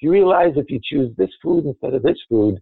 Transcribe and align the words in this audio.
You 0.00 0.12
realize 0.12 0.52
if 0.56 0.70
you 0.70 0.80
choose 0.82 1.14
this 1.16 1.30
food 1.42 1.64
instead 1.64 1.94
of 1.94 2.02
this 2.02 2.18
food, 2.28 2.58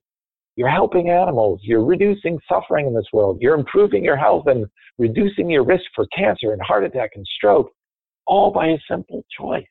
you're 0.56 0.71
helping 0.71 1.10
animals, 1.10 1.60
you're 1.62 1.85
reducing 1.85 2.39
suffering 2.48 2.86
in 2.86 2.94
this 2.94 3.06
world, 3.12 3.39
you're 3.40 3.59
improving 3.59 4.03
your 4.03 4.16
health 4.16 4.46
and 4.46 4.66
reducing 4.98 5.50
your 5.50 5.64
risk 5.64 5.84
for 5.94 6.06
cancer 6.16 6.52
and 6.52 6.62
heart 6.62 6.84
attack 6.84 7.10
and 7.14 7.26
stroke, 7.36 7.70
all 8.26 8.50
by 8.50 8.68
a 8.68 8.78
simple 8.90 9.22
choice. 9.38 9.66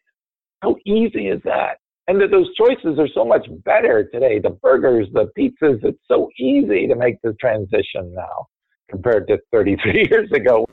How 0.61 0.75
easy 0.85 1.27
is 1.29 1.41
that? 1.43 1.77
And 2.07 2.21
that 2.21 2.29
those 2.29 2.53
choices 2.55 2.99
are 2.99 3.07
so 3.07 3.25
much 3.25 3.47
better 3.63 4.07
today. 4.13 4.39
The 4.39 4.51
burgers, 4.51 5.07
the 5.11 5.31
pizzas, 5.37 5.83
it's 5.83 5.99
so 6.07 6.29
easy 6.37 6.87
to 6.87 6.95
make 6.95 7.15
the 7.23 7.33
transition 7.41 8.13
now 8.13 8.45
compared 8.89 9.27
to 9.27 9.39
33 9.51 10.07
years 10.11 10.31
ago. 10.31 10.67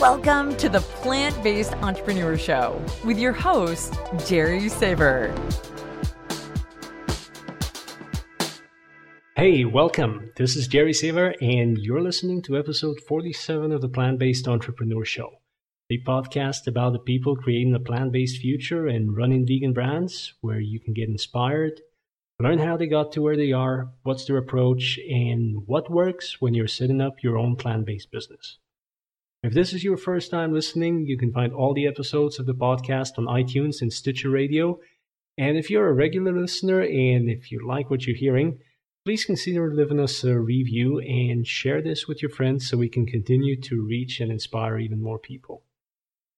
Welcome 0.00 0.56
to 0.56 0.70
the 0.70 0.80
Plant 0.80 1.42
Based 1.42 1.74
Entrepreneur 1.74 2.38
Show 2.38 2.82
with 3.04 3.18
your 3.18 3.34
host, 3.34 3.98
Jerry 4.26 4.70
Saver. 4.70 5.30
Hey, 9.36 9.66
welcome. 9.66 10.32
This 10.36 10.56
is 10.56 10.68
Jerry 10.68 10.94
Saver, 10.94 11.34
and 11.42 11.76
you're 11.76 12.00
listening 12.00 12.40
to 12.44 12.56
episode 12.56 12.98
47 13.06 13.72
of 13.72 13.82
the 13.82 13.90
Plant 13.90 14.18
Based 14.18 14.48
Entrepreneur 14.48 15.04
Show, 15.04 15.32
a 15.90 15.98
podcast 15.98 16.66
about 16.66 16.94
the 16.94 16.98
people 16.98 17.36
creating 17.36 17.74
a 17.74 17.78
plant 17.78 18.10
based 18.10 18.40
future 18.40 18.86
and 18.86 19.14
running 19.14 19.46
vegan 19.46 19.74
brands 19.74 20.32
where 20.40 20.60
you 20.60 20.80
can 20.80 20.94
get 20.94 21.10
inspired, 21.10 21.78
learn 22.38 22.58
how 22.58 22.78
they 22.78 22.86
got 22.86 23.12
to 23.12 23.20
where 23.20 23.36
they 23.36 23.52
are, 23.52 23.90
what's 24.04 24.24
their 24.24 24.38
approach, 24.38 24.98
and 25.10 25.66
what 25.66 25.90
works 25.90 26.40
when 26.40 26.54
you're 26.54 26.68
setting 26.68 27.02
up 27.02 27.22
your 27.22 27.36
own 27.36 27.54
plant 27.54 27.84
based 27.84 28.10
business. 28.10 28.56
If 29.42 29.54
this 29.54 29.72
is 29.72 29.82
your 29.82 29.96
first 29.96 30.30
time 30.30 30.52
listening, 30.52 31.06
you 31.06 31.16
can 31.16 31.32
find 31.32 31.54
all 31.54 31.72
the 31.72 31.86
episodes 31.86 32.38
of 32.38 32.44
the 32.44 32.52
podcast 32.52 33.16
on 33.16 33.24
iTunes 33.24 33.80
and 33.80 33.90
Stitcher 33.90 34.28
Radio. 34.28 34.80
And 35.38 35.56
if 35.56 35.70
you're 35.70 35.88
a 35.88 35.94
regular 35.94 36.38
listener 36.38 36.82
and 36.82 37.30
if 37.30 37.50
you 37.50 37.66
like 37.66 37.88
what 37.88 38.06
you're 38.06 38.16
hearing, 38.16 38.58
please 39.06 39.24
consider 39.24 39.72
leaving 39.72 39.98
us 39.98 40.22
a 40.24 40.38
review 40.38 40.98
and 40.98 41.46
share 41.46 41.80
this 41.80 42.06
with 42.06 42.20
your 42.20 42.30
friends 42.30 42.68
so 42.68 42.76
we 42.76 42.90
can 42.90 43.06
continue 43.06 43.58
to 43.62 43.80
reach 43.80 44.20
and 44.20 44.30
inspire 44.30 44.78
even 44.78 45.02
more 45.02 45.18
people. 45.18 45.62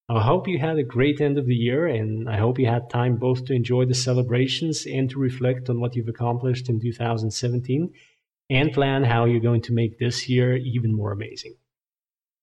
I 0.08 0.22
hope 0.22 0.46
you 0.46 0.60
had 0.60 0.78
a 0.78 0.84
great 0.84 1.20
end 1.20 1.38
of 1.38 1.46
the 1.46 1.56
year 1.56 1.88
and 1.88 2.30
I 2.30 2.36
hope 2.36 2.60
you 2.60 2.68
had 2.68 2.88
time 2.88 3.16
both 3.16 3.46
to 3.46 3.52
enjoy 3.52 3.84
the 3.84 3.94
celebrations 3.94 4.86
and 4.86 5.10
to 5.10 5.18
reflect 5.18 5.68
on 5.68 5.80
what 5.80 5.96
you've 5.96 6.06
accomplished 6.06 6.68
in 6.68 6.80
2017 6.80 7.92
and 8.48 8.72
plan 8.72 9.02
how 9.02 9.24
you're 9.24 9.40
going 9.40 9.62
to 9.62 9.72
make 9.72 9.98
this 9.98 10.28
year 10.28 10.56
even 10.56 10.94
more 10.94 11.10
amazing. 11.10 11.56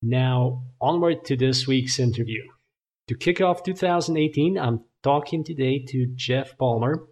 Now, 0.02 0.62
onward 0.80 1.26
to 1.26 1.36
this 1.36 1.66
week's 1.66 1.98
interview. 1.98 2.42
To 3.08 3.14
kick 3.14 3.42
off 3.42 3.62
2018, 3.62 4.58
I'm 4.58 4.80
talking 5.02 5.44
today 5.44 5.84
to 5.88 6.06
Geoff 6.14 6.56
Palmer. 6.56 7.06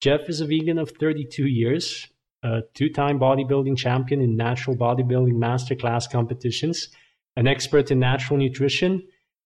Geoff 0.00 0.28
is 0.28 0.40
a 0.40 0.46
vegan 0.46 0.78
of 0.78 0.90
32 0.98 1.46
years, 1.46 2.08
a 2.42 2.62
two 2.74 2.88
time 2.88 3.20
bodybuilding 3.20 3.76
champion 3.78 4.20
in 4.20 4.34
natural 4.36 4.76
bodybuilding 4.76 5.34
masterclass 5.34 6.10
competitions, 6.10 6.88
an 7.36 7.46
expert 7.46 7.92
in 7.92 8.00
natural 8.00 8.36
nutrition, 8.40 9.00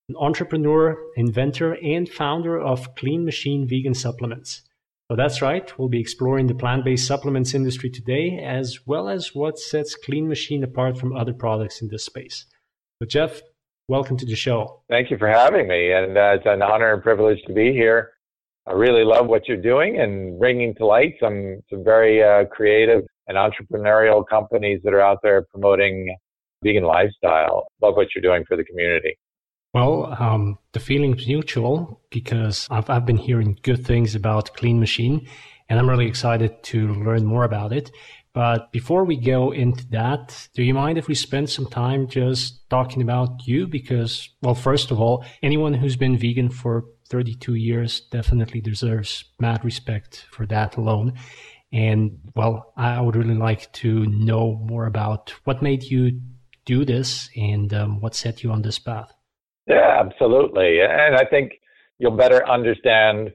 an 0.08 0.16
entrepreneur, 0.18 0.96
inventor, 1.16 1.74
and 1.74 2.08
founder 2.08 2.58
of 2.58 2.94
Clean 2.94 3.22
Machine 3.22 3.68
Vegan 3.68 3.92
Supplements. 3.92 4.62
So 5.10 5.16
that's 5.16 5.42
right, 5.42 5.78
we'll 5.78 5.90
be 5.90 6.00
exploring 6.00 6.46
the 6.46 6.54
plant 6.54 6.86
based 6.86 7.06
supplements 7.06 7.52
industry 7.52 7.90
today, 7.90 8.42
as 8.42 8.86
well 8.86 9.10
as 9.10 9.34
what 9.34 9.58
sets 9.58 9.94
Clean 9.94 10.26
Machine 10.26 10.64
apart 10.64 10.96
from 10.96 11.14
other 11.14 11.34
products 11.34 11.82
in 11.82 11.88
this 11.88 12.06
space. 12.06 12.46
So, 13.02 13.06
Geoff, 13.06 13.42
welcome 13.88 14.16
to 14.18 14.24
the 14.24 14.36
show. 14.36 14.84
Thank 14.88 15.10
you 15.10 15.18
for 15.18 15.26
having 15.26 15.66
me. 15.66 15.90
And 15.90 16.16
uh, 16.16 16.36
it's 16.36 16.46
an 16.46 16.62
honor 16.62 16.94
and 16.94 17.02
privilege 17.02 17.40
to 17.48 17.52
be 17.52 17.72
here. 17.72 18.12
I 18.68 18.74
really 18.74 19.02
love 19.02 19.26
what 19.26 19.48
you're 19.48 19.60
doing 19.60 19.98
and 19.98 20.38
bringing 20.38 20.72
to 20.76 20.86
light 20.86 21.14
some, 21.18 21.60
some 21.68 21.82
very 21.82 22.22
uh, 22.22 22.44
creative 22.44 23.02
and 23.26 23.36
entrepreneurial 23.36 24.24
companies 24.24 24.82
that 24.84 24.94
are 24.94 25.00
out 25.00 25.18
there 25.20 25.42
promoting 25.50 26.16
vegan 26.62 26.84
lifestyle. 26.84 27.66
Love 27.80 27.96
what 27.96 28.06
you're 28.14 28.22
doing 28.22 28.44
for 28.46 28.56
the 28.56 28.62
community. 28.62 29.18
Well, 29.74 30.16
um, 30.20 30.60
the 30.70 30.78
feeling's 30.78 31.26
mutual 31.26 32.00
because 32.10 32.68
I've, 32.70 32.88
I've 32.88 33.04
been 33.04 33.16
hearing 33.16 33.58
good 33.62 33.84
things 33.84 34.14
about 34.14 34.54
Clean 34.54 34.78
Machine, 34.78 35.26
and 35.68 35.80
I'm 35.80 35.90
really 35.90 36.06
excited 36.06 36.62
to 36.62 36.94
learn 36.94 37.24
more 37.24 37.42
about 37.42 37.72
it. 37.72 37.90
But 38.34 38.72
before 38.72 39.04
we 39.04 39.16
go 39.16 39.52
into 39.52 39.86
that, 39.88 40.48
do 40.54 40.62
you 40.62 40.72
mind 40.72 40.96
if 40.96 41.06
we 41.06 41.14
spend 41.14 41.50
some 41.50 41.66
time 41.66 42.06
just 42.06 42.68
talking 42.70 43.02
about 43.02 43.46
you? 43.46 43.66
Because, 43.66 44.30
well, 44.40 44.54
first 44.54 44.90
of 44.90 44.98
all, 44.98 45.24
anyone 45.42 45.74
who's 45.74 45.96
been 45.96 46.16
vegan 46.16 46.48
for 46.48 46.84
32 47.10 47.54
years 47.54 48.00
definitely 48.00 48.62
deserves 48.62 49.24
mad 49.38 49.62
respect 49.64 50.24
for 50.30 50.46
that 50.46 50.78
alone. 50.78 51.12
And, 51.72 52.18
well, 52.34 52.72
I 52.76 53.00
would 53.02 53.16
really 53.16 53.34
like 53.34 53.70
to 53.72 54.06
know 54.06 54.58
more 54.64 54.86
about 54.86 55.34
what 55.44 55.62
made 55.62 55.82
you 55.82 56.20
do 56.64 56.86
this 56.86 57.28
and 57.36 57.72
um, 57.74 58.00
what 58.00 58.14
set 58.14 58.42
you 58.42 58.50
on 58.50 58.62
this 58.62 58.78
path. 58.78 59.12
Yeah, 59.66 60.00
absolutely. 60.00 60.80
And 60.80 61.16
I 61.16 61.24
think 61.26 61.52
you'll 61.98 62.16
better 62.16 62.48
understand 62.48 63.34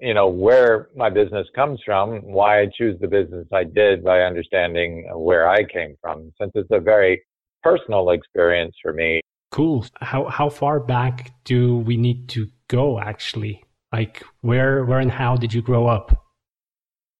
you 0.00 0.14
know 0.14 0.28
where 0.28 0.88
my 0.94 1.08
business 1.08 1.46
comes 1.54 1.80
from 1.84 2.20
why 2.22 2.60
i 2.60 2.66
choose 2.76 2.98
the 3.00 3.08
business 3.08 3.46
i 3.52 3.64
did 3.64 4.04
by 4.04 4.20
understanding 4.20 5.08
where 5.14 5.48
i 5.48 5.64
came 5.64 5.96
from 6.02 6.30
since 6.38 6.52
it's 6.54 6.68
a 6.70 6.80
very 6.80 7.22
personal 7.66 8.10
experience 8.10 8.74
for 8.80 8.92
me. 8.92 9.20
Cool. 9.50 9.86
How 10.00 10.26
how 10.26 10.48
far 10.48 10.78
back 10.80 11.32
do 11.44 11.78
we 11.78 11.96
need 11.96 12.28
to 12.30 12.46
go 12.68 13.00
actually? 13.00 13.64
Like 13.92 14.22
where 14.40 14.84
where 14.84 15.00
and 15.00 15.10
how 15.10 15.36
did 15.36 15.52
you 15.54 15.62
grow 15.62 15.86
up? 15.86 16.06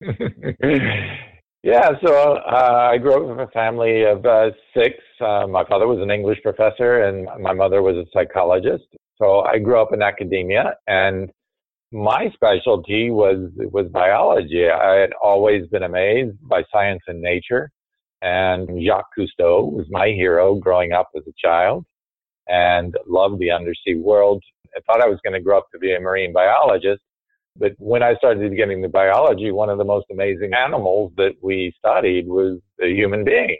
Yeah 1.74 1.90
so 2.04 2.12
uh, 2.34 2.90
i 2.92 2.96
grew 2.96 3.14
up 3.16 3.24
with 3.28 3.48
a 3.48 3.50
family 3.50 4.04
of 4.04 4.24
uh, 4.24 4.50
six. 4.72 4.94
Uh, 5.20 5.48
my 5.48 5.64
father 5.64 5.88
was 5.88 5.98
an 6.00 6.12
english 6.12 6.40
professor 6.40 6.90
and 7.06 7.26
my 7.42 7.52
mother 7.52 7.82
was 7.82 7.96
a 7.96 8.06
psychologist. 8.14 8.88
So 9.20 9.40
i 9.52 9.58
grew 9.58 9.78
up 9.82 9.92
in 9.92 10.00
academia 10.00 10.64
and 10.86 11.32
my 11.92 12.30
specialty 12.34 13.10
was 13.10 13.50
was 13.72 13.86
biology. 13.92 14.68
I 14.68 14.96
had 14.96 15.12
always 15.22 15.66
been 15.68 15.84
amazed 15.84 16.36
by 16.42 16.62
science 16.72 17.02
and 17.06 17.20
nature, 17.20 17.70
and 18.22 18.68
Jacques 18.84 19.10
Cousteau 19.16 19.72
was 19.72 19.86
my 19.90 20.08
hero 20.08 20.56
growing 20.56 20.92
up 20.92 21.08
as 21.16 21.22
a 21.28 21.32
child, 21.38 21.84
and 22.48 22.94
loved 23.06 23.38
the 23.38 23.50
undersea 23.50 23.96
world. 23.96 24.42
I 24.76 24.80
thought 24.80 25.02
I 25.02 25.08
was 25.08 25.20
going 25.24 25.34
to 25.34 25.40
grow 25.40 25.58
up 25.58 25.70
to 25.72 25.78
be 25.78 25.94
a 25.94 26.00
marine 26.00 26.32
biologist, 26.32 27.02
but 27.56 27.72
when 27.78 28.02
I 28.02 28.14
started 28.16 28.56
getting 28.56 28.78
into 28.78 28.88
biology, 28.88 29.50
one 29.52 29.70
of 29.70 29.78
the 29.78 29.84
most 29.84 30.06
amazing 30.10 30.52
animals 30.54 31.12
that 31.16 31.34
we 31.42 31.72
studied 31.78 32.26
was 32.26 32.58
the 32.78 32.88
human 32.88 33.24
being. 33.24 33.58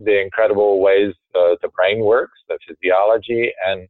The 0.00 0.20
incredible 0.20 0.80
ways 0.80 1.14
uh, 1.34 1.56
the 1.62 1.68
brain 1.74 2.00
works, 2.00 2.38
the 2.48 2.58
physiology, 2.66 3.50
and 3.66 3.88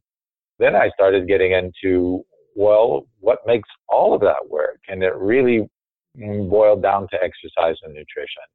then 0.59 0.75
I 0.75 0.89
started 0.95 1.27
getting 1.27 1.51
into 1.51 2.25
well, 2.57 3.05
what 3.19 3.39
makes 3.45 3.69
all 3.87 4.15
of 4.15 4.21
that 4.21 4.49
work? 4.49 4.79
And 4.87 5.03
it 5.03 5.15
really 5.15 5.69
boiled 6.15 6.81
down 6.81 7.07
to 7.11 7.23
exercise 7.23 7.75
and 7.83 7.93
nutrition. 7.93 8.47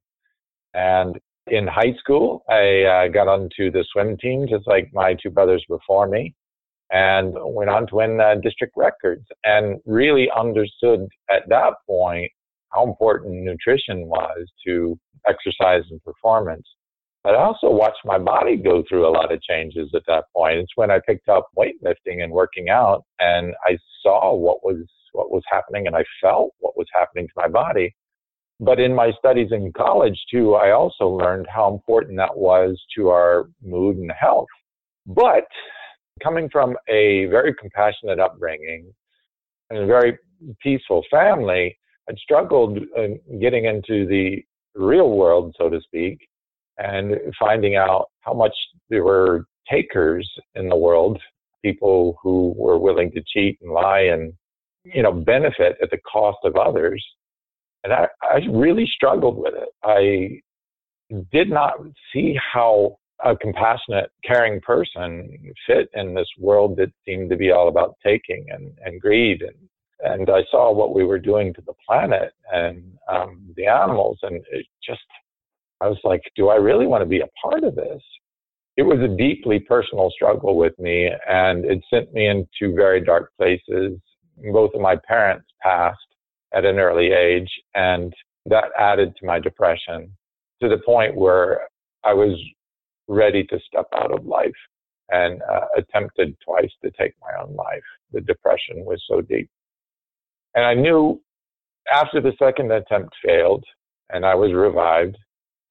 And 0.74 1.18
in 1.46 1.68
high 1.68 1.94
school, 2.00 2.44
I 2.48 2.82
uh, 2.82 3.08
got 3.08 3.28
onto 3.28 3.70
the 3.70 3.84
swim 3.92 4.16
team, 4.18 4.48
just 4.48 4.66
like 4.66 4.90
my 4.92 5.14
two 5.14 5.30
brothers 5.30 5.64
before 5.68 6.08
me, 6.08 6.34
and 6.90 7.32
went 7.40 7.70
on 7.70 7.86
to 7.86 7.94
win 7.94 8.20
uh, 8.20 8.34
district 8.42 8.74
records 8.76 9.24
and 9.44 9.80
really 9.86 10.28
understood 10.36 11.06
at 11.30 11.48
that 11.48 11.74
point 11.86 12.30
how 12.70 12.84
important 12.84 13.44
nutrition 13.44 14.08
was 14.08 14.48
to 14.66 14.98
exercise 15.28 15.84
and 15.90 16.02
performance. 16.02 16.66
But 17.24 17.36
I 17.36 17.44
also 17.44 17.70
watched 17.70 18.04
my 18.04 18.18
body 18.18 18.56
go 18.56 18.82
through 18.88 19.06
a 19.06 19.10
lot 19.10 19.32
of 19.32 19.40
changes 19.42 19.90
at 19.94 20.02
that 20.08 20.24
point. 20.34 20.58
It's 20.58 20.72
when 20.74 20.90
I 20.90 20.98
picked 21.06 21.28
up 21.28 21.48
weightlifting 21.56 22.22
and 22.22 22.32
working 22.32 22.68
out 22.68 23.04
and 23.20 23.54
I 23.64 23.78
saw 24.02 24.34
what 24.34 24.64
was 24.64 24.84
what 25.12 25.30
was 25.30 25.42
happening 25.48 25.86
and 25.86 25.94
I 25.94 26.04
felt 26.20 26.50
what 26.58 26.76
was 26.76 26.86
happening 26.92 27.28
to 27.28 27.32
my 27.36 27.48
body. 27.48 27.94
But 28.58 28.80
in 28.80 28.94
my 28.94 29.12
studies 29.18 29.48
in 29.52 29.72
college 29.76 30.18
too, 30.32 30.54
I 30.54 30.72
also 30.72 31.06
learned 31.08 31.46
how 31.52 31.72
important 31.72 32.16
that 32.16 32.36
was 32.36 32.80
to 32.96 33.08
our 33.08 33.48
mood 33.62 33.96
and 33.96 34.10
health. 34.18 34.48
But 35.06 35.46
coming 36.22 36.48
from 36.50 36.76
a 36.88 37.26
very 37.26 37.54
compassionate 37.54 38.20
upbringing 38.20 38.92
and 39.70 39.80
a 39.80 39.86
very 39.86 40.18
peaceful 40.60 41.04
family, 41.10 41.76
I 42.08 42.14
struggled 42.16 42.78
getting 43.40 43.66
into 43.66 44.06
the 44.06 44.42
real 44.74 45.10
world, 45.10 45.54
so 45.58 45.68
to 45.68 45.80
speak, 45.80 46.18
and 46.78 47.16
finding 47.38 47.76
out 47.76 48.06
how 48.20 48.32
much 48.32 48.54
there 48.88 49.04
were 49.04 49.46
takers 49.70 50.28
in 50.54 50.68
the 50.68 50.76
world, 50.76 51.20
people 51.64 52.18
who 52.22 52.54
were 52.56 52.78
willing 52.78 53.10
to 53.12 53.22
cheat 53.26 53.58
and 53.62 53.72
lie 53.72 54.00
and, 54.00 54.32
you 54.84 55.02
know, 55.02 55.12
benefit 55.12 55.76
at 55.82 55.90
the 55.90 55.98
cost 56.10 56.38
of 56.44 56.56
others. 56.56 57.04
And 57.84 57.92
I, 57.92 58.08
I 58.22 58.40
really 58.50 58.86
struggled 58.94 59.36
with 59.36 59.54
it. 59.54 59.68
I 59.84 60.40
did 61.30 61.50
not 61.50 61.74
see 62.12 62.36
how 62.52 62.96
a 63.24 63.36
compassionate, 63.36 64.10
caring 64.24 64.60
person 64.60 65.52
fit 65.66 65.88
in 65.94 66.14
this 66.14 66.28
world 66.38 66.76
that 66.76 66.90
seemed 67.06 67.30
to 67.30 67.36
be 67.36 67.52
all 67.52 67.68
about 67.68 67.96
taking 68.04 68.46
and, 68.50 68.72
and 68.84 69.00
greed. 69.00 69.42
And, 69.42 69.68
and 70.00 70.30
I 70.30 70.42
saw 70.50 70.72
what 70.72 70.94
we 70.94 71.04
were 71.04 71.20
doing 71.20 71.54
to 71.54 71.60
the 71.60 71.74
planet 71.86 72.32
and 72.52 72.98
um, 73.08 73.46
the 73.56 73.66
animals, 73.66 74.18
and 74.22 74.42
it 74.50 74.66
just, 74.84 75.00
I 75.82 75.88
was 75.88 75.98
like, 76.04 76.22
do 76.36 76.48
I 76.48 76.56
really 76.56 76.86
want 76.86 77.02
to 77.02 77.06
be 77.06 77.20
a 77.20 77.28
part 77.42 77.64
of 77.64 77.74
this? 77.74 78.02
It 78.76 78.82
was 78.82 79.00
a 79.00 79.16
deeply 79.16 79.58
personal 79.58 80.10
struggle 80.10 80.56
with 80.56 80.78
me, 80.78 81.10
and 81.28 81.64
it 81.64 81.82
sent 81.90 82.12
me 82.12 82.28
into 82.28 82.74
very 82.74 83.04
dark 83.04 83.32
places. 83.36 83.98
Both 84.52 84.74
of 84.74 84.80
my 84.80 84.96
parents 85.08 85.46
passed 85.60 85.98
at 86.54 86.64
an 86.64 86.78
early 86.78 87.12
age, 87.12 87.50
and 87.74 88.14
that 88.46 88.70
added 88.78 89.14
to 89.16 89.26
my 89.26 89.40
depression 89.40 90.16
to 90.62 90.68
the 90.68 90.78
point 90.86 91.16
where 91.16 91.62
I 92.04 92.14
was 92.14 92.40
ready 93.08 93.44
to 93.44 93.58
step 93.66 93.86
out 93.94 94.12
of 94.12 94.24
life 94.24 94.50
and 95.10 95.42
uh, 95.42 95.66
attempted 95.76 96.36
twice 96.44 96.70
to 96.84 96.90
take 96.92 97.12
my 97.20 97.42
own 97.42 97.54
life. 97.56 97.82
The 98.12 98.20
depression 98.20 98.84
was 98.84 99.02
so 99.08 99.20
deep. 99.20 99.50
And 100.54 100.64
I 100.64 100.74
knew 100.74 101.20
after 101.92 102.20
the 102.20 102.32
second 102.38 102.70
attempt 102.70 103.14
failed 103.24 103.64
and 104.10 104.24
I 104.24 104.34
was 104.34 104.52
revived, 104.52 105.16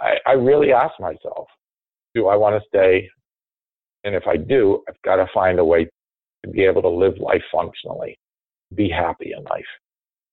I, 0.01 0.17
I 0.25 0.31
really 0.33 0.73
ask 0.73 0.99
myself, 0.99 1.47
do 2.15 2.27
I 2.27 2.35
want 2.35 2.61
to 2.61 2.67
stay? 2.67 3.07
And 4.03 4.15
if 4.15 4.23
I 4.27 4.35
do, 4.35 4.83
I've 4.89 5.01
got 5.03 5.17
to 5.17 5.27
find 5.33 5.59
a 5.59 5.65
way 5.65 5.87
to 6.43 6.49
be 6.49 6.63
able 6.63 6.81
to 6.81 6.89
live 6.89 7.17
life 7.19 7.43
functionally, 7.51 8.17
be 8.73 8.89
happy 8.89 9.33
in 9.37 9.43
life. 9.43 9.63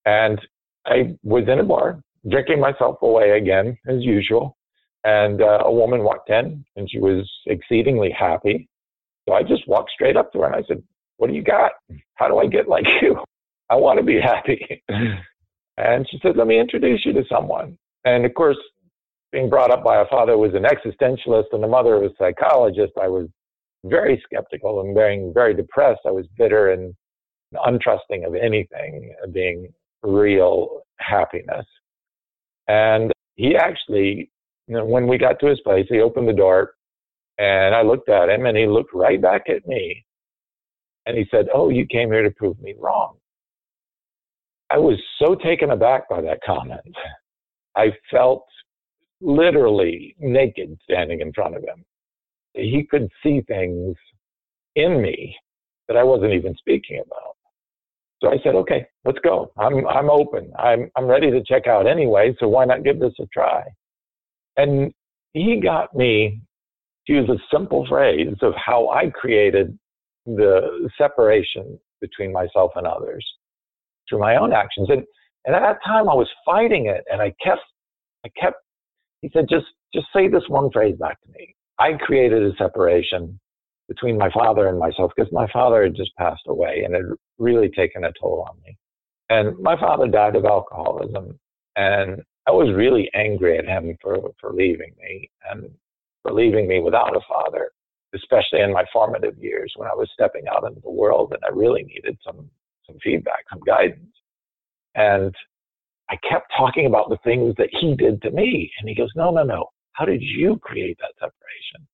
And 0.06 0.40
I 0.86 1.16
was 1.22 1.44
in 1.48 1.60
a 1.60 1.64
bar, 1.64 2.00
drinking 2.28 2.60
myself 2.60 2.96
away 3.02 3.32
again, 3.32 3.76
as 3.86 4.02
usual. 4.02 4.56
And 5.04 5.42
uh, 5.42 5.60
a 5.64 5.72
woman 5.72 6.02
walked 6.02 6.30
in 6.30 6.64
and 6.76 6.90
she 6.90 6.98
was 6.98 7.30
exceedingly 7.46 8.10
happy. 8.10 8.68
So 9.28 9.34
I 9.34 9.42
just 9.42 9.68
walked 9.68 9.90
straight 9.90 10.16
up 10.16 10.32
to 10.32 10.40
her 10.40 10.46
and 10.46 10.56
I 10.56 10.62
said, 10.66 10.82
What 11.18 11.28
do 11.28 11.34
you 11.34 11.42
got? 11.42 11.72
How 12.14 12.28
do 12.28 12.38
I 12.38 12.46
get 12.46 12.68
like 12.68 12.86
you? 13.02 13.18
I 13.70 13.76
want 13.76 13.98
to 13.98 14.04
be 14.04 14.18
happy. 14.20 14.82
and 15.76 16.06
she 16.10 16.18
said, 16.22 16.36
Let 16.36 16.46
me 16.46 16.58
introduce 16.58 17.04
you 17.04 17.12
to 17.12 17.22
someone. 17.30 17.76
And 18.04 18.24
of 18.24 18.32
course, 18.34 18.56
being 19.32 19.50
brought 19.50 19.70
up 19.70 19.84
by 19.84 20.00
a 20.00 20.06
father 20.06 20.32
who 20.32 20.38
was 20.38 20.54
an 20.54 20.64
existentialist 20.64 21.52
and 21.52 21.64
a 21.64 21.68
mother 21.68 21.96
who 21.96 22.02
was 22.02 22.12
a 22.12 22.24
psychologist, 22.24 22.92
I 23.00 23.08
was 23.08 23.28
very 23.84 24.22
skeptical 24.24 24.80
and 24.80 24.94
being 24.94 25.32
very 25.32 25.54
depressed. 25.54 26.00
I 26.06 26.10
was 26.10 26.26
bitter 26.36 26.72
and 26.72 26.94
untrusting 27.54 28.26
of 28.26 28.34
anything 28.34 29.14
uh, 29.22 29.28
being 29.28 29.72
real 30.02 30.82
happiness. 30.98 31.66
And 32.68 33.12
he 33.36 33.56
actually 33.56 34.30
you 34.68 34.76
know, 34.76 34.84
when 34.84 35.08
we 35.08 35.16
got 35.16 35.40
to 35.40 35.46
his 35.46 35.60
place, 35.60 35.86
he 35.88 36.00
opened 36.00 36.28
the 36.28 36.34
door 36.34 36.74
and 37.38 37.74
I 37.74 37.82
looked 37.82 38.10
at 38.10 38.28
him 38.28 38.44
and 38.44 38.56
he 38.56 38.66
looked 38.66 38.92
right 38.92 39.20
back 39.20 39.48
at 39.48 39.66
me 39.66 40.04
and 41.06 41.16
he 41.16 41.26
said, 41.30 41.46
Oh, 41.54 41.70
you 41.70 41.86
came 41.86 42.12
here 42.12 42.22
to 42.22 42.30
prove 42.30 42.60
me 42.60 42.74
wrong. 42.78 43.16
I 44.70 44.76
was 44.76 44.98
so 45.18 45.34
taken 45.34 45.70
aback 45.70 46.08
by 46.10 46.20
that 46.20 46.40
comment. 46.44 46.94
I 47.74 47.92
felt 48.10 48.44
literally 49.20 50.14
naked 50.18 50.78
standing 50.84 51.20
in 51.20 51.32
front 51.32 51.56
of 51.56 51.62
him. 51.62 51.84
He 52.54 52.86
could 52.88 53.08
see 53.22 53.40
things 53.42 53.96
in 54.74 55.02
me 55.02 55.36
that 55.86 55.96
I 55.96 56.04
wasn't 56.04 56.32
even 56.32 56.54
speaking 56.56 57.02
about. 57.04 57.36
So 58.20 58.30
I 58.30 58.36
said, 58.42 58.54
okay, 58.56 58.84
let's 59.04 59.18
go. 59.20 59.52
I'm, 59.58 59.86
I'm 59.86 60.10
open. 60.10 60.52
I'm, 60.58 60.90
I'm 60.96 61.06
ready 61.06 61.30
to 61.30 61.42
check 61.44 61.66
out 61.66 61.86
anyway. 61.86 62.34
So 62.40 62.48
why 62.48 62.64
not 62.64 62.82
give 62.84 62.98
this 62.98 63.14
a 63.20 63.26
try? 63.32 63.62
And 64.56 64.92
he 65.34 65.60
got 65.60 65.94
me 65.94 66.40
to 67.06 67.12
use 67.12 67.28
a 67.28 67.38
simple 67.54 67.86
phrase 67.88 68.34
of 68.42 68.54
how 68.56 68.90
I 68.90 69.10
created 69.10 69.78
the 70.26 70.90
separation 70.98 71.78
between 72.00 72.32
myself 72.32 72.72
and 72.76 72.86
others 72.86 73.24
through 74.08 74.18
my 74.18 74.36
own 74.36 74.52
actions. 74.52 74.88
And, 74.90 75.04
and 75.44 75.54
at 75.54 75.60
that 75.60 75.78
time 75.84 76.08
I 76.08 76.14
was 76.14 76.28
fighting 76.44 76.86
it 76.86 77.04
and 77.10 77.22
I 77.22 77.32
kept, 77.42 77.62
I 78.24 78.30
kept, 78.40 78.56
he 79.22 79.30
said, 79.32 79.46
just, 79.48 79.66
just 79.92 80.06
say 80.14 80.28
this 80.28 80.44
one 80.48 80.70
phrase 80.70 80.96
back 80.98 81.20
to 81.22 81.28
me. 81.32 81.54
I 81.78 81.92
created 81.94 82.42
a 82.42 82.56
separation 82.56 83.38
between 83.88 84.18
my 84.18 84.30
father 84.30 84.68
and 84.68 84.78
myself 84.78 85.12
because 85.16 85.32
my 85.32 85.46
father 85.52 85.82
had 85.82 85.96
just 85.96 86.14
passed 86.16 86.42
away 86.46 86.82
and 86.84 86.94
had 86.94 87.04
really 87.38 87.70
taken 87.70 88.04
a 88.04 88.12
toll 88.20 88.46
on 88.48 88.56
me. 88.64 88.76
And 89.30 89.58
my 89.58 89.78
father 89.78 90.06
died 90.06 90.36
of 90.36 90.44
alcoholism. 90.44 91.38
And 91.76 92.22
I 92.46 92.50
was 92.50 92.74
really 92.74 93.10
angry 93.14 93.58
at 93.58 93.64
him 93.64 93.96
for, 94.00 94.16
for 94.40 94.52
leaving 94.52 94.92
me 95.00 95.30
and 95.50 95.70
for 96.22 96.32
leaving 96.32 96.68
me 96.68 96.80
without 96.80 97.16
a 97.16 97.20
father, 97.28 97.70
especially 98.14 98.60
in 98.60 98.72
my 98.72 98.84
formative 98.92 99.38
years 99.38 99.72
when 99.76 99.88
I 99.88 99.94
was 99.94 100.08
stepping 100.12 100.44
out 100.48 100.64
into 100.64 100.80
the 100.80 100.90
world 100.90 101.32
and 101.32 101.42
I 101.44 101.54
really 101.54 101.82
needed 101.82 102.18
some, 102.24 102.50
some 102.86 102.96
feedback, 103.02 103.44
some 103.50 103.60
guidance. 103.66 104.14
And 104.94 105.34
I 106.10 106.16
kept 106.28 106.50
talking 106.56 106.86
about 106.86 107.10
the 107.10 107.18
things 107.24 107.54
that 107.58 107.68
he 107.72 107.94
did 107.94 108.22
to 108.22 108.30
me. 108.30 108.70
And 108.78 108.88
he 108.88 108.94
goes, 108.94 109.10
no, 109.14 109.30
no, 109.30 109.42
no. 109.42 109.66
How 109.92 110.04
did 110.04 110.22
you 110.22 110.58
create 110.62 110.96
that 111.00 111.14
separation? 111.16 111.86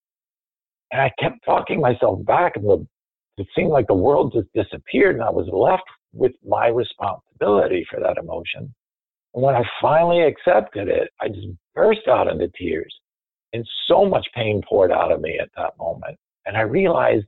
And 0.92 1.00
I 1.00 1.12
kept 1.18 1.44
talking 1.44 1.80
myself 1.80 2.24
back 2.24 2.56
and 2.56 2.64
the, 2.64 2.86
it 3.38 3.48
seemed 3.56 3.70
like 3.70 3.88
the 3.88 3.94
world 3.94 4.32
just 4.32 4.52
disappeared 4.54 5.16
and 5.16 5.24
I 5.24 5.30
was 5.30 5.48
left 5.52 5.82
with 6.12 6.32
my 6.46 6.68
responsibility 6.68 7.84
for 7.90 7.98
that 8.00 8.18
emotion. 8.18 8.72
And 9.34 9.42
when 9.42 9.56
I 9.56 9.62
finally 9.82 10.22
accepted 10.22 10.88
it, 10.88 11.10
I 11.20 11.28
just 11.28 11.48
burst 11.74 12.06
out 12.08 12.28
into 12.28 12.48
tears. 12.56 12.94
And 13.52 13.66
so 13.88 14.04
much 14.04 14.26
pain 14.34 14.62
poured 14.68 14.92
out 14.92 15.10
of 15.10 15.20
me 15.20 15.38
at 15.40 15.48
that 15.56 15.76
moment. 15.78 16.16
And 16.46 16.56
I 16.56 16.60
realized 16.60 17.26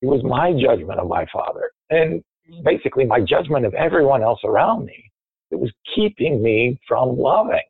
it 0.00 0.06
was 0.06 0.22
my 0.24 0.52
judgment 0.52 0.98
of 0.98 1.08
my 1.08 1.26
father 1.32 1.70
and 1.90 2.22
basically 2.64 3.04
my 3.04 3.20
judgment 3.20 3.66
of 3.66 3.74
everyone 3.74 4.22
else 4.22 4.40
around 4.44 4.86
me 4.86 5.11
that 5.52 5.58
was 5.58 5.70
keeping 5.94 6.42
me 6.42 6.80
from 6.88 7.16
loving. 7.16 7.60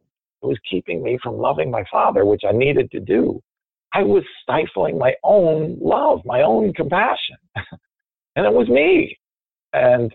It 0.43 0.47
was 0.47 0.59
keeping 0.71 1.03
me 1.03 1.19
from 1.23 1.37
loving 1.37 1.71
my 1.71 1.85
father, 1.91 2.25
which 2.25 2.43
I 2.49 2.53
needed 2.53 2.91
to 2.93 3.01
do. 3.01 3.43
I 3.93 4.03
was 4.03 4.23
stifling 4.43 4.99
my 4.99 5.15
own 5.23 5.79
love, 5.81 6.21
my 6.25 6.43
own 6.43 6.73
compassion. 6.73 7.37
and 8.37 8.47
it 8.47 8.53
was 8.53 8.69
me. 8.69 9.19
And 9.73 10.13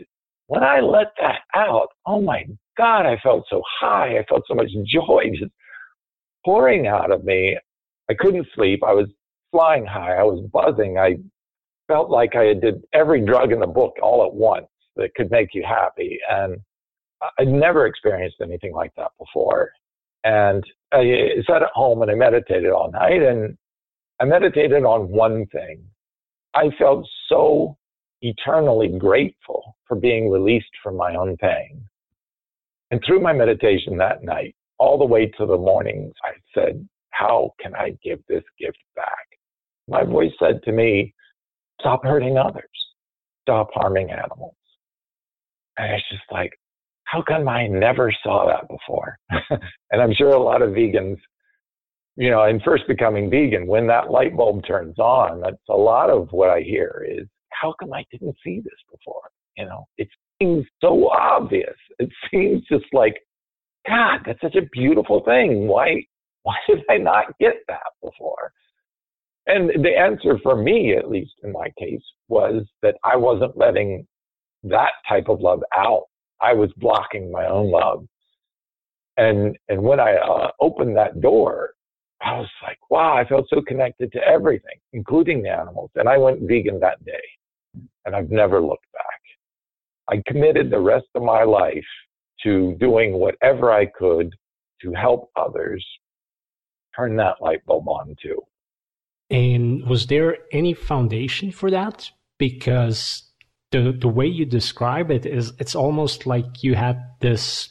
when 0.47 0.63
I 0.63 0.79
let 0.79 1.07
that 1.19 1.41
out, 1.53 1.89
oh 2.05 2.21
my 2.21 2.45
God, 2.77 3.05
I 3.05 3.17
felt 3.21 3.45
so 3.49 3.61
high. 3.79 4.17
I 4.17 4.25
felt 4.29 4.43
so 4.47 4.55
much 4.55 4.69
joy 4.87 5.25
just 5.37 5.51
pouring 6.45 6.87
out 6.87 7.11
of 7.11 7.25
me. 7.25 7.57
I 8.09 8.13
couldn't 8.13 8.47
sleep. 8.55 8.79
I 8.87 8.93
was 8.93 9.07
flying 9.51 9.85
high. 9.85 10.15
I 10.15 10.23
was 10.23 10.49
buzzing. 10.53 10.97
I 10.97 11.17
felt 11.87 12.09
like 12.09 12.35
I 12.35 12.45
had 12.45 12.61
did 12.61 12.81
every 12.93 13.25
drug 13.25 13.51
in 13.51 13.59
the 13.59 13.67
book 13.67 13.95
all 14.01 14.25
at 14.25 14.33
once 14.33 14.67
that 14.95 15.13
could 15.15 15.29
make 15.29 15.49
you 15.53 15.63
happy. 15.67 16.17
And 16.29 16.57
I'd 17.39 17.47
never 17.47 17.85
experienced 17.85 18.37
anything 18.41 18.73
like 18.73 18.93
that 18.95 19.11
before. 19.17 19.71
And 20.23 20.63
I 20.91 21.29
sat 21.47 21.63
at 21.63 21.69
home 21.73 22.01
and 22.01 22.11
I 22.11 22.15
meditated 22.15 22.71
all 22.71 22.91
night 22.91 23.21
and 23.21 23.57
I 24.19 24.25
meditated 24.25 24.83
on 24.83 25.09
one 25.09 25.45
thing. 25.47 25.83
I 26.53 26.69
felt 26.77 27.07
so 27.29 27.77
eternally 28.21 28.89
grateful 28.97 29.75
for 29.87 29.95
being 29.95 30.29
released 30.29 30.71
from 30.83 30.97
my 30.97 31.15
own 31.15 31.37
pain. 31.37 31.83
And 32.89 33.01
through 33.05 33.21
my 33.21 33.33
meditation 33.33 33.97
that 33.97 34.23
night, 34.23 34.55
all 34.79 34.97
the 34.97 35.05
way 35.05 35.27
to 35.37 35.45
the 35.45 35.57
morning, 35.57 36.11
I 36.23 36.31
said, 36.53 36.87
How 37.11 37.53
can 37.59 37.75
I 37.75 37.97
give 38.03 38.19
this 38.27 38.43
gift 38.59 38.77
back? 38.95 39.27
My 39.87 40.03
voice 40.03 40.31
said 40.39 40.61
to 40.63 40.71
me, 40.71 41.13
Stop 41.81 42.03
hurting 42.03 42.37
others, 42.37 42.69
stop 43.43 43.69
harming 43.73 44.09
animals. 44.11 44.55
And 45.77 45.93
it's 45.93 46.09
just 46.09 46.23
like, 46.31 46.51
how 47.07 47.23
come 47.25 47.47
I 47.47 47.67
never 47.67 48.11
saw 48.21 48.47
that 48.47 48.67
before? 48.67 49.17
and 49.91 50.01
I'm 50.01 50.13
sure 50.13 50.29
a 50.29 50.41
lot 50.41 50.61
of 50.61 50.71
vegans, 50.71 51.17
you 52.17 52.29
know, 52.29 52.43
in 52.43 52.59
first 52.59 52.83
becoming 52.87 53.29
vegan, 53.29 53.65
when 53.65 53.87
that 53.87 54.11
light 54.11 54.35
bulb 54.35 54.65
turns 54.67 54.99
on, 54.99 55.41
that's 55.41 55.55
a 55.69 55.75
lot 55.75 56.09
of 56.09 56.27
what 56.31 56.49
I 56.49 56.59
hear 56.61 57.05
is, 57.09 57.27
how 57.49 57.73
come 57.79 57.93
I 57.93 58.03
didn't 58.11 58.35
see 58.43 58.59
this 58.59 58.79
before? 58.91 59.29
You 59.57 59.65
know, 59.65 59.85
it 59.97 60.09
seems 60.41 60.65
so 60.81 61.09
obvious. 61.09 61.75
It 61.97 62.09
seems 62.29 62.63
just 62.69 62.85
like, 62.91 63.15
God, 63.87 64.19
that's 64.25 64.41
such 64.41 64.55
a 64.55 64.67
beautiful 64.73 65.23
thing. 65.23 65.67
Why, 65.67 66.03
why 66.43 66.55
did 66.67 66.79
I 66.89 66.97
not 66.97 67.37
get 67.39 67.55
that 67.67 67.93
before? 68.03 68.51
And 69.47 69.69
the 69.83 69.97
answer 69.97 70.37
for 70.43 70.61
me, 70.61 70.93
at 70.97 71.09
least 71.09 71.31
in 71.43 71.53
my 71.53 71.71
case, 71.79 72.03
was 72.27 72.65
that 72.81 72.95
I 73.05 73.15
wasn't 73.15 73.57
letting 73.57 74.05
that 74.63 74.91
type 75.07 75.29
of 75.29 75.39
love 75.39 75.63
out. 75.75 76.03
I 76.41 76.53
was 76.53 76.71
blocking 76.77 77.31
my 77.31 77.47
own 77.47 77.71
love. 77.71 78.05
And, 79.17 79.57
and 79.69 79.81
when 79.81 79.99
I 79.99 80.15
uh, 80.15 80.51
opened 80.59 80.95
that 80.97 81.21
door, 81.21 81.71
I 82.21 82.37
was 82.37 82.49
like, 82.63 82.77
wow, 82.89 83.15
I 83.15 83.27
felt 83.27 83.47
so 83.49 83.61
connected 83.61 84.11
to 84.11 84.19
everything, 84.19 84.77
including 84.93 85.41
the 85.41 85.49
animals. 85.49 85.91
And 85.95 86.07
I 86.07 86.17
went 86.17 86.41
vegan 86.41 86.79
that 86.79 87.03
day 87.05 87.21
and 88.05 88.15
I've 88.15 88.31
never 88.31 88.61
looked 88.61 88.91
back. 88.93 89.03
I 90.09 90.23
committed 90.25 90.69
the 90.69 90.79
rest 90.79 91.07
of 91.15 91.23
my 91.23 91.43
life 91.43 91.85
to 92.43 92.75
doing 92.79 93.13
whatever 93.13 93.71
I 93.71 93.85
could 93.85 94.33
to 94.81 94.93
help 94.93 95.29
others 95.35 95.85
turn 96.95 97.15
that 97.17 97.35
light 97.41 97.65
bulb 97.65 97.87
on 97.87 98.15
too. 98.21 98.41
And 99.29 99.85
was 99.85 100.07
there 100.07 100.37
any 100.51 100.73
foundation 100.73 101.51
for 101.51 101.69
that? 101.71 102.09
Because 102.37 103.26
the 103.71 103.91
the 103.99 104.07
way 104.07 104.25
you 104.25 104.45
describe 104.45 105.11
it 105.11 105.25
is 105.25 105.53
it's 105.59 105.75
almost 105.75 106.25
like 106.25 106.63
you 106.63 106.75
had 106.75 106.97
this 107.19 107.69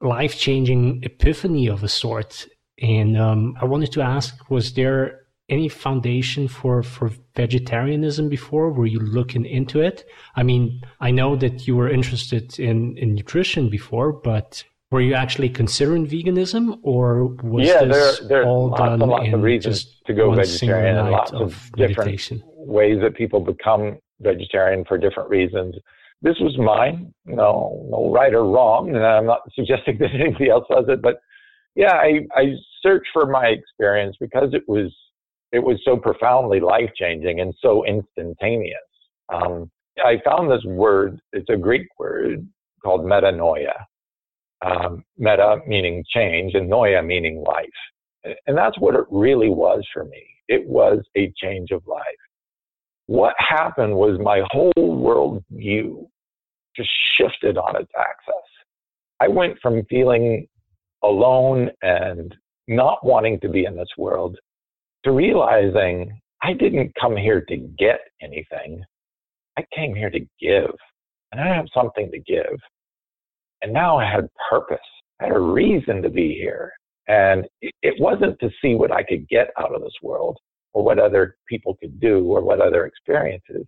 life 0.00 0.38
changing 0.38 1.00
epiphany 1.02 1.68
of 1.68 1.82
a 1.82 1.88
sort. 1.88 2.46
And 2.80 3.16
um, 3.16 3.56
I 3.60 3.64
wanted 3.64 3.92
to 3.92 4.02
ask, 4.02 4.48
was 4.50 4.74
there 4.74 5.22
any 5.48 5.68
foundation 5.68 6.46
for 6.48 6.82
for 6.82 7.10
vegetarianism 7.34 8.28
before? 8.28 8.72
Were 8.72 8.86
you 8.86 9.00
looking 9.00 9.44
into 9.44 9.80
it? 9.80 10.04
I 10.36 10.42
mean, 10.42 10.82
I 11.00 11.10
know 11.10 11.36
that 11.36 11.66
you 11.66 11.76
were 11.76 11.90
interested 11.90 12.58
in 12.58 12.96
in 12.98 13.14
nutrition 13.14 13.68
before, 13.68 14.12
but 14.12 14.64
were 14.90 15.00
you 15.00 15.14
actually 15.14 15.50
considering 15.50 16.06
veganism, 16.06 16.78
or 16.82 17.26
was 17.42 17.66
yeah, 17.66 17.84
this 17.84 18.18
there, 18.20 18.28
there 18.28 18.44
all 18.44 18.68
lots 18.68 18.80
done 18.80 19.00
lots 19.00 19.26
in 19.26 19.34
of 19.34 19.42
reasons 19.42 19.84
just 19.84 20.04
to 20.06 20.14
go 20.14 20.32
vegetarian 20.32 21.10
lots 21.10 21.32
of, 21.32 21.40
of 21.42 21.70
different 21.76 21.98
meditation? 21.98 22.42
ways 22.56 23.00
that 23.00 23.14
people 23.14 23.40
become 23.40 23.98
vegetarian 24.20 24.84
for 24.86 24.98
different 24.98 25.30
reasons. 25.30 25.74
This 26.20 26.36
was 26.40 26.56
mine, 26.58 27.14
no, 27.26 27.86
no 27.90 28.12
right 28.12 28.34
or 28.34 28.44
wrong, 28.44 28.94
and 28.94 29.04
I'm 29.04 29.26
not 29.26 29.40
suggesting 29.54 29.98
that 29.98 30.10
anybody 30.14 30.50
else 30.50 30.64
does 30.70 30.86
it, 30.88 31.00
but 31.02 31.20
yeah, 31.74 31.92
I, 31.92 32.26
I 32.34 32.54
searched 32.82 33.08
for 33.12 33.26
my 33.26 33.46
experience 33.46 34.16
because 34.18 34.50
it 34.52 34.64
was 34.66 34.92
it 35.52 35.60
was 35.60 35.80
so 35.84 35.96
profoundly 35.96 36.60
life 36.60 36.90
changing 36.96 37.40
and 37.40 37.54
so 37.60 37.84
instantaneous. 37.86 38.78
Um, 39.32 39.70
I 40.04 40.20
found 40.24 40.50
this 40.50 40.64
word, 40.64 41.20
it's 41.32 41.48
a 41.48 41.56
Greek 41.56 41.86
word 41.98 42.46
called 42.84 43.02
metanoia. 43.02 43.72
Um, 44.60 45.04
meta 45.16 45.58
meaning 45.66 46.04
change 46.12 46.54
and 46.54 46.70
noia 46.70 47.04
meaning 47.06 47.44
life. 47.46 48.34
And 48.46 48.58
that's 48.58 48.78
what 48.78 48.94
it 48.94 49.04
really 49.10 49.48
was 49.48 49.86
for 49.92 50.04
me. 50.04 50.22
It 50.48 50.66
was 50.66 50.98
a 51.16 51.32
change 51.40 51.70
of 51.70 51.86
life. 51.86 52.02
What 53.08 53.34
happened 53.38 53.94
was 53.94 54.20
my 54.20 54.42
whole 54.50 54.72
world 54.76 55.42
view 55.50 56.10
just 56.76 56.90
shifted 57.16 57.56
on 57.56 57.74
its 57.74 57.90
axis. 57.98 58.34
I 59.18 59.28
went 59.28 59.58
from 59.62 59.82
feeling 59.86 60.46
alone 61.02 61.70
and 61.80 62.34
not 62.68 63.04
wanting 63.04 63.40
to 63.40 63.48
be 63.48 63.64
in 63.64 63.76
this 63.76 63.88
world 63.96 64.36
to 65.04 65.12
realizing 65.12 66.20
I 66.42 66.52
didn't 66.52 66.92
come 67.00 67.16
here 67.16 67.40
to 67.48 67.56
get 67.56 68.00
anything. 68.20 68.84
I 69.56 69.64
came 69.74 69.94
here 69.94 70.10
to 70.10 70.20
give. 70.38 70.74
And 71.32 71.40
I 71.40 71.46
have 71.46 71.66
something 71.72 72.10
to 72.10 72.18
give. 72.18 72.60
And 73.62 73.72
now 73.72 73.96
I 73.96 74.04
had 74.04 74.28
purpose. 74.50 74.78
I 75.18 75.28
had 75.28 75.36
a 75.36 75.40
reason 75.40 76.02
to 76.02 76.10
be 76.10 76.34
here. 76.34 76.72
And 77.06 77.48
it 77.62 77.94
wasn't 77.98 78.38
to 78.40 78.50
see 78.60 78.74
what 78.74 78.92
I 78.92 79.02
could 79.02 79.26
get 79.28 79.48
out 79.58 79.74
of 79.74 79.80
this 79.80 79.96
world 80.02 80.36
or 80.78 80.84
what 80.84 81.00
other 81.00 81.36
people 81.48 81.76
could 81.80 81.98
do 81.98 82.24
or 82.24 82.40
what 82.40 82.60
other 82.60 82.86
experiences. 82.86 83.66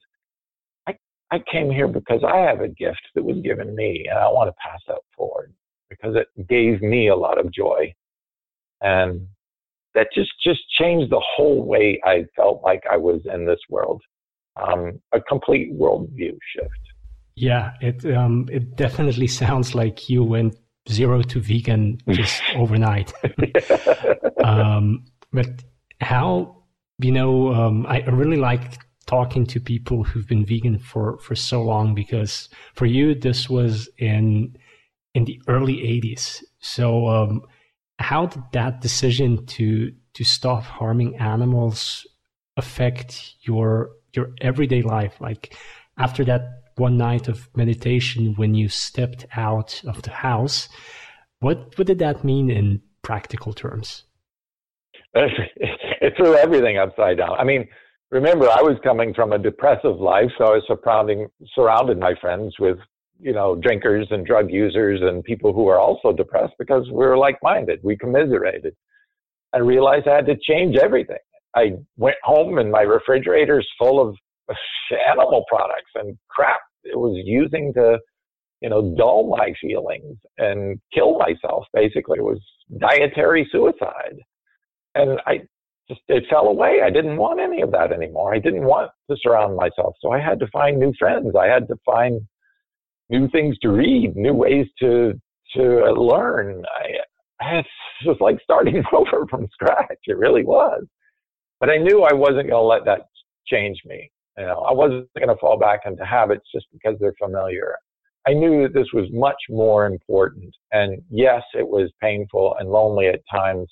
I, 0.87 0.97
I 1.33 1.41
came 1.51 1.69
here 1.69 1.89
because 1.89 2.23
I 2.23 2.37
have 2.37 2.61
a 2.61 2.69
gift 2.69 3.03
that 3.17 3.25
was 3.25 3.39
given 3.43 3.75
me 3.75 4.07
and 4.09 4.17
I 4.17 4.29
want 4.29 4.47
to 4.49 4.55
pass 4.65 4.79
that 4.87 5.01
forward 5.17 5.53
because 5.89 6.15
it 6.15 6.29
gave 6.49 6.83
me 6.83 7.09
a 7.09 7.17
lot 7.17 7.37
of 7.41 7.53
joy. 7.53 7.93
And 8.81 9.27
that 9.97 10.07
just 10.15 10.31
just 10.45 10.61
changed 10.79 11.11
the 11.11 11.25
whole 11.35 11.65
way 11.65 12.01
I 12.05 12.27
felt 12.37 12.63
like 12.63 12.85
I 12.89 12.97
was 12.97 13.21
in 13.35 13.45
this 13.45 13.59
world. 13.69 14.01
Um, 14.55 15.01
a 15.13 15.21
complete 15.21 15.73
worldview 15.75 16.37
shift. 16.55 16.85
Yeah, 17.35 17.73
it 17.81 18.05
um, 18.17 18.47
it 18.53 18.77
definitely 18.77 19.27
sounds 19.27 19.75
like 19.75 20.09
you 20.09 20.23
went 20.23 20.55
zero 20.89 21.23
to 21.23 21.41
vegan 21.41 21.99
just 22.09 22.41
overnight. 22.57 23.13
um, 24.45 25.05
but 25.33 25.51
how 26.01 26.60
you 27.03 27.13
know? 27.13 27.53
Um, 27.53 27.87
I 27.87 28.01
really 28.03 28.37
like 28.37 28.79
talking 29.07 29.45
to 29.45 29.61
people 29.61 30.05
who've 30.05 30.27
been 30.27 30.45
vegan 30.45 30.79
for 30.79 31.19
for 31.19 31.35
so 31.35 31.63
long 31.63 31.95
because 31.95 32.49
for 32.75 32.87
you 32.87 33.15
this 33.15 33.51
was 33.51 33.89
in 33.99 34.57
in 35.15 35.25
the 35.25 35.41
early 35.49 35.77
80s. 35.77 36.43
So 36.61 37.09
um, 37.09 37.43
how 37.99 38.27
did 38.27 38.43
that 38.53 38.81
decision 38.81 39.45
to 39.47 39.93
to 40.15 40.25
stop 40.25 40.63
harming 40.63 41.17
animals 41.17 42.07
affect 42.57 43.35
your 43.43 43.91
your 44.15 44.31
everyday 44.41 44.83
life 44.83 45.15
like 45.21 45.57
after 45.99 46.25
that 46.25 46.43
one 46.77 46.97
night 46.97 47.29
of 47.29 47.49
meditation 47.55 48.35
when 48.37 48.55
you 48.55 48.69
stepped 48.69 49.27
out 49.37 49.81
of 49.85 50.03
the 50.03 50.11
house 50.11 50.69
what 51.41 51.77
what 51.77 51.87
did 51.87 51.99
that 51.99 52.25
mean 52.25 52.51
in 52.51 52.81
practical 53.03 53.53
terms 53.53 54.05
it 55.15 56.15
threw 56.17 56.37
everything 56.37 56.79
upside 56.79 57.19
down 57.19 57.33
i 57.39 57.45
mean 57.45 57.67
remember 58.11 58.49
i 58.49 58.63
was 58.63 58.77
coming 58.85 59.13
from 59.13 59.33
a 59.33 59.39
depressive 59.39 59.97
life 59.97 60.31
so 60.39 60.45
i 60.45 60.51
was 60.51 60.63
surrounding 60.67 61.27
surrounded 61.55 61.99
my 61.99 62.15
friends 62.21 62.55
with 62.59 62.79
you 63.21 63.33
know, 63.33 63.55
drinkers 63.57 64.07
and 64.11 64.27
drug 64.27 64.51
users 64.51 65.01
and 65.03 65.23
people 65.23 65.53
who 65.53 65.69
are 65.69 65.79
also 65.79 66.13
depressed 66.13 66.55
because 66.59 66.87
we 66.89 67.05
were 67.05 67.19
like 67.19 67.39
minded. 67.43 67.81
We 67.83 67.97
commiserated. 67.97 68.75
I 69.53 69.59
realized 69.59 70.09
I 70.09 70.17
had 70.17 70.27
to 70.27 70.37
change 70.49 70.77
everything. 70.77 71.19
I 71.55 71.73
went 71.97 72.17
home 72.23 72.59
and 72.59 72.71
my 72.71 72.83
refrigerator's 72.83 73.69
full 73.79 74.01
of 74.01 74.17
animal 75.09 75.45
products 75.49 75.91
and 75.95 76.17
crap 76.29 76.61
it 76.85 76.97
was 76.97 77.21
using 77.25 77.73
to, 77.75 77.99
you 78.63 78.71
know, 78.71 78.95
dull 78.97 79.29
my 79.29 79.53
feelings 79.61 80.17
and 80.39 80.81
kill 80.95 81.19
myself. 81.19 81.67
Basically, 81.75 82.19
it 82.19 82.25
was 82.25 82.41
dietary 82.79 83.47
suicide. 83.53 84.17
And 84.95 85.21
I 85.27 85.41
just, 85.89 86.01
it 86.09 86.25
fell 86.31 86.47
away. 86.47 86.81
I 86.85 86.91
didn't 86.91 87.17
want 87.17 87.41
any 87.41 87.63
of 87.63 87.73
that 87.73 87.93
anymore. 87.93 88.35
I 88.35 88.39
didn't 88.39 88.65
want 88.65 88.91
to 89.11 89.17
surround 89.21 89.57
myself. 89.57 89.97
So 90.01 90.13
I 90.13 90.21
had 90.21 90.39
to 90.41 90.47
find 90.49 90.79
new 90.79 90.93
friends. 90.99 91.35
I 91.39 91.47
had 91.47 91.69
to 91.69 91.77
find 91.85 92.21
new 93.09 93.29
things 93.29 93.59
to 93.59 93.69
read, 93.69 94.17
new 94.17 94.35
ways 94.35 94.67
to 94.81 95.21
to 95.55 95.93
learn. 95.93 96.65
I, 97.41 97.57
it 97.59 97.67
was 98.07 98.19
like 98.21 98.39
starting 98.43 98.83
over 98.93 99.27
from 99.29 99.49
scratch. 99.53 99.99
It 100.07 100.17
really 100.17 100.45
was. 100.45 100.85
But 101.59 101.71
I 101.71 101.77
knew 101.77 102.03
I 102.03 102.15
wasn't 102.15 102.49
going 102.49 102.51
to 102.51 102.61
let 102.61 102.85
that 102.87 103.09
change 103.47 103.81
me. 103.85 104.11
You 104.39 104.47
know, 104.47 104.61
I 104.61 104.73
wasn't 104.73 105.09
going 105.15 105.29
to 105.29 105.37
fall 105.37 105.59
back 105.59 105.81
into 105.85 106.05
habits 106.05 106.45
just 106.55 106.67
because 106.73 106.97
they're 106.99 107.15
familiar. 107.21 107.75
I 108.27 108.33
knew 108.33 108.63
that 108.63 108.75
this 108.75 108.87
was 108.95 109.09
much 109.13 109.37
more 109.49 109.87
important. 109.87 110.55
And 110.73 111.03
yes, 111.11 111.43
it 111.55 111.67
was 111.67 111.91
painful 112.01 112.55
and 112.59 112.71
lonely 112.71 113.09
at 113.09 113.21
times 113.31 113.69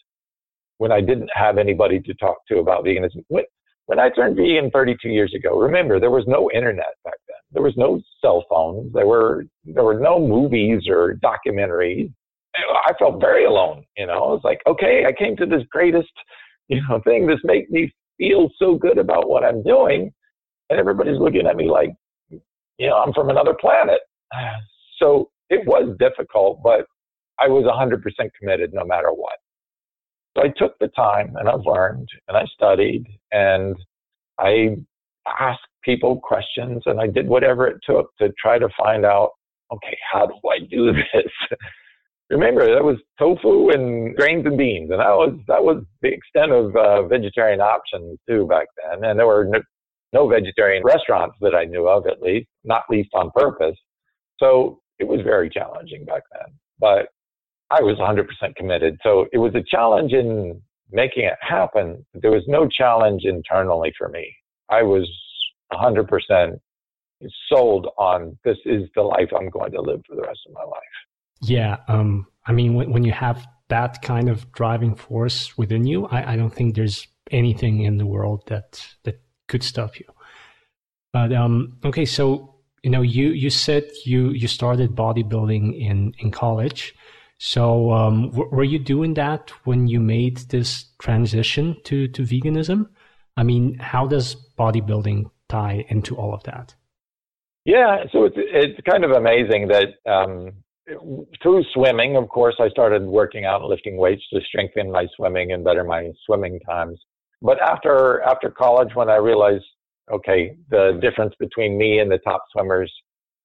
when 0.78 0.92
I 0.92 1.00
didn't 1.00 1.30
have 1.34 1.58
anybody 1.58 2.00
to 2.00 2.14
talk 2.14 2.38
to 2.48 2.58
about 2.58 2.84
veganism. 2.84 3.24
When, 3.28 3.44
when 3.86 3.98
I 3.98 4.10
turned 4.10 4.36
vegan 4.36 4.70
32 4.70 5.08
years 5.08 5.34
ago, 5.34 5.58
remember 5.58 6.00
there 6.00 6.10
was 6.10 6.24
no 6.26 6.50
internet 6.52 6.94
back 7.04 7.14
then. 7.26 7.36
There 7.52 7.62
was 7.62 7.74
no 7.76 8.00
cell 8.20 8.44
phones. 8.48 8.92
There 8.92 9.06
were 9.06 9.44
there 9.64 9.84
were 9.84 9.98
no 9.98 10.18
movies 10.18 10.82
or 10.88 11.18
documentaries. 11.24 12.12
I 12.56 12.92
felt 12.98 13.20
very 13.20 13.44
alone. 13.44 13.84
You 13.96 14.06
know, 14.06 14.14
I 14.14 14.28
was 14.32 14.40
like, 14.44 14.60
okay, 14.66 15.04
I 15.06 15.12
came 15.12 15.36
to 15.36 15.46
this 15.46 15.62
greatest, 15.70 16.12
you 16.68 16.80
know, 16.88 17.00
thing. 17.04 17.26
This 17.26 17.40
makes 17.44 17.70
me 17.70 17.92
feel 18.18 18.50
so 18.58 18.74
good 18.74 18.98
about 18.98 19.28
what 19.28 19.44
I'm 19.44 19.62
doing, 19.62 20.12
and 20.70 20.78
everybody's 20.78 21.18
looking 21.18 21.46
at 21.46 21.56
me 21.56 21.70
like, 21.70 21.90
you 22.30 22.88
know, 22.88 22.96
I'm 22.96 23.12
from 23.12 23.30
another 23.30 23.54
planet. 23.60 24.00
So 25.00 25.30
it 25.48 25.64
was 25.64 25.94
difficult, 26.00 26.60
but 26.60 26.84
I 27.38 27.46
was 27.46 27.62
100% 27.64 28.02
committed 28.36 28.74
no 28.74 28.84
matter 28.84 29.10
what. 29.12 29.36
So 30.38 30.44
I 30.44 30.52
took 30.56 30.78
the 30.78 30.88
time 30.88 31.34
and 31.36 31.48
I 31.48 31.54
learned 31.54 32.08
and 32.28 32.36
I 32.36 32.44
studied 32.54 33.06
and 33.32 33.76
I 34.38 34.76
asked 35.40 35.66
people 35.82 36.20
questions 36.20 36.82
and 36.86 37.00
I 37.00 37.06
did 37.06 37.26
whatever 37.26 37.66
it 37.66 37.78
took 37.84 38.14
to 38.18 38.32
try 38.40 38.58
to 38.58 38.68
find 38.78 39.04
out, 39.04 39.30
okay, 39.72 39.96
how 40.12 40.26
do 40.26 40.34
I 40.48 40.60
do 40.70 40.92
this? 41.14 41.58
Remember, 42.30 42.72
that 42.72 42.84
was 42.84 42.98
tofu 43.18 43.70
and 43.70 44.14
grains 44.14 44.44
and 44.44 44.58
beans, 44.58 44.90
and 44.90 45.00
that 45.00 45.16
was 45.16 45.40
that 45.48 45.64
was 45.64 45.82
the 46.02 46.08
extent 46.08 46.52
of 46.52 46.76
uh, 46.76 47.08
vegetarian 47.08 47.62
options 47.62 48.18
too 48.28 48.46
back 48.46 48.66
then. 48.76 49.02
And 49.02 49.18
there 49.18 49.26
were 49.26 49.46
no, 49.46 49.62
no 50.12 50.28
vegetarian 50.28 50.84
restaurants 50.84 51.36
that 51.40 51.54
I 51.54 51.64
knew 51.64 51.88
of, 51.88 52.06
at 52.06 52.20
least, 52.20 52.48
not 52.64 52.82
least 52.90 53.08
on 53.14 53.30
purpose. 53.34 53.76
So 54.38 54.78
it 54.98 55.08
was 55.08 55.22
very 55.22 55.48
challenging 55.48 56.04
back 56.04 56.22
then. 56.34 56.52
But 56.78 57.08
I 57.70 57.82
was 57.82 57.96
100% 57.98 58.56
committed. 58.56 58.98
So 59.02 59.26
it 59.32 59.38
was 59.38 59.54
a 59.54 59.62
challenge 59.62 60.12
in 60.12 60.60
making 60.90 61.24
it 61.24 61.36
happen. 61.40 62.04
There 62.14 62.30
was 62.30 62.44
no 62.46 62.66
challenge 62.66 63.22
internally 63.24 63.92
for 63.98 64.08
me. 64.08 64.34
I 64.70 64.82
was 64.82 65.08
100% 65.72 66.58
sold 67.50 67.88
on 67.98 68.38
this 68.44 68.56
is 68.64 68.84
the 68.94 69.02
life 69.02 69.28
I'm 69.36 69.50
going 69.50 69.72
to 69.72 69.80
live 69.80 70.00
for 70.08 70.14
the 70.16 70.22
rest 70.22 70.40
of 70.46 70.54
my 70.54 70.62
life. 70.62 70.96
Yeah. 71.42 71.76
Um, 71.88 72.26
I 72.46 72.52
mean, 72.52 72.74
when, 72.74 72.92
when 72.92 73.04
you 73.04 73.12
have 73.12 73.46
that 73.68 74.00
kind 74.02 74.28
of 74.28 74.50
driving 74.52 74.94
force 74.94 75.56
within 75.58 75.86
you, 75.86 76.06
I, 76.06 76.32
I 76.32 76.36
don't 76.36 76.54
think 76.54 76.74
there's 76.74 77.06
anything 77.30 77.82
in 77.82 77.98
the 77.98 78.06
world 78.06 78.44
that, 78.46 78.86
that 79.04 79.20
could 79.46 79.62
stop 79.62 79.98
you. 79.98 80.06
But, 81.12 81.32
um, 81.32 81.78
okay. 81.84 82.04
So, 82.04 82.54
you 82.82 82.90
know, 82.90 83.02
you, 83.02 83.28
you 83.28 83.50
said 83.50 83.90
you, 84.04 84.30
you 84.30 84.48
started 84.48 84.94
bodybuilding 84.94 85.78
in, 85.78 86.14
in 86.18 86.30
college. 86.30 86.94
So, 87.38 87.92
um, 87.92 88.30
w- 88.30 88.50
were 88.50 88.64
you 88.64 88.78
doing 88.78 89.14
that 89.14 89.50
when 89.64 89.86
you 89.86 90.00
made 90.00 90.38
this 90.50 90.86
transition 90.98 91.76
to, 91.84 92.08
to 92.08 92.22
veganism? 92.22 92.88
I 93.36 93.44
mean, 93.44 93.78
how 93.78 94.06
does 94.06 94.36
bodybuilding 94.58 95.30
tie 95.48 95.84
into 95.88 96.16
all 96.16 96.34
of 96.34 96.42
that? 96.44 96.74
Yeah, 97.64 98.04
so 98.12 98.24
it's 98.24 98.36
it's 98.36 98.80
kind 98.88 99.04
of 99.04 99.12
amazing 99.12 99.68
that 99.68 99.88
um, 100.10 100.52
through 101.42 101.64
swimming, 101.74 102.16
of 102.16 102.28
course, 102.28 102.56
I 102.58 102.68
started 102.70 103.02
working 103.02 103.44
out 103.44 103.60
and 103.60 103.68
lifting 103.68 103.96
weights 103.96 104.22
to 104.32 104.40
strengthen 104.40 104.90
my 104.90 105.06
swimming 105.16 105.52
and 105.52 105.62
better 105.62 105.84
my 105.84 106.10
swimming 106.24 106.58
times. 106.60 106.98
But 107.42 107.60
after 107.60 108.22
after 108.22 108.50
college, 108.50 108.94
when 108.94 109.10
I 109.10 109.16
realized, 109.16 109.64
okay, 110.10 110.56
the 110.70 110.98
difference 111.00 111.34
between 111.38 111.78
me 111.78 111.98
and 112.00 112.10
the 112.10 112.18
top 112.18 112.42
swimmers 112.52 112.92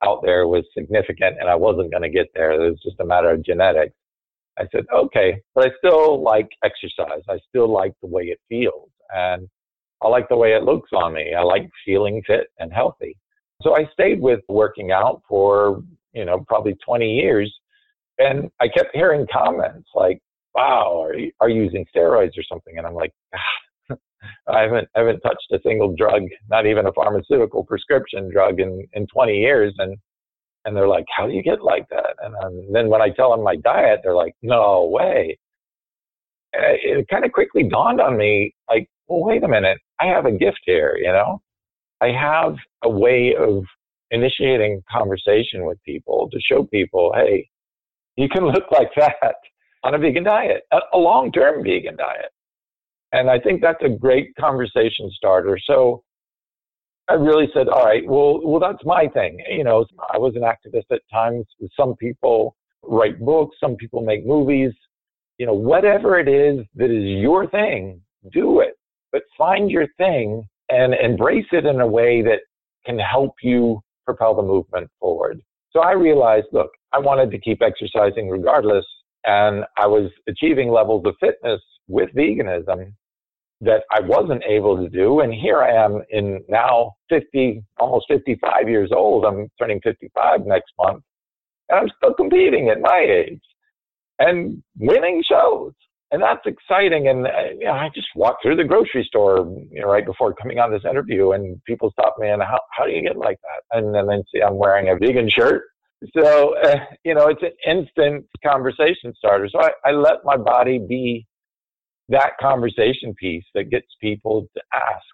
out 0.03 0.21
there 0.23 0.47
was 0.47 0.63
significant, 0.77 1.37
and 1.39 1.49
I 1.49 1.55
wasn't 1.55 1.91
going 1.91 2.03
to 2.03 2.09
get 2.09 2.27
there. 2.33 2.51
It 2.51 2.69
was 2.69 2.81
just 2.83 2.99
a 2.99 3.05
matter 3.05 3.31
of 3.31 3.43
genetics. 3.43 3.95
I 4.57 4.67
said, 4.71 4.85
okay, 4.93 5.41
but 5.55 5.67
I 5.67 5.71
still 5.79 6.21
like 6.21 6.49
exercise. 6.63 7.23
I 7.27 7.39
still 7.49 7.71
like 7.71 7.93
the 8.01 8.07
way 8.07 8.23
it 8.23 8.39
feels, 8.49 8.89
and 9.15 9.47
I 10.01 10.07
like 10.07 10.29
the 10.29 10.37
way 10.37 10.53
it 10.53 10.63
looks 10.63 10.89
on 10.93 11.13
me. 11.13 11.33
I 11.33 11.41
like 11.41 11.69
feeling 11.85 12.21
fit 12.27 12.47
and 12.59 12.71
healthy. 12.71 13.17
So 13.61 13.75
I 13.75 13.89
stayed 13.93 14.19
with 14.19 14.41
working 14.49 14.91
out 14.91 15.21
for, 15.27 15.81
you 16.13 16.25
know, 16.25 16.43
probably 16.47 16.75
20 16.85 17.09
years. 17.09 17.53
And 18.19 18.49
I 18.59 18.67
kept 18.67 18.93
hearing 18.93 19.25
comments 19.31 19.89
like, 19.95 20.19
wow, 20.53 21.01
are 21.01 21.15
you, 21.15 21.31
are 21.39 21.49
you 21.49 21.63
using 21.63 21.85
steroids 21.95 22.37
or 22.37 22.43
something? 22.47 22.77
And 22.77 22.85
I'm 22.85 22.93
like, 22.93 23.13
ah, 23.33 23.39
I 24.47 24.61
haven't, 24.61 24.87
I 24.95 24.99
haven't 24.99 25.19
touched 25.21 25.51
a 25.51 25.59
single 25.65 25.95
drug, 25.95 26.23
not 26.49 26.65
even 26.65 26.85
a 26.85 26.93
pharmaceutical 26.93 27.63
prescription 27.63 28.29
drug 28.31 28.59
in, 28.59 28.87
in 28.93 29.07
20 29.07 29.37
years. 29.37 29.73
And, 29.77 29.97
and 30.65 30.75
they're 30.75 30.87
like, 30.87 31.05
how 31.15 31.27
do 31.27 31.33
you 31.33 31.43
get 31.43 31.63
like 31.63 31.87
that? 31.89 32.15
And 32.21 32.35
um, 32.43 32.71
then 32.71 32.89
when 32.89 33.01
I 33.01 33.09
tell 33.09 33.31
them 33.31 33.43
my 33.43 33.55
diet, 33.57 34.01
they're 34.03 34.15
like, 34.15 34.35
no 34.41 34.85
way. 34.85 35.37
And 36.53 36.63
it, 36.83 37.07
kind 37.09 37.25
of 37.25 37.31
quickly 37.31 37.63
dawned 37.63 37.99
on 37.99 38.17
me, 38.17 38.53
like, 38.69 38.87
well, 39.07 39.23
wait 39.23 39.43
a 39.43 39.47
minute. 39.47 39.79
I 39.99 40.05
have 40.05 40.25
a 40.25 40.31
gift 40.31 40.61
here, 40.65 40.97
you 40.97 41.11
know? 41.11 41.41
I 42.01 42.11
have 42.11 42.55
a 42.83 42.89
way 42.89 43.35
of 43.35 43.63
initiating 44.11 44.83
conversation 44.91 45.65
with 45.65 45.81
people 45.83 46.29
to 46.31 46.39
show 46.39 46.63
people, 46.63 47.11
hey, 47.15 47.47
you 48.15 48.29
can 48.29 48.45
look 48.45 48.71
like 48.71 48.89
that 48.95 49.35
on 49.83 49.95
a 49.95 49.97
vegan 49.97 50.23
diet, 50.23 50.63
a, 50.71 50.97
long 50.97 51.31
term 51.31 51.63
vegan 51.63 51.97
diet. 51.97 52.31
And 53.13 53.29
I 53.29 53.39
think 53.39 53.61
that's 53.61 53.83
a 53.83 53.89
great 53.89 54.35
conversation 54.35 55.09
starter. 55.15 55.59
So 55.63 56.03
I 57.07 57.13
really 57.13 57.47
said, 57.53 57.69
all 57.69 57.85
right, 57.85 58.03
well, 58.07 58.41
well, 58.43 58.59
that's 58.59 58.83
my 58.85 59.07
thing. 59.07 59.37
You 59.49 59.63
know, 59.63 59.85
I 60.11 60.17
was 60.17 60.35
an 60.35 60.41
activist 60.41 60.85
at 60.91 61.01
times. 61.11 61.45
Some 61.79 61.95
people 61.95 62.55
write 62.81 63.19
books, 63.19 63.55
some 63.59 63.75
people 63.75 64.01
make 64.01 64.25
movies. 64.25 64.71
You 65.37 65.45
know, 65.45 65.53
whatever 65.53 66.17
it 66.19 66.27
is 66.27 66.65
that 66.75 66.89
is 66.89 67.03
your 67.03 67.47
thing, 67.49 68.01
do 68.31 68.61
it. 68.61 68.73
But 69.11 69.23
find 69.37 69.69
your 69.69 69.87
thing 69.97 70.47
and 70.69 70.95
embrace 70.95 71.45
it 71.51 71.65
in 71.65 71.81
a 71.81 71.87
way 71.87 72.23
that 72.23 72.39
can 72.85 72.97
help 72.97 73.35
you 73.43 73.79
propel 74.05 74.33
the 74.33 74.41
movement 74.41 74.89
forward. 74.99 75.39
So 75.71 75.81
I 75.81 75.91
realized, 75.91 76.47
look, 76.51 76.71
I 76.93 76.99
wanted 76.99 77.29
to 77.31 77.39
keep 77.39 77.61
exercising 77.61 78.29
regardless, 78.29 78.85
and 79.25 79.65
I 79.77 79.85
was 79.85 80.09
achieving 80.27 80.69
levels 80.69 81.03
of 81.05 81.15
fitness 81.19 81.61
with 81.87 82.09
veganism 82.15 82.93
that 83.63 83.83
I 83.91 83.99
wasn't 84.01 84.43
able 84.43 84.77
to 84.77 84.89
do. 84.89 85.21
And 85.21 85.33
here 85.33 85.61
I 85.61 85.71
am 85.71 86.01
in 86.09 86.43
now 86.49 86.93
50, 87.09 87.63
almost 87.79 88.05
55 88.09 88.69
years 88.69 88.91
old. 88.95 89.25
I'm 89.25 89.49
turning 89.59 89.79
55 89.81 90.45
next 90.45 90.71
month, 90.77 91.03
and 91.69 91.79
I'm 91.79 91.89
still 91.97 92.13
competing 92.13 92.69
at 92.69 92.81
my 92.81 92.99
age 92.99 93.41
and 94.19 94.61
winning 94.77 95.23
shows 95.27 95.73
and 96.13 96.21
that's 96.21 96.45
exciting. 96.45 97.07
And 97.07 97.25
uh, 97.25 97.31
you 97.59 97.65
know, 97.65 97.73
I 97.73 97.89
just 97.93 98.07
walked 98.15 98.43
through 98.43 98.55
the 98.55 98.63
grocery 98.63 99.03
store, 99.03 99.39
you 99.71 99.81
know, 99.81 99.87
right 99.87 100.05
before 100.05 100.33
coming 100.33 100.59
on 100.59 100.71
this 100.71 100.85
interview, 100.89 101.31
and 101.31 101.61
people 101.65 101.91
stop 101.91 102.15
me 102.19 102.29
and 102.29 102.41
how 102.41 102.59
how 102.69 102.85
do 102.85 102.91
you 102.91 103.01
get 103.01 103.17
like 103.17 103.39
that? 103.41 103.77
And 103.77 103.93
then 103.93 104.07
they 104.07 104.23
see 104.31 104.41
I'm 104.41 104.55
wearing 104.55 104.89
a 104.89 104.95
vegan 104.95 105.27
shirt. 105.27 105.63
So 106.15 106.55
uh, 106.59 106.77
you 107.03 107.15
know, 107.15 107.27
it's 107.27 107.41
an 107.41 107.51
instant 107.65 108.25
conversation 108.45 109.13
starter. 109.17 109.49
So 109.49 109.59
I, 109.59 109.71
I 109.83 109.91
let 109.91 110.23
my 110.23 110.37
body 110.37 110.77
be 110.77 111.25
that 112.09 112.31
conversation 112.39 113.13
piece 113.15 113.45
that 113.55 113.69
gets 113.69 113.87
people 114.01 114.47
to 114.55 114.61
ask, 114.73 115.05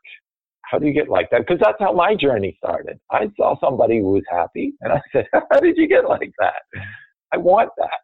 how 0.62 0.78
do 0.78 0.86
you 0.86 0.94
get 0.94 1.10
like 1.10 1.30
that? 1.32 1.40
Because 1.40 1.60
that's 1.60 1.80
how 1.80 1.94
my 1.94 2.16
journey 2.16 2.56
started. 2.64 3.00
I 3.12 3.32
saw 3.36 3.60
somebody 3.60 4.00
who 4.00 4.12
was 4.12 4.24
happy, 4.30 4.74
and 4.82 4.94
I 4.94 5.02
said, 5.12 5.28
how 5.34 5.60
did 5.60 5.78
you 5.78 5.88
get 5.88 6.08
like 6.08 6.32
that? 6.40 6.62
I 7.34 7.38
want 7.38 7.70
that. 7.78 8.00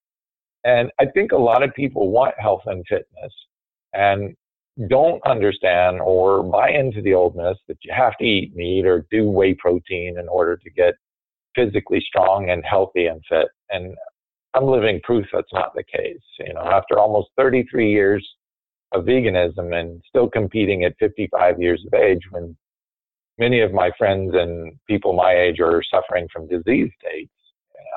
And 0.64 0.92
I 1.00 1.06
think 1.06 1.32
a 1.32 1.38
lot 1.38 1.64
of 1.64 1.74
people 1.76 2.10
want 2.12 2.34
health 2.40 2.64
and 2.66 2.84
fitness 2.90 3.34
and 3.94 4.36
don't 4.90 5.22
understand 5.26 6.02
or 6.02 6.44
buy 6.44 6.72
into 6.72 7.02
the 7.02 7.14
old 7.14 7.36
myth 7.36 7.58
that 7.68 7.78
you 7.84 7.94
have 7.96 8.18
to 8.18 8.26
eat 8.26 8.56
meat 8.56 8.86
or 8.86 9.06
do 9.12 9.30
whey 9.30 9.54
protein 9.54 10.18
in 10.20 10.28
order 10.28 10.58
to 10.58 10.70
get 10.72 10.96
physically 11.56 12.04
strong 12.06 12.50
and 12.50 12.66
healthy 12.66 13.06
and 13.06 13.22
fit. 13.30 13.48
And 13.70 13.96
I'm 14.54 14.66
living 14.66 15.00
proof 15.04 15.26
that's 15.32 15.54
not 15.54 15.74
the 15.76 15.84
case. 15.84 16.20
You 16.40 16.54
know, 16.54 16.62
after 16.62 17.00
almost 17.00 17.30
33 17.38 17.92
years 17.92 18.28
of 18.96 19.06
veganism 19.06 19.74
and 19.74 20.02
still 20.08 20.30
competing 20.30 20.84
at 20.84 20.96
55 21.00 21.62
years 21.62 21.84
of 21.86 21.94
age 21.94 22.22
when 22.32 22.56
many 23.38 23.62
of 23.62 23.74
my 23.74 23.92
friends 23.98 24.32
and 24.34 24.74
people 24.88 25.14
my 25.14 25.34
age 25.34 25.60
are 25.60 25.82
suffering 25.94 26.28
from 26.32 26.48
disease 26.48 26.90
states, 27.00 27.32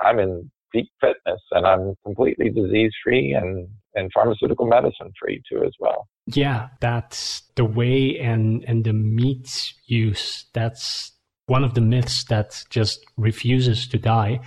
I'm 0.04 0.18
in 0.18 0.50
peak 0.72 0.88
fitness 1.00 1.40
and 1.52 1.66
I'm 1.66 1.94
completely 2.04 2.50
disease 2.50 2.92
free 3.02 3.32
and, 3.32 3.68
and 3.94 4.10
pharmaceutical 4.12 4.66
medicine 4.66 5.12
free 5.20 5.42
too 5.50 5.64
as 5.64 5.72
well. 5.78 6.08
Yeah, 6.26 6.68
that's 6.80 7.42
the 7.56 7.64
way 7.64 8.18
and, 8.18 8.64
and 8.66 8.84
the 8.84 8.92
meat 8.92 9.72
use. 9.86 10.46
That's 10.52 11.12
one 11.46 11.64
of 11.64 11.74
the 11.74 11.80
myths 11.80 12.24
that 12.24 12.62
just 12.68 13.04
refuses 13.16 13.88
to 13.88 13.98
die. 13.98 14.40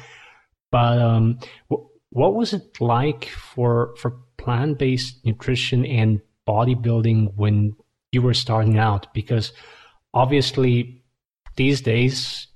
But 0.71 0.99
um, 0.99 1.39
what 2.11 2.35
was 2.35 2.53
it 2.53 2.79
like 2.79 3.25
for 3.25 3.93
for 3.97 4.17
plant 4.37 4.77
based 4.77 5.25
nutrition 5.25 5.85
and 5.85 6.21
bodybuilding 6.47 7.33
when 7.35 7.75
you 8.11 8.21
were 8.21 8.33
starting 8.33 8.77
out? 8.77 9.13
Because 9.13 9.53
obviously 10.13 11.03
these 11.55 11.81
days 11.81 12.47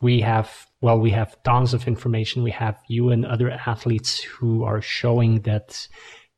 we 0.00 0.20
have 0.20 0.68
well, 0.80 0.98
we 0.98 1.10
have 1.10 1.42
tons 1.42 1.74
of 1.74 1.88
information. 1.88 2.42
We 2.42 2.52
have 2.52 2.78
you 2.86 3.10
and 3.10 3.26
other 3.26 3.50
athletes 3.50 4.22
who 4.22 4.62
are 4.62 4.80
showing 4.80 5.40
that 5.42 5.88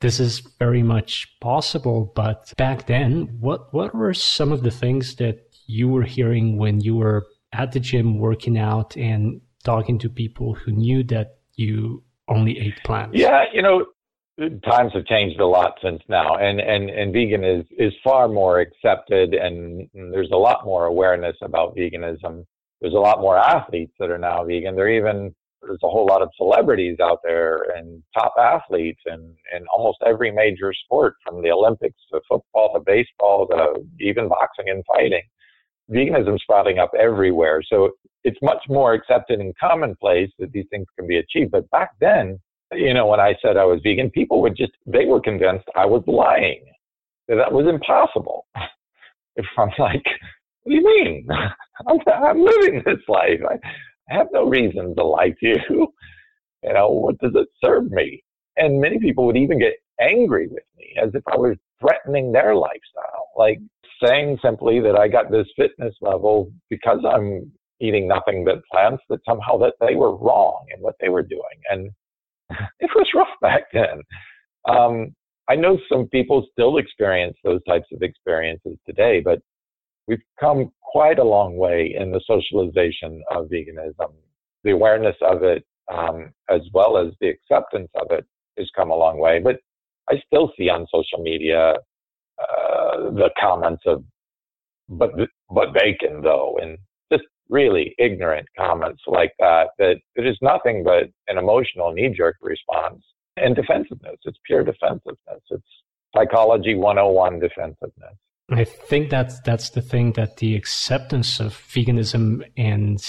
this 0.00 0.18
is 0.18 0.40
very 0.58 0.82
much 0.82 1.28
possible. 1.40 2.10
But 2.14 2.52
back 2.56 2.86
then, 2.86 3.36
what, 3.38 3.72
what 3.74 3.94
were 3.94 4.14
some 4.14 4.50
of 4.50 4.62
the 4.62 4.70
things 4.70 5.16
that 5.16 5.40
you 5.66 5.88
were 5.88 6.04
hearing 6.04 6.56
when 6.56 6.80
you 6.80 6.96
were 6.96 7.26
at 7.52 7.72
the 7.72 7.80
gym 7.80 8.18
working 8.18 8.58
out 8.58 8.96
and 8.96 9.40
talking 9.62 9.98
to 9.98 10.08
people 10.08 10.54
who 10.54 10.72
knew 10.72 11.04
that 11.04 11.38
you 11.56 12.02
only 12.28 12.58
ate 12.58 12.82
plants? 12.82 13.18
Yeah, 13.18 13.44
you 13.52 13.60
know, 13.60 13.86
times 14.64 14.92
have 14.94 15.04
changed 15.06 15.38
a 15.40 15.46
lot 15.46 15.78
since 15.82 16.00
now 16.08 16.36
and 16.36 16.60
and 16.60 16.88
and 16.88 17.12
vegan 17.12 17.44
is 17.44 17.64
is 17.78 17.92
far 18.02 18.26
more 18.26 18.60
accepted 18.60 19.34
and 19.34 19.88
there's 19.92 20.30
a 20.32 20.36
lot 20.36 20.64
more 20.64 20.86
awareness 20.86 21.36
about 21.42 21.76
veganism 21.76 22.44
there's 22.80 22.94
a 22.94 22.98
lot 22.98 23.20
more 23.20 23.38
athletes 23.38 23.92
that 23.98 24.10
are 24.10 24.18
now 24.18 24.44
vegan. 24.44 24.74
There 24.74 24.88
even 24.88 25.34
there's 25.62 25.80
a 25.84 25.88
whole 25.88 26.06
lot 26.06 26.22
of 26.22 26.30
celebrities 26.38 26.96
out 27.02 27.18
there 27.22 27.66
and 27.76 28.02
top 28.14 28.32
athletes 28.38 29.00
and 29.04 29.36
in 29.54 29.66
almost 29.76 29.98
every 30.06 30.30
major 30.30 30.72
sport 30.72 31.16
from 31.22 31.42
the 31.42 31.50
Olympics 31.50 31.98
to 32.10 32.20
football 32.26 32.72
to 32.72 32.80
baseball 32.80 33.46
to 33.48 33.84
even 34.00 34.28
boxing 34.28 34.70
and 34.70 34.82
fighting. 34.86 35.22
Veganism 35.90 36.38
sprouting 36.38 36.78
up 36.78 36.92
everywhere. 36.98 37.62
So 37.68 37.90
it's 38.24 38.38
much 38.40 38.62
more 38.68 38.94
accepted 38.94 39.40
and 39.40 39.54
commonplace 39.58 40.30
that 40.38 40.52
these 40.52 40.66
things 40.70 40.86
can 40.98 41.06
be 41.06 41.18
achieved. 41.18 41.50
But 41.50 41.68
back 41.70 41.90
then, 42.00 42.38
you 42.72 42.94
know, 42.94 43.06
when 43.06 43.20
I 43.20 43.34
said 43.42 43.56
I 43.56 43.64
was 43.64 43.80
vegan, 43.82 44.10
people 44.10 44.40
would 44.42 44.56
just, 44.56 44.72
they 44.86 45.06
were 45.06 45.20
convinced 45.20 45.66
I 45.76 45.86
was 45.86 46.02
lying, 46.06 46.64
that 47.28 47.36
that 47.36 47.52
was 47.52 47.66
impossible. 47.66 48.46
if 49.36 49.46
I'm 49.58 49.70
like, 49.78 50.04
what 50.62 50.70
do 50.70 50.74
you 50.74 50.84
mean? 50.84 51.26
I'm, 51.88 51.98
I'm 52.06 52.44
living 52.44 52.82
this 52.84 53.00
life. 53.08 53.40
I, 53.48 53.54
I 54.10 54.16
have 54.16 54.28
no 54.32 54.46
reason 54.46 54.94
to 54.94 55.34
to 55.40 55.46
you. 55.68 55.88
You 56.62 56.74
know, 56.74 56.90
what 56.90 57.16
does 57.20 57.32
it 57.36 57.48
serve 57.64 57.90
me? 57.90 58.22
And 58.58 58.82
many 58.82 58.98
people 58.98 59.24
would 59.24 59.36
even 59.38 59.58
get 59.58 59.76
angry 59.98 60.46
with 60.46 60.62
me 60.76 60.94
as 61.02 61.08
if 61.14 61.22
I 61.26 61.34
was 61.34 61.56
threatening 61.80 62.32
their 62.32 62.54
lifestyle. 62.54 63.30
Like 63.34 63.60
saying 64.04 64.38
simply 64.44 64.78
that 64.80 64.94
I 64.94 65.08
got 65.08 65.30
this 65.30 65.46
fitness 65.56 65.94
level 66.02 66.52
because 66.68 66.98
I'm 67.10 67.50
eating 67.80 68.06
nothing 68.06 68.44
but 68.44 68.60
plants, 68.70 69.02
that 69.08 69.20
somehow 69.26 69.56
that 69.58 69.74
they 69.80 69.94
were 69.94 70.16
wrong 70.16 70.66
in 70.74 70.82
what 70.82 70.96
they 71.00 71.08
were 71.08 71.22
doing. 71.22 71.40
And 71.70 71.90
it 72.80 72.90
was 72.94 73.06
rough 73.14 73.28
back 73.40 73.64
then. 73.72 74.02
Um, 74.68 75.14
I 75.48 75.56
know 75.56 75.78
some 75.90 76.06
people 76.08 76.46
still 76.52 76.78
experience 76.78 77.36
those 77.42 77.62
types 77.64 77.88
of 77.92 78.02
experiences 78.02 78.76
today, 78.86 79.20
but 79.20 79.40
we've 80.06 80.22
come 80.38 80.70
quite 80.80 81.18
a 81.18 81.24
long 81.24 81.56
way 81.56 81.94
in 81.98 82.12
the 82.12 82.20
socialization 82.26 83.22
of 83.30 83.46
veganism. 83.46 84.12
The 84.64 84.72
awareness 84.72 85.16
of 85.22 85.42
it, 85.42 85.64
um, 85.92 86.32
as 86.48 86.60
well 86.72 86.96
as 86.96 87.12
the 87.20 87.28
acceptance 87.28 87.90
of 87.94 88.08
it, 88.10 88.24
has 88.58 88.68
come 88.76 88.90
a 88.90 88.96
long 88.96 89.18
way. 89.18 89.40
But 89.40 89.56
I 90.08 90.20
still 90.26 90.52
see 90.56 90.68
on 90.68 90.86
social 90.92 91.22
media 91.22 91.74
uh, 92.38 93.10
the 93.10 93.30
comments 93.40 93.82
of 93.86 94.04
but 94.88 95.12
but 95.50 95.72
bacon 95.72 96.20
though, 96.22 96.58
and 96.60 96.76
really 97.50 97.94
ignorant 97.98 98.46
comments 98.56 99.02
like 99.06 99.32
that. 99.38 99.68
That 99.78 99.96
it 100.16 100.26
is 100.26 100.38
nothing 100.40 100.84
but 100.84 101.10
an 101.28 101.38
emotional 101.38 101.92
knee 101.92 102.08
jerk 102.16 102.36
response 102.40 103.02
and 103.36 103.54
defensiveness. 103.54 104.16
It's 104.24 104.38
pure 104.46 104.64
defensiveness. 104.64 105.42
It's 105.50 105.62
psychology 106.14 106.74
101 106.74 107.40
defensiveness. 107.40 108.16
I 108.52 108.64
think 108.64 109.10
that's 109.10 109.40
that's 109.40 109.70
the 109.70 109.82
thing 109.82 110.12
that 110.12 110.38
the 110.38 110.56
acceptance 110.56 111.38
of 111.38 111.54
veganism 111.54 112.42
and 112.56 113.00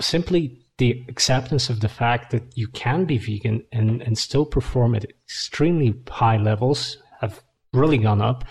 simply 0.00 0.66
the 0.78 1.04
acceptance 1.08 1.70
of 1.70 1.80
the 1.80 1.88
fact 1.88 2.30
that 2.32 2.42
you 2.54 2.68
can 2.68 3.06
be 3.06 3.16
vegan 3.16 3.64
and, 3.72 4.02
and 4.02 4.18
still 4.18 4.44
perform 4.44 4.94
at 4.94 5.06
extremely 5.24 5.94
high 6.08 6.36
levels 6.36 6.98
have 7.20 7.42
really 7.72 7.96
gone 7.96 8.20
up. 8.20 8.44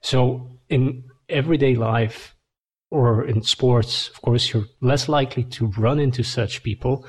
So 0.00 0.48
in 0.68 1.04
everyday 1.28 1.74
life 1.74 2.36
or 2.92 3.24
in 3.24 3.42
sports, 3.42 4.08
of 4.10 4.20
course, 4.20 4.52
you're 4.52 4.66
less 4.82 5.08
likely 5.08 5.44
to 5.44 5.68
run 5.78 5.98
into 5.98 6.22
such 6.22 6.62
people. 6.62 7.06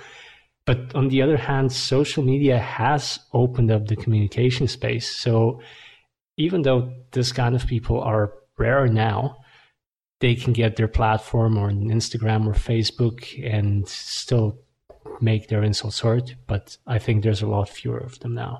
But 0.65 0.95
on 0.95 1.09
the 1.09 1.21
other 1.21 1.35
hand, 1.35 1.73
social 1.73 2.23
media 2.23 2.57
has 2.57 3.19
opened 3.33 3.69
up 3.69 3.87
the 3.87 3.97
communication 3.97 4.67
space. 4.67 5.13
So 5.13 5.61
even 6.37 6.61
though 6.61 6.93
this 7.11 7.33
kind 7.33 7.53
of 7.53 7.67
people 7.67 8.01
are 8.01 8.33
rare 8.57 8.87
now, 8.87 9.37
they 10.21 10.35
can 10.35 10.53
get 10.53 10.77
their 10.77 10.87
platform 10.87 11.57
on 11.57 11.89
Instagram 11.89 12.47
or 12.47 12.53
Facebook 12.53 13.25
and 13.43 13.85
still 13.87 14.57
make 15.19 15.49
their 15.49 15.63
insults 15.63 15.99
heard. 15.99 16.37
But 16.47 16.77
I 16.87 16.97
think 16.97 17.23
there's 17.23 17.41
a 17.41 17.47
lot 17.47 17.67
fewer 17.67 17.97
of 17.97 18.19
them 18.19 18.35
now. 18.35 18.59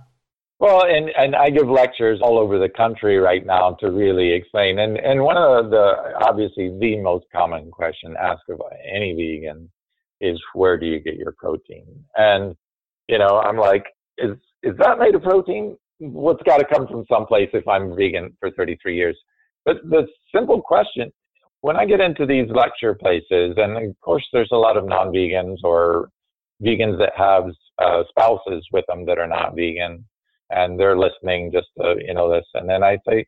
Well, 0.63 0.85
and, 0.85 1.09
and 1.17 1.35
I 1.35 1.49
give 1.49 1.67
lectures 1.67 2.21
all 2.21 2.39
over 2.39 2.57
the 2.57 2.69
country 2.69 3.17
right 3.17 3.45
now 3.45 3.71
to 3.81 3.91
really 3.91 4.31
explain. 4.31 4.79
And, 4.79 4.95
and 4.97 5.21
one 5.21 5.35
of 5.35 5.71
the, 5.71 6.13
obviously, 6.25 6.73
the 6.79 7.01
most 7.01 7.25
common 7.35 7.69
question 7.69 8.15
asked 8.17 8.47
of 8.47 8.61
any 8.89 9.11
vegan 9.11 9.69
is 10.21 10.41
where 10.53 10.77
do 10.77 10.85
you 10.85 11.01
get 11.01 11.17
your 11.17 11.33
protein? 11.37 11.83
And, 12.15 12.55
you 13.09 13.17
know, 13.17 13.41
I'm 13.41 13.57
like, 13.57 13.83
is, 14.17 14.37
is 14.63 14.73
that 14.77 14.99
made 14.99 15.15
of 15.15 15.23
protein? 15.23 15.75
What's 15.97 16.43
got 16.43 16.59
to 16.59 16.65
come 16.73 16.87
from 16.87 17.03
someplace 17.11 17.49
if 17.51 17.67
I'm 17.67 17.93
vegan 17.93 18.31
for 18.39 18.49
33 18.51 18.95
years? 18.95 19.17
But 19.65 19.83
the 19.83 20.07
simple 20.33 20.61
question, 20.61 21.11
when 21.59 21.75
I 21.75 21.83
get 21.83 21.99
into 21.99 22.25
these 22.25 22.47
lecture 22.49 22.93
places, 22.93 23.55
and 23.57 23.75
of 23.75 23.99
course 23.99 24.25
there's 24.31 24.53
a 24.53 24.55
lot 24.55 24.77
of 24.77 24.85
non-vegans 24.85 25.57
or 25.65 26.07
vegans 26.63 26.97
that 26.99 27.11
have 27.17 27.51
uh, 27.79 28.03
spouses 28.07 28.65
with 28.71 28.85
them 28.87 29.05
that 29.07 29.17
are 29.17 29.27
not 29.27 29.57
vegan, 29.57 30.05
and 30.53 30.79
they're 30.79 30.97
listening 30.97 31.51
just 31.51 31.67
to, 31.79 31.95
you 32.05 32.13
know, 32.13 32.31
this. 32.31 32.45
And 32.53 32.69
then 32.69 32.83
I 32.83 32.97
say, 33.07 33.25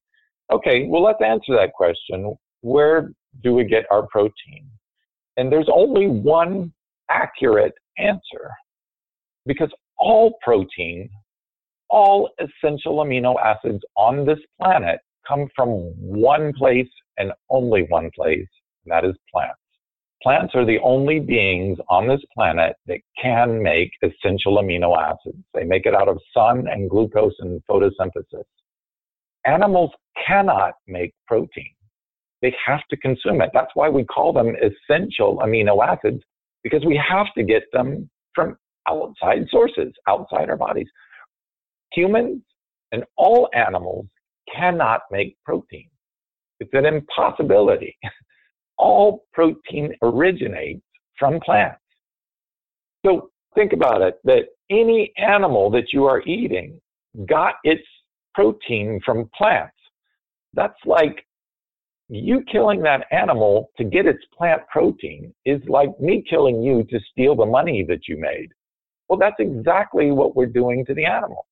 okay, 0.51 0.87
well, 0.87 1.03
let's 1.03 1.21
answer 1.23 1.55
that 1.55 1.73
question. 1.73 2.35
Where 2.61 3.11
do 3.43 3.53
we 3.53 3.65
get 3.65 3.85
our 3.91 4.07
protein? 4.07 4.69
And 5.37 5.51
there's 5.51 5.69
only 5.71 6.07
one 6.07 6.73
accurate 7.09 7.73
answer 7.97 8.51
because 9.45 9.69
all 9.97 10.37
protein, 10.41 11.09
all 11.89 12.29
essential 12.39 12.97
amino 12.97 13.35
acids 13.43 13.81
on 13.97 14.25
this 14.25 14.39
planet 14.61 14.99
come 15.27 15.47
from 15.55 15.69
one 15.97 16.53
place 16.53 16.89
and 17.17 17.31
only 17.49 17.83
one 17.89 18.09
place, 18.15 18.47
and 18.83 18.91
that 18.91 19.05
is 19.05 19.15
plants. 19.31 19.59
Plants 20.25 20.55
are 20.55 20.65
the 20.65 20.79
only 20.83 21.19
beings 21.19 21.77
on 21.87 22.07
this 22.07 22.21
planet 22.33 22.75
that 22.87 22.97
can 23.21 23.61
make 23.61 23.91
essential 24.01 24.57
amino 24.57 24.97
acids. 24.97 25.37
They 25.53 25.63
make 25.63 25.85
it 25.85 25.93
out 25.93 26.07
of 26.07 26.17
sun 26.33 26.65
and 26.67 26.89
glucose 26.89 27.35
and 27.37 27.61
photosynthesis. 27.69 28.43
Animals 29.45 29.91
cannot 30.25 30.73
make 30.87 31.13
protein. 31.27 31.69
They 32.41 32.55
have 32.65 32.79
to 32.89 32.97
consume 32.97 33.39
it. 33.39 33.51
That's 33.53 33.69
why 33.75 33.87
we 33.87 34.03
call 34.03 34.33
them 34.33 34.55
essential 34.55 35.37
amino 35.43 35.87
acids 35.87 36.23
because 36.63 36.83
we 36.83 36.99
have 37.07 37.27
to 37.37 37.43
get 37.43 37.65
them 37.71 38.09
from 38.33 38.57
outside 38.89 39.45
sources, 39.51 39.93
outside 40.07 40.49
our 40.49 40.57
bodies. 40.57 40.87
Humans 41.93 42.41
and 42.91 43.03
all 43.15 43.47
animals 43.53 44.07
cannot 44.51 45.01
make 45.11 45.37
protein. 45.45 45.87
It's 46.59 46.73
an 46.73 46.87
impossibility. 46.87 47.95
All 48.77 49.25
protein 49.33 49.93
originates 50.01 50.83
from 51.17 51.39
plants. 51.39 51.79
So 53.05 53.29
think 53.55 53.73
about 53.73 54.01
it 54.01 54.19
that 54.23 54.45
any 54.69 55.13
animal 55.17 55.69
that 55.71 55.93
you 55.93 56.05
are 56.05 56.21
eating 56.23 56.79
got 57.27 57.55
its 57.63 57.83
protein 58.33 58.99
from 59.05 59.29
plants. 59.37 59.75
That's 60.53 60.73
like 60.85 61.25
you 62.09 62.43
killing 62.51 62.81
that 62.83 63.05
animal 63.11 63.71
to 63.77 63.83
get 63.83 64.05
its 64.05 64.23
plant 64.37 64.61
protein 64.71 65.33
is 65.45 65.61
like 65.67 65.99
me 65.99 66.23
killing 66.29 66.61
you 66.61 66.83
to 66.83 66.99
steal 67.11 67.35
the 67.35 67.45
money 67.45 67.83
that 67.87 68.07
you 68.07 68.17
made. 68.17 68.49
Well, 69.09 69.19
that's 69.19 69.35
exactly 69.39 70.11
what 70.11 70.35
we're 70.35 70.45
doing 70.47 70.85
to 70.85 70.93
the 70.93 71.05
animals. 71.05 71.45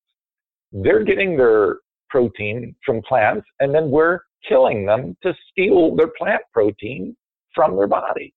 They're 0.72 1.04
getting 1.04 1.38
their 1.38 1.78
protein 2.10 2.76
from 2.86 3.02
plants, 3.04 3.46
and 3.60 3.74
then 3.74 3.90
we're 3.90 4.20
killing 4.48 4.86
them 4.86 5.16
to 5.24 5.34
steal 5.52 5.96
their 5.96 6.12
plant 6.18 6.42
protein 6.54 7.16
from 7.54 7.76
their 7.76 7.88
body. 7.88 8.34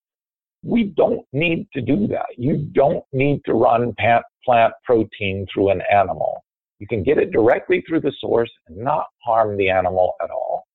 We 0.63 0.93
don't 0.97 1.25
need 1.33 1.67
to 1.73 1.81
do 1.81 2.07
that. 2.07 2.27
You 2.37 2.69
don't 2.73 3.03
need 3.13 3.41
to 3.45 3.53
run 3.53 3.93
plant 4.43 4.73
protein 4.83 5.45
through 5.53 5.69
an 5.69 5.81
animal. 5.91 6.43
You 6.79 6.87
can 6.87 7.03
get 7.03 7.17
it 7.17 7.31
directly 7.31 7.83
through 7.87 8.01
the 8.01 8.13
source 8.19 8.51
and 8.67 8.77
not 8.77 9.05
harm 9.23 9.57
the 9.57 9.69
animal 9.69 10.13
at 10.21 10.29
all. 10.29 10.65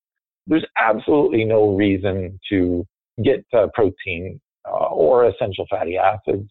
There's 0.46 0.66
absolutely 0.78 1.44
no 1.44 1.74
reason 1.74 2.38
to 2.50 2.84
get 3.22 3.44
uh, 3.52 3.68
protein 3.74 4.40
uh, 4.68 4.86
or 4.86 5.26
essential 5.26 5.66
fatty 5.70 5.96
acids, 5.96 6.48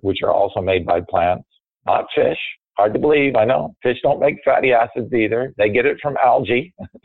which 0.00 0.18
are 0.22 0.32
also 0.32 0.60
made 0.60 0.86
by 0.86 1.00
plants, 1.08 1.48
not 1.86 2.06
fish. 2.14 2.38
Hard 2.76 2.94
to 2.94 3.00
believe, 3.00 3.36
I 3.36 3.44
know. 3.44 3.74
Fish 3.82 3.98
don't 4.02 4.20
make 4.20 4.36
fatty 4.44 4.72
acids 4.72 5.12
either. 5.12 5.52
They 5.58 5.68
get 5.68 5.84
it 5.84 5.98
from 6.00 6.16
algae. 6.24 6.72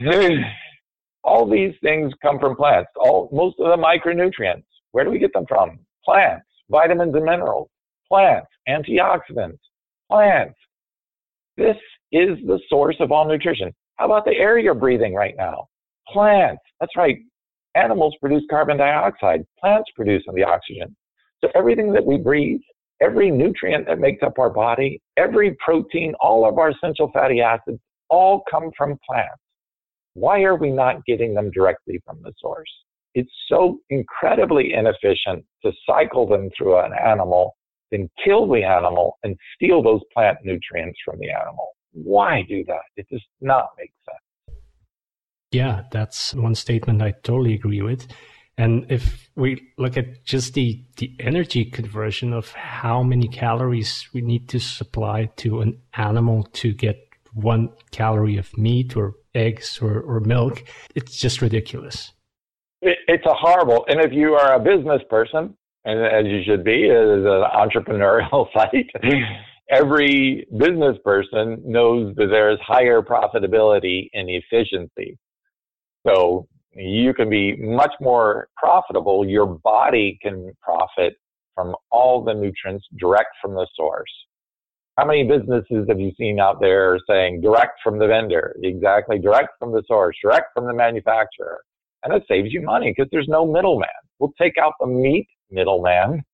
all 1.24 1.48
these 1.48 1.74
things 1.82 2.12
come 2.22 2.38
from 2.38 2.56
plants. 2.56 2.90
All 2.96 3.28
most 3.32 3.56
of 3.58 3.66
the 3.66 3.82
micronutrients. 3.82 4.64
Where 4.92 5.04
do 5.04 5.10
we 5.10 5.18
get 5.18 5.32
them 5.32 5.44
from? 5.48 5.78
Plants, 6.04 6.46
vitamins 6.70 7.14
and 7.14 7.24
minerals, 7.24 7.68
plants, 8.08 8.48
antioxidants, 8.68 9.58
plants. 10.10 10.54
This 11.56 11.76
is 12.12 12.38
the 12.46 12.58
source 12.68 12.96
of 13.00 13.12
all 13.12 13.28
nutrition. 13.28 13.72
How 13.96 14.06
about 14.06 14.24
the 14.24 14.32
air 14.32 14.58
you're 14.58 14.74
breathing 14.74 15.14
right 15.14 15.34
now? 15.36 15.66
Plants. 16.08 16.62
That's 16.80 16.96
right. 16.96 17.18
Animals 17.74 18.14
produce 18.20 18.44
carbon 18.48 18.78
dioxide. 18.78 19.44
Plants 19.60 19.90
produce 19.94 20.24
the 20.32 20.44
oxygen. 20.44 20.96
So 21.42 21.50
everything 21.54 21.92
that 21.92 22.04
we 22.04 22.16
breathe 22.16 22.60
every 23.00 23.30
nutrient 23.30 23.86
that 23.86 23.98
makes 23.98 24.22
up 24.22 24.38
our 24.38 24.50
body, 24.50 25.00
every 25.16 25.56
protein, 25.64 26.14
all 26.20 26.48
of 26.48 26.58
our 26.58 26.70
essential 26.70 27.10
fatty 27.12 27.40
acids, 27.40 27.78
all 28.10 28.42
come 28.50 28.70
from 28.76 28.98
plants. 29.08 29.40
Why 30.18 30.42
are 30.42 30.56
we 30.56 30.70
not 30.70 31.04
getting 31.04 31.32
them 31.34 31.50
directly 31.52 32.00
from 32.04 32.20
the 32.22 32.32
source? 32.40 32.70
It's 33.14 33.30
so 33.48 33.78
incredibly 33.88 34.72
inefficient 34.72 35.44
to 35.64 35.72
cycle 35.86 36.26
them 36.26 36.50
through 36.56 36.78
an 36.78 36.92
animal, 36.92 37.56
then 37.92 38.10
kill 38.24 38.48
the 38.48 38.64
animal 38.64 39.18
and 39.22 39.36
steal 39.54 39.80
those 39.80 40.00
plant 40.12 40.38
nutrients 40.42 40.98
from 41.04 41.18
the 41.20 41.30
animal. 41.30 41.68
Why 41.92 42.44
do 42.48 42.64
that? 42.64 42.82
It 42.96 43.06
does 43.10 43.22
not 43.40 43.68
make 43.78 43.92
sense. 44.04 44.58
Yeah, 45.52 45.84
that's 45.92 46.34
one 46.34 46.56
statement 46.56 47.00
I 47.00 47.12
totally 47.22 47.54
agree 47.54 47.82
with. 47.82 48.06
And 48.56 48.90
if 48.90 49.30
we 49.36 49.70
look 49.78 49.96
at 49.96 50.24
just 50.24 50.54
the, 50.54 50.84
the 50.96 51.14
energy 51.20 51.64
conversion 51.64 52.32
of 52.32 52.50
how 52.52 53.04
many 53.04 53.28
calories 53.28 54.08
we 54.12 54.20
need 54.20 54.48
to 54.48 54.58
supply 54.58 55.30
to 55.36 55.60
an 55.60 55.80
animal 55.94 56.42
to 56.54 56.72
get 56.72 56.96
one 57.34 57.70
calorie 57.92 58.36
of 58.36 58.56
meat 58.58 58.96
or 58.96 59.14
eggs 59.38 59.78
or, 59.80 60.00
or 60.00 60.20
milk, 60.20 60.64
it's 60.94 61.16
just 61.16 61.40
ridiculous. 61.40 62.12
It, 62.82 62.98
it's 63.06 63.26
a 63.26 63.34
horrible. 63.34 63.84
And 63.88 64.00
if 64.00 64.12
you 64.12 64.34
are 64.34 64.54
a 64.54 64.60
business 64.60 65.02
person, 65.08 65.56
and 65.84 66.00
as 66.00 66.26
you 66.26 66.42
should 66.44 66.64
be, 66.64 66.90
as 66.90 67.24
an 67.24 67.44
entrepreneurial 67.54 68.46
site, 68.54 68.90
every 69.70 70.46
business 70.56 70.96
person 71.04 71.62
knows 71.64 72.14
that 72.16 72.26
there's 72.26 72.58
higher 72.60 73.00
profitability 73.00 74.08
and 74.12 74.28
efficiency. 74.28 75.18
So 76.06 76.46
you 76.74 77.12
can 77.14 77.28
be 77.28 77.56
much 77.56 77.92
more 78.00 78.48
profitable. 78.56 79.28
Your 79.28 79.46
body 79.46 80.18
can 80.22 80.52
profit 80.62 81.14
from 81.54 81.74
all 81.90 82.22
the 82.22 82.34
nutrients 82.34 82.86
direct 82.98 83.30
from 83.42 83.54
the 83.54 83.66
source. 83.74 84.12
How 84.98 85.04
many 85.04 85.22
businesses 85.22 85.86
have 85.88 86.00
you 86.00 86.10
seen 86.18 86.40
out 86.40 86.60
there 86.60 86.98
saying 87.08 87.40
direct 87.40 87.78
from 87.84 88.00
the 88.00 88.08
vendor? 88.08 88.56
Exactly, 88.64 89.20
direct 89.20 89.50
from 89.60 89.70
the 89.70 89.84
source, 89.86 90.16
direct 90.20 90.46
from 90.52 90.66
the 90.66 90.74
manufacturer. 90.74 91.60
And 92.02 92.12
it 92.12 92.24
saves 92.28 92.52
you 92.52 92.62
money 92.62 92.92
because 92.92 93.08
there's 93.12 93.28
no 93.28 93.46
middleman. 93.46 93.88
We'll 94.18 94.32
take 94.36 94.54
out 94.60 94.72
the 94.80 94.88
meat 94.88 95.28
middleman 95.52 96.24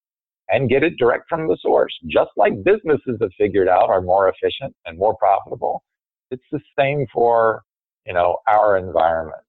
and 0.49 0.71
get 0.71 0.83
it 0.83 0.95
direct 0.99 1.25
from 1.29 1.47
the 1.47 1.59
source. 1.61 1.93
Just 2.07 2.31
like 2.39 2.65
businesses 2.65 3.19
have 3.21 3.33
figured 3.37 3.69
out 3.69 3.91
are 3.91 4.01
more 4.01 4.31
efficient 4.31 4.75
and 4.87 4.97
more 4.97 5.15
profitable. 5.19 5.85
It's 6.31 6.43
the 6.51 6.61
same 6.79 7.07
for, 7.13 7.65
you 8.07 8.15
know, 8.15 8.39
our 8.49 8.79
environment. 8.79 9.43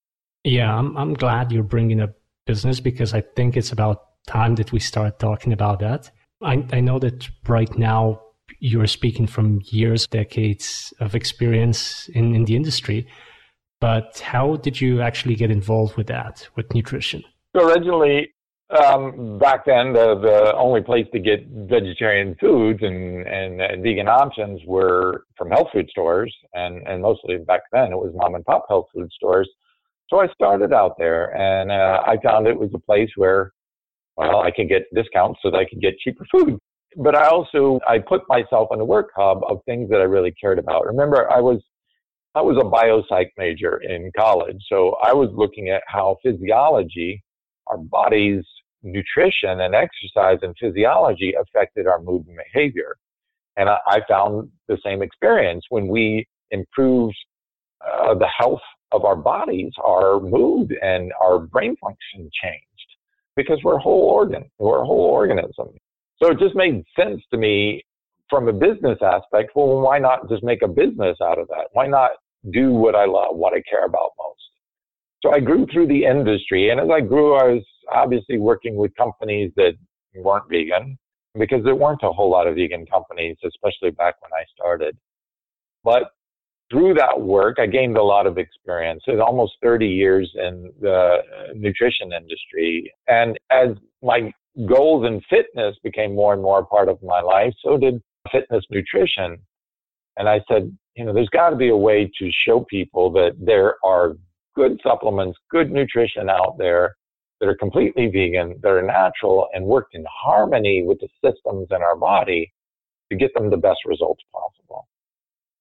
Yeah, 0.44 0.78
I'm, 0.78 0.96
I'm 0.98 1.14
glad 1.14 1.54
you're 1.54 1.64
bringing 1.64 2.02
up 2.02 2.12
business 2.46 2.82
because 2.82 3.14
I 3.14 3.22
think 3.22 3.56
it's 3.56 3.72
about 3.72 4.08
time 4.28 4.56
that 4.56 4.74
we 4.74 4.80
start 4.80 5.20
talking 5.20 5.54
about 5.54 5.80
that. 5.80 6.12
I, 6.44 6.66
I 6.74 6.82
know 6.82 7.00
that 7.00 7.30
right 7.48 7.74
now 7.78 8.20
you're 8.66 8.88
speaking 8.88 9.28
from 9.28 9.60
years, 9.66 10.08
decades 10.08 10.92
of 11.00 11.14
experience 11.14 12.08
in, 12.10 12.34
in 12.34 12.46
the 12.46 12.56
industry, 12.56 13.08
but 13.80 14.20
how 14.20 14.56
did 14.56 14.82
you 14.82 15.02
actually 15.02 15.36
get 15.36 15.52
involved 15.52 15.96
with 15.98 16.08
that, 16.08 16.48
with 16.56 16.74
nutrition? 16.74 17.24
Originally, 17.54 18.34
um, 18.76 19.38
back 19.38 19.66
then, 19.66 19.94
the, 19.94 20.16
the 20.20 20.56
only 20.56 20.82
place 20.82 21.06
to 21.14 21.20
get 21.20 21.46
vegetarian 21.48 22.36
foods 22.42 22.80
and, 22.82 23.28
and, 23.28 23.62
and, 23.62 23.84
vegan 23.84 24.08
options 24.08 24.60
were 24.66 25.26
from 25.38 25.52
health 25.52 25.68
food 25.72 25.88
stores, 25.92 26.36
and, 26.56 26.82
and 26.88 27.04
mostly 27.04 27.38
back 27.38 27.62
then 27.72 27.92
it 27.92 27.98
was 27.98 28.12
mom 28.16 28.34
and 28.34 28.44
pop 28.46 28.66
health 28.68 28.88
food 28.96 29.12
stores. 29.14 29.48
So 30.10 30.20
I 30.20 30.28
started 30.34 30.74
out 30.74 30.96
there, 30.98 31.36
and 31.38 31.72
uh, 31.72 32.02
I 32.08 32.18
found 32.24 32.48
it 32.48 32.60
was 32.60 32.72
a 32.74 32.80
place 32.80 33.12
where, 33.16 33.52
well, 34.18 34.40
I 34.40 34.50
could 34.50 34.70
get 34.70 34.92
discounts 34.96 35.40
so 35.44 35.52
that 35.52 35.58
I 35.58 35.66
could 35.66 35.82
get 35.82 36.00
cheaper 36.00 36.26
food. 36.32 36.58
But 36.96 37.16
I 37.16 37.28
also 37.28 37.80
I 37.88 38.00
put 38.00 38.22
myself 38.30 38.70
on 38.72 38.78
the 38.78 38.86
work 38.86 39.10
hub 39.16 39.42
of 39.48 39.60
things 39.66 39.90
that 39.90 40.00
I 40.00 40.06
really 40.06 40.32
cared 40.32 40.60
about. 40.60 40.86
Remember, 40.86 41.30
I 41.32 41.40
was 41.40 41.62
I 42.36 42.42
was 42.42 42.58
a 42.58 42.64
biopsych 42.64 43.32
major 43.38 43.78
in 43.82 44.12
college, 44.18 44.62
so 44.70 44.96
I 45.04 45.14
was 45.14 45.30
looking 45.34 45.70
at 45.70 45.84
how 45.88 46.18
physiology, 46.24 47.24
our 47.68 47.78
body's 47.78 48.44
nutrition 48.84 49.62
and 49.62 49.74
exercise 49.74 50.40
and 50.42 50.56
physiology 50.60 51.34
affected 51.34 51.88
our 51.88 52.02
mood 52.02 52.26
and 52.28 52.38
behavior. 52.38 52.96
And 53.58 53.70
I, 53.70 53.78
I 53.88 54.02
found 54.08 54.50
the 54.68 54.78
same 54.84 55.02
experience 55.02 55.66
when 55.70 55.88
we 55.88 56.28
improved 56.52 57.16
uh, 57.86 58.14
the 58.16 58.28
health 58.28 58.62
of 58.92 59.06
our 59.06 59.16
bodies, 59.16 59.72
our 59.84 60.20
mood 60.20 60.76
and 60.82 61.12
our 61.22 61.40
brain 61.40 61.76
function 61.78 62.30
changed 62.44 62.66
because 63.36 63.60
we're 63.64 63.78
a 63.78 63.82
whole 63.82 64.10
organ, 64.10 64.46
we're 64.60 64.82
a 64.82 64.86
whole 64.86 65.06
organism. 65.06 65.70
So 66.22 66.32
it 66.32 66.40
just 66.40 66.56
made 66.56 66.84
sense 66.98 67.22
to 67.32 67.38
me 67.38 67.84
from 68.30 68.48
a 68.48 68.54
business 68.54 68.98
aspect. 69.02 69.52
Well, 69.56 69.82
why 69.82 70.00
not 70.00 70.30
just 70.30 70.44
make 70.44 70.62
a 70.62 70.68
business 70.68 71.18
out 71.22 71.40
of 71.40 71.48
that? 71.50 71.68
Why 71.74 71.88
not 71.88 72.12
do 72.52 72.72
what 72.72 72.96
I 72.96 73.06
love, 73.06 73.36
what 73.36 73.54
I 73.54 73.62
care 73.70 73.86
about 73.86 74.12
most? 74.18 74.42
So 75.22 75.32
I 75.34 75.40
grew 75.40 75.66
through 75.72 75.88
the 75.88 76.06
industry. 76.06 76.70
And 76.70 76.80
as 76.80 76.88
I 76.94 77.02
grew, 77.02 77.36
I 77.36 77.44
was 77.46 77.64
obviously 77.92 78.38
working 78.38 78.76
with 78.76 78.96
companies 78.96 79.52
that 79.56 79.74
weren't 80.16 80.50
vegan 80.50 80.98
because 81.38 81.64
there 81.64 81.76
weren't 81.76 82.04
a 82.04 82.12
whole 82.12 82.30
lot 82.32 82.48
of 82.48 82.56
vegan 82.56 82.86
companies, 82.86 83.36
especially 83.46 83.92
back 83.92 84.16
when 84.22 84.32
I 84.34 84.46
started. 84.56 84.98
But 85.84 86.12
through 86.72 86.96
that 86.96 87.20
work, 87.20 87.58
I 87.60 87.68
gained 87.68 87.98
a 87.98 88.04
lot 88.04 88.26
of 88.26 88.38
experience. 88.38 89.04
It's 89.06 89.22
almost 89.22 89.54
30 89.62 89.88
years 89.88 90.32
in 90.36 90.72
the 90.80 91.18
nutrition 91.54 92.12
industry. 92.14 92.92
And 93.08 93.38
as 93.52 93.70
my 94.02 94.32
goals 94.68 95.06
in 95.06 95.22
fitness 95.30 95.76
became 95.84 96.16
more 96.16 96.34
and 96.34 96.42
more 96.42 96.60
a 96.60 96.66
part 96.66 96.90
of 96.90 97.02
my 97.04 97.22
life, 97.22 97.54
so 97.64 97.78
did 97.78 98.02
fitness 98.32 98.64
nutrition. 98.70 99.38
And 100.18 100.30
I 100.30 100.42
said, 100.50 100.76
you 100.96 101.04
know, 101.04 101.14
there's 101.14 101.30
got 101.30 101.50
to 101.50 101.56
be 101.56 101.70
a 101.70 101.76
way 101.76 102.10
to 102.20 102.32
show 102.46 102.66
people 102.70 103.12
that 103.12 103.36
there 103.40 103.76
are 103.84 104.14
good 104.56 104.80
supplements, 104.82 105.38
good 105.52 105.70
nutrition 105.72 106.30
out 106.30 106.58
there 106.58 106.96
that 107.40 107.50
are 107.50 107.56
completely 107.56 108.08
vegan, 108.08 108.56
that 108.62 108.70
are 108.70 108.82
natural, 108.82 109.48
and 109.54 109.66
work 109.66 109.88
in 109.92 110.06
harmony 110.10 110.84
with 110.84 111.00
the 111.02 111.10
systems 111.24 111.68
in 111.72 111.82
our 111.82 111.98
body 111.98 112.52
to 113.12 113.18
get 113.18 113.34
them 113.34 113.50
the 113.50 113.58
best 113.58 113.80
results 113.86 114.24
possible. 114.32 114.88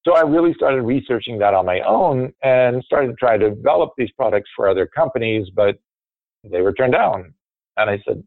So 0.06 0.14
I 0.14 0.20
really 0.20 0.54
started 0.54 0.82
researching 0.82 1.38
that 1.38 1.54
on 1.54 1.66
my 1.66 1.80
own 1.80 2.32
and 2.42 2.82
started 2.84 3.08
to 3.08 3.14
try 3.14 3.38
to 3.38 3.50
develop 3.50 3.90
these 3.96 4.10
products 4.12 4.50
for 4.54 4.68
other 4.68 4.86
companies, 4.86 5.48
but 5.54 5.76
they 6.44 6.60
were 6.60 6.74
turned 6.74 6.92
down. 6.92 7.34
And 7.76 7.90
I 7.90 7.98
said, 8.06 8.22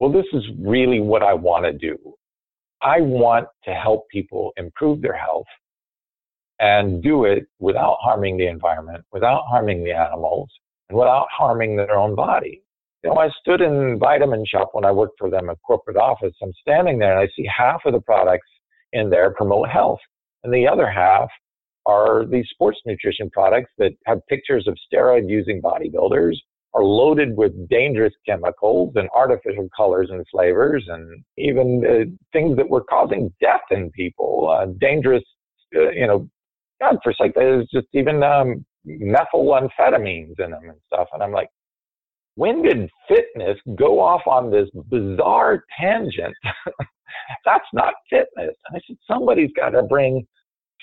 well, 0.00 0.12
this 0.12 0.26
is 0.32 0.44
really 0.60 1.00
what 1.00 1.22
I 1.22 1.34
want 1.34 1.64
to 1.64 1.72
do. 1.72 1.96
I 2.82 3.00
want 3.00 3.48
to 3.64 3.74
help 3.74 4.08
people 4.10 4.52
improve 4.56 5.02
their 5.02 5.16
health 5.16 5.46
and 6.60 7.02
do 7.02 7.24
it 7.24 7.46
without 7.58 7.98
harming 8.00 8.36
the 8.36 8.46
environment, 8.46 9.04
without 9.12 9.42
harming 9.48 9.84
the 9.84 9.92
animals, 9.92 10.48
and 10.88 10.98
without 10.98 11.26
harming 11.30 11.76
their 11.76 11.96
own 11.96 12.14
body. 12.14 12.62
You 13.02 13.10
know, 13.10 13.16
I 13.16 13.28
stood 13.40 13.60
in 13.60 13.98
Vitamin 13.98 14.44
Shoppe 14.44 14.70
when 14.72 14.84
I 14.84 14.90
worked 14.90 15.18
for 15.18 15.30
them 15.30 15.50
at 15.50 15.58
corporate 15.64 15.96
office. 15.96 16.34
I'm 16.42 16.52
standing 16.60 16.98
there 16.98 17.18
and 17.18 17.20
I 17.20 17.30
see 17.36 17.46
half 17.46 17.82
of 17.84 17.92
the 17.92 18.00
products 18.00 18.48
in 18.92 19.10
there 19.10 19.30
promote 19.30 19.68
health 19.68 20.00
and 20.44 20.52
the 20.52 20.66
other 20.66 20.88
half 20.90 21.28
are 21.86 22.26
these 22.26 22.46
sports 22.50 22.78
nutrition 22.86 23.30
products 23.30 23.70
that 23.78 23.92
have 24.06 24.20
pictures 24.28 24.66
of 24.66 24.76
steroid 24.92 25.28
using 25.28 25.60
bodybuilders, 25.62 26.36
are 26.74 26.84
loaded 26.84 27.36
with 27.36 27.68
dangerous 27.68 28.12
chemicals 28.26 28.92
and 28.96 29.08
artificial 29.14 29.68
colors 29.76 30.08
and 30.10 30.24
flavors, 30.30 30.84
and 30.88 31.24
even 31.36 31.82
uh, 31.84 32.04
things 32.32 32.56
that 32.56 32.68
were 32.68 32.84
causing 32.84 33.32
death 33.40 33.62
in 33.70 33.90
people, 33.90 34.48
uh, 34.50 34.66
dangerous, 34.80 35.24
uh, 35.76 35.90
you 35.90 36.06
know, 36.06 36.28
God, 36.80 36.98
for 37.02 37.12
sake, 37.12 37.32
there's 37.34 37.66
just 37.72 37.88
even 37.92 38.22
um, 38.22 38.64
methylamphetamines 38.86 40.38
in 40.38 40.50
them 40.50 40.68
and 40.68 40.78
stuff. 40.86 41.08
And 41.12 41.22
I'm 41.22 41.32
like, 41.32 41.48
when 42.36 42.62
did 42.62 42.88
fitness 43.08 43.58
go 43.74 43.98
off 43.98 44.22
on 44.26 44.50
this 44.50 44.68
bizarre 44.88 45.64
tangent 45.80 46.36
That's 47.44 47.66
not 47.72 47.94
fitness. 48.10 48.54
And 48.66 48.76
I 48.76 48.80
said, 48.86 48.96
somebody's 49.06 49.50
got 49.56 49.70
to 49.70 49.82
bring 49.82 50.26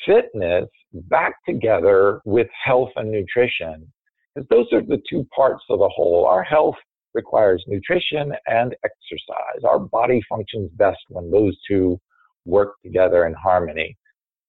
fitness 0.05 0.67
back 0.93 1.35
together 1.47 2.21
with 2.25 2.47
health 2.63 2.91
and 2.95 3.11
nutrition. 3.11 3.91
Because 4.35 4.47
those 4.49 4.67
are 4.73 4.81
the 4.81 5.01
two 5.09 5.25
parts 5.35 5.63
of 5.69 5.79
the 5.79 5.89
whole. 5.89 6.25
Our 6.25 6.43
health 6.43 6.75
requires 7.13 7.63
nutrition 7.67 8.33
and 8.47 8.75
exercise. 8.83 9.63
Our 9.63 9.79
body 9.79 10.21
functions 10.27 10.69
best 10.73 10.99
when 11.09 11.31
those 11.31 11.57
two 11.67 11.99
work 12.45 12.73
together 12.83 13.25
in 13.25 13.33
harmony. 13.33 13.97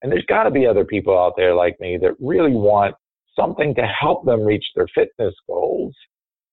And 0.02 0.10
there's 0.10 0.26
got 0.26 0.44
to 0.44 0.50
be 0.50 0.66
other 0.66 0.84
people 0.84 1.16
out 1.16 1.34
there 1.36 1.54
like 1.54 1.76
me 1.80 1.98
that 2.02 2.16
really 2.20 2.54
want 2.54 2.94
something 3.38 3.74
to 3.76 3.82
help 3.82 4.24
them 4.24 4.42
reach 4.42 4.64
their 4.74 4.88
fitness 4.94 5.34
goals 5.46 5.94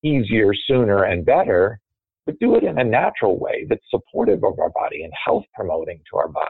easier, 0.04 0.54
sooner, 0.67 1.06
and 1.06 1.26
better 1.26 1.80
but 2.26 2.39
do 2.39 2.56
it 2.56 2.63
in 2.63 2.80
a 2.80 2.84
natural 2.84 3.38
way 3.38 3.65
that's 3.69 3.84
supportive 3.89 4.43
of 4.43 4.60
our 4.60 4.69
body 4.69 5.04
and 5.04 5.13
health 5.26 5.43
promoting 5.54 6.00
to 6.10 6.17
our 6.17 6.30
bodies. 6.30 6.50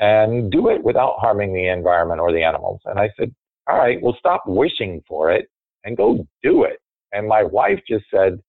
And 0.00 0.50
do 0.50 0.68
it 0.68 0.82
without 0.82 1.16
harming 1.18 1.54
the 1.54 1.68
environment 1.68 2.20
or 2.20 2.32
the 2.32 2.42
animals. 2.42 2.80
And 2.84 2.98
I 2.98 3.10
said, 3.18 3.34
all 3.68 3.78
right, 3.78 4.00
we'll 4.00 4.16
stop 4.18 4.42
wishing 4.46 5.02
for 5.08 5.30
it 5.30 5.48
and 5.84 5.96
go 5.96 6.26
do 6.42 6.64
it. 6.64 6.78
And 7.12 7.28
my 7.28 7.42
wife 7.42 7.80
just 7.88 8.04
said, 8.12 8.40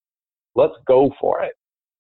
let's 0.55 0.73
go 0.87 1.11
for 1.19 1.43
it. 1.43 1.53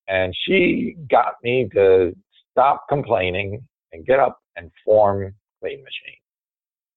And 0.07 0.33
she 0.45 0.95
got 1.09 1.33
me 1.43 1.69
to 1.73 2.15
stop 2.51 2.85
complaining 2.89 3.65
and 3.91 4.05
get 4.05 4.19
up 4.19 4.39
and 4.55 4.71
form 4.83 5.33
Clean 5.61 5.77
Machine. 5.77 6.19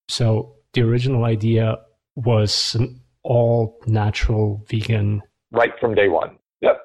So 0.07 0.55
the 0.73 0.81
original 0.81 1.25
idea 1.25 1.77
was 2.15 2.75
an 2.75 3.01
all 3.23 3.79
natural 3.87 4.65
vegan. 4.69 5.21
Right 5.51 5.71
from 5.79 5.95
day 5.95 6.07
one. 6.07 6.37
Yep. 6.61 6.81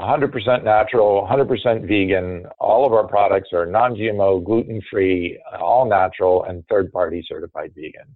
100% 0.00 0.64
natural, 0.64 1.26
100% 1.30 1.88
vegan. 1.88 2.44
All 2.58 2.86
of 2.86 2.92
our 2.92 3.06
products 3.06 3.50
are 3.52 3.66
non-GMO, 3.66 4.44
gluten-free, 4.44 5.40
all 5.58 5.88
natural, 5.88 6.44
and 6.44 6.64
third-party 6.68 7.24
certified 7.26 7.72
vegan. 7.74 8.14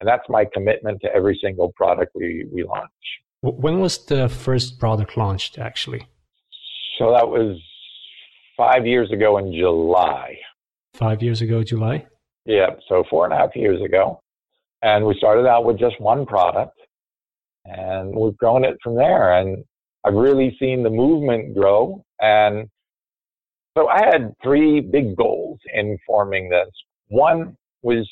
And 0.00 0.08
that's 0.08 0.28
my 0.28 0.44
commitment 0.52 1.00
to 1.02 1.12
every 1.14 1.38
single 1.42 1.72
product 1.72 2.12
we, 2.14 2.46
we 2.52 2.62
launch. 2.64 2.90
When 3.40 3.80
was 3.80 4.04
the 4.04 4.28
first 4.28 4.78
product 4.78 5.16
launched, 5.16 5.58
actually? 5.58 6.06
So 6.98 7.12
that 7.12 7.28
was 7.28 7.60
five 8.56 8.86
years 8.86 9.10
ago 9.12 9.38
in 9.38 9.52
July. 9.52 10.36
Five 10.94 11.22
years 11.22 11.40
ago, 11.40 11.62
July? 11.62 12.06
Yeah, 12.44 12.70
so 12.88 13.04
four 13.08 13.24
and 13.24 13.32
a 13.32 13.36
half 13.36 13.54
years 13.54 13.80
ago. 13.82 14.20
And 14.82 15.04
we 15.04 15.14
started 15.18 15.46
out 15.46 15.64
with 15.64 15.78
just 15.78 16.00
one 16.00 16.26
product, 16.26 16.78
and 17.64 18.14
we've 18.14 18.36
grown 18.36 18.64
it 18.64 18.76
from 18.82 18.96
there. 18.96 19.38
And 19.38 19.64
I've 20.04 20.14
really 20.14 20.56
seen 20.58 20.82
the 20.82 20.90
movement 20.90 21.54
grow. 21.54 22.04
And 22.20 22.68
so 23.76 23.88
I 23.88 24.04
had 24.06 24.34
three 24.42 24.80
big 24.80 25.16
goals 25.16 25.58
in 25.72 25.98
forming 26.06 26.48
this. 26.48 26.70
One 27.08 27.56
was 27.82 28.08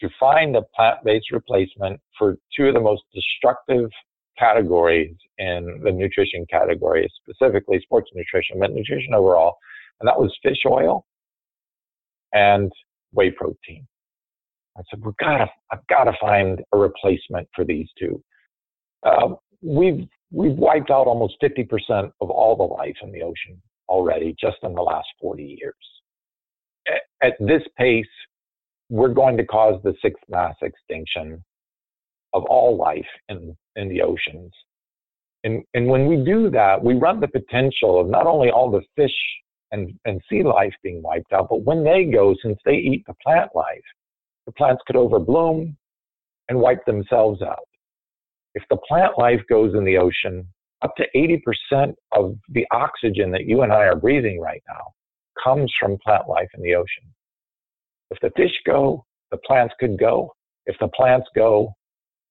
to 0.00 0.08
find 0.20 0.56
a 0.56 0.62
plant 0.74 0.98
based 1.04 1.30
replacement 1.32 2.00
for 2.18 2.36
two 2.56 2.66
of 2.66 2.74
the 2.74 2.80
most 2.80 3.02
destructive 3.14 3.90
categories 4.38 5.14
in 5.38 5.80
the 5.82 5.90
nutrition 5.90 6.46
category, 6.50 7.10
specifically 7.22 7.80
sports 7.82 8.10
nutrition, 8.14 8.58
but 8.58 8.72
nutrition 8.72 9.14
overall. 9.14 9.56
And 10.00 10.08
that 10.08 10.18
was 10.18 10.36
fish 10.42 10.58
oil 10.66 11.06
and 12.32 12.70
whey 13.12 13.30
protein. 13.30 13.86
I 14.76 14.82
said, 14.90 15.02
we've 15.02 15.16
got 15.16 15.38
to, 15.38 15.46
I've 15.72 15.86
got 15.88 16.04
to 16.04 16.12
find 16.20 16.60
a 16.72 16.76
replacement 16.76 17.48
for 17.54 17.64
these 17.64 17.88
two. 17.98 18.22
Uh, 19.04 19.28
we've 19.62 20.06
we've 20.30 20.56
wiped 20.56 20.90
out 20.90 21.06
almost 21.06 21.36
50% 21.42 22.12
of 22.20 22.30
all 22.30 22.56
the 22.56 22.62
life 22.62 22.96
in 23.02 23.12
the 23.12 23.22
ocean 23.22 23.60
already 23.88 24.34
just 24.38 24.56
in 24.62 24.74
the 24.74 24.82
last 24.82 25.06
40 25.20 25.58
years. 25.60 25.74
At, 27.22 27.34
this 27.40 27.62
pace, 27.78 28.04
we're 28.88 29.14
going 29.14 29.36
to 29.36 29.44
cause 29.44 29.80
the 29.82 29.94
sixth 30.02 30.22
mass 30.28 30.54
extinction 30.62 31.42
of 32.32 32.44
all 32.44 32.76
life 32.76 33.06
in 33.28 33.56
in 33.76 33.88
the 33.88 34.02
oceans. 34.02 34.52
And, 35.44 35.62
and 35.74 35.86
when 35.86 36.08
we 36.08 36.16
do 36.24 36.50
that, 36.50 36.82
we 36.82 36.94
run 36.94 37.20
the 37.20 37.28
potential 37.28 38.00
of 38.00 38.08
not 38.08 38.26
only 38.26 38.50
all 38.50 38.70
the 38.70 38.82
fish 38.96 39.14
and, 39.70 39.92
and 40.04 40.20
sea 40.28 40.42
life 40.42 40.72
being 40.82 41.02
wiped 41.02 41.32
out, 41.32 41.48
but 41.48 41.62
when 41.62 41.84
they 41.84 42.04
go, 42.04 42.34
since 42.42 42.58
they 42.64 42.74
eat 42.74 43.04
the 43.06 43.14
plant 43.24 43.50
life, 43.54 43.84
the 44.46 44.52
plants 44.52 44.82
could 44.86 44.96
overbloom 44.96 45.76
and 46.48 46.58
wipe 46.58 46.84
themselves 46.84 47.42
out. 47.42 47.68
If 48.54 48.64
the 48.70 48.78
plant 48.88 49.18
life 49.18 49.40
goes 49.48 49.74
in 49.74 49.84
the 49.84 49.98
ocean, 49.98 50.48
up 50.82 50.94
to 50.96 51.04
80% 51.14 51.94
of 52.12 52.36
the 52.48 52.66
oxygen 52.72 53.30
that 53.32 53.44
you 53.46 53.62
and 53.62 53.72
I 53.72 53.84
are 53.84 53.96
breathing 53.96 54.40
right 54.40 54.62
now 54.68 54.94
comes 55.42 55.72
from 55.78 55.98
plant 56.04 56.28
life 56.28 56.48
in 56.54 56.62
the 56.62 56.74
ocean. 56.74 57.12
If 58.10 58.18
the 58.20 58.30
fish 58.36 58.52
go, 58.64 59.04
the 59.30 59.38
plants 59.38 59.74
could 59.78 59.98
go. 59.98 60.32
If 60.66 60.76
the 60.80 60.88
plants 60.88 61.26
go, 61.34 61.74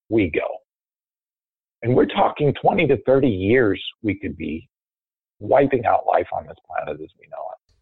we 0.09 0.29
go. 0.29 0.47
And 1.81 1.95
we're 1.95 2.05
talking 2.05 2.53
20 2.61 2.87
to 2.87 2.97
30 3.05 3.27
years 3.27 3.83
we 4.01 4.17
could 4.17 4.37
be 4.37 4.67
wiping 5.39 5.85
out 5.85 6.05
life 6.07 6.27
on 6.33 6.47
this 6.47 6.57
planet 6.65 7.01
as 7.01 7.09
we 7.19 7.27
know 7.29 7.43
it. 7.51 7.73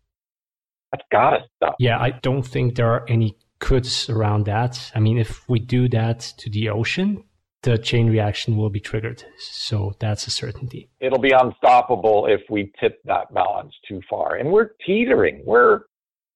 That's 0.92 1.04
gotta 1.12 1.40
stop. 1.56 1.76
Yeah, 1.80 2.00
I 2.00 2.12
don't 2.22 2.44
think 2.44 2.76
there 2.76 2.92
are 2.92 3.06
any 3.08 3.38
coulds 3.60 4.10
around 4.10 4.46
that. 4.46 4.92
I 4.94 5.00
mean, 5.00 5.18
if 5.18 5.48
we 5.48 5.60
do 5.60 5.88
that 5.90 6.20
to 6.38 6.50
the 6.50 6.70
ocean, 6.70 7.24
the 7.64 7.78
chain 7.78 8.10
reaction 8.10 8.58
will 8.58 8.70
be 8.70 8.80
triggered. 8.80 9.24
So 9.38 9.94
that's 10.00 10.28
a 10.28 10.32
certainty. 10.32 10.90
It'll 11.00 11.20
be 11.20 11.32
unstoppable 11.32 12.28
if 12.28 12.42
we 12.50 12.72
tip 12.80 13.02
that 13.06 13.34
balance 13.34 13.74
too 13.88 14.02
far. 14.10 14.36
And 14.36 14.52
we're 14.52 14.72
teetering. 14.86 15.44
We're 15.46 15.84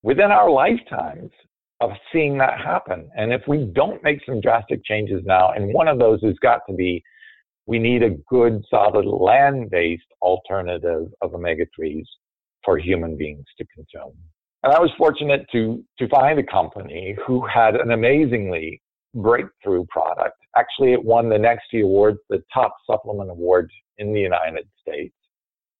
within 0.07 0.31
our 0.31 0.49
lifetimes 0.49 1.29
of 1.81 1.91
seeing 2.13 2.37
that 2.37 2.57
happen. 2.57 3.09
And 3.17 3.33
if 3.33 3.41
we 3.45 3.69
don't 3.75 4.01
make 4.03 4.19
some 4.25 4.39
drastic 4.39 4.79
changes 4.85 5.21
now, 5.25 5.51
and 5.51 5.73
one 5.73 5.89
of 5.89 5.99
those 5.99 6.21
has 6.23 6.35
got 6.41 6.61
to 6.69 6.73
be 6.73 7.03
we 7.65 7.77
need 7.77 8.03
a 8.03 8.11
good, 8.29 8.63
solid 8.69 9.05
land 9.05 9.69
based 9.69 10.07
alternative 10.21 11.07
of 11.21 11.35
omega 11.35 11.65
3s 11.77 12.05
for 12.63 12.77
human 12.77 13.17
beings 13.17 13.43
to 13.57 13.65
consume. 13.75 14.13
And 14.63 14.73
I 14.73 14.79
was 14.79 14.89
fortunate 14.97 15.45
to, 15.51 15.83
to 15.99 16.07
find 16.07 16.39
a 16.39 16.43
company 16.43 17.17
who 17.27 17.45
had 17.45 17.75
an 17.75 17.91
amazingly 17.91 18.81
breakthrough 19.13 19.83
product. 19.89 20.37
Actually, 20.55 20.93
it 20.93 21.03
won 21.03 21.27
the 21.27 21.35
Nexty 21.35 21.83
Award, 21.83 22.15
the 22.29 22.41
top 22.53 22.73
supplement 22.89 23.29
award 23.29 23.69
in 23.97 24.13
the 24.13 24.21
United 24.21 24.69
States 24.81 25.13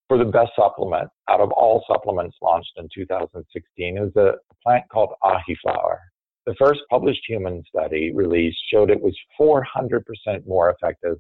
for 0.08 0.17
the 0.17 0.26
best 0.26 0.52
supplement 0.56 1.10
out 1.30 1.41
of 1.41 1.52
all 1.52 1.84
supplements 1.91 2.38
launched 2.41 2.72
in 2.78 2.88
2016. 2.93 3.98
is 3.98 4.15
a 4.15 4.34
plant 4.63 4.84
called 4.89 5.13
Ahiflower. 5.24 6.00
The 6.46 6.56
first 6.58 6.80
published 6.89 7.22
human 7.28 7.63
study 7.67 8.13
released 8.13 8.58
showed 8.72 8.89
it 8.89 9.02
was 9.02 9.15
400% 9.39 10.48
more 10.48 10.70
effective 10.70 11.17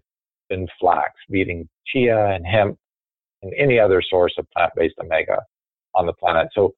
than 0.49 0.67
flax, 0.79 1.13
beating 1.29 1.67
chia 1.85 2.27
and 2.27 2.45
hemp 2.45 2.77
and 3.41 3.53
any 3.57 3.79
other 3.79 4.01
source 4.01 4.33
of 4.37 4.49
plant-based 4.55 4.95
omega 5.03 5.41
on 5.93 6.05
the 6.05 6.13
planet. 6.13 6.47
So 6.53 6.73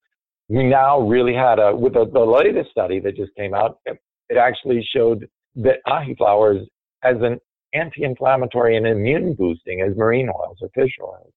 we 0.47 0.63
now 0.63 0.99
really 0.99 1.35
had 1.35 1.59
a, 1.59 1.75
with 1.75 1.93
the, 1.93 2.09
the 2.11 2.19
latest 2.19 2.71
study 2.71 2.99
that 3.01 3.15
just 3.15 3.33
came 3.35 3.53
out, 3.53 3.77
it, 3.85 3.99
it 4.29 4.37
actually 4.37 4.87
showed 4.95 5.27
that 5.57 5.77
Ahiflower 5.87 6.59
is 6.59 6.67
as 7.03 7.17
an 7.21 7.39
anti-inflammatory 7.73 8.77
and 8.77 8.87
immune 8.87 9.35
boosting 9.35 9.81
as 9.81 9.95
marine 9.95 10.29
oils 10.29 10.57
or 10.61 10.69
fish 10.69 10.91
oils. 11.01 11.31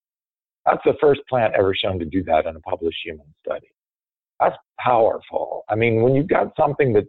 That's 0.66 0.82
the 0.84 0.94
first 1.00 1.20
plant 1.28 1.54
ever 1.56 1.74
shown 1.74 1.98
to 1.98 2.04
do 2.04 2.22
that 2.24 2.46
in 2.46 2.56
a 2.56 2.60
published 2.60 2.98
human 3.04 3.26
study. 3.44 3.68
That's 4.40 4.56
powerful. 4.78 5.64
I 5.68 5.74
mean, 5.74 6.02
when 6.02 6.14
you've 6.14 6.28
got 6.28 6.52
something 6.58 6.92
that's 6.92 7.06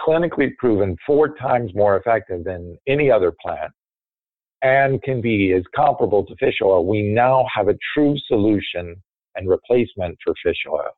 clinically 0.00 0.56
proven 0.58 0.96
four 1.06 1.34
times 1.36 1.72
more 1.74 1.96
effective 1.96 2.44
than 2.44 2.76
any 2.86 3.10
other 3.10 3.32
plant 3.42 3.72
and 4.62 5.02
can 5.02 5.20
be 5.20 5.52
as 5.52 5.62
comparable 5.74 6.24
to 6.26 6.34
fish 6.36 6.56
oil, 6.62 6.86
we 6.86 7.02
now 7.02 7.46
have 7.54 7.68
a 7.68 7.78
true 7.94 8.16
solution 8.26 8.96
and 9.36 9.48
replacement 9.48 10.16
for 10.24 10.34
fish 10.42 10.56
oil. 10.68 10.90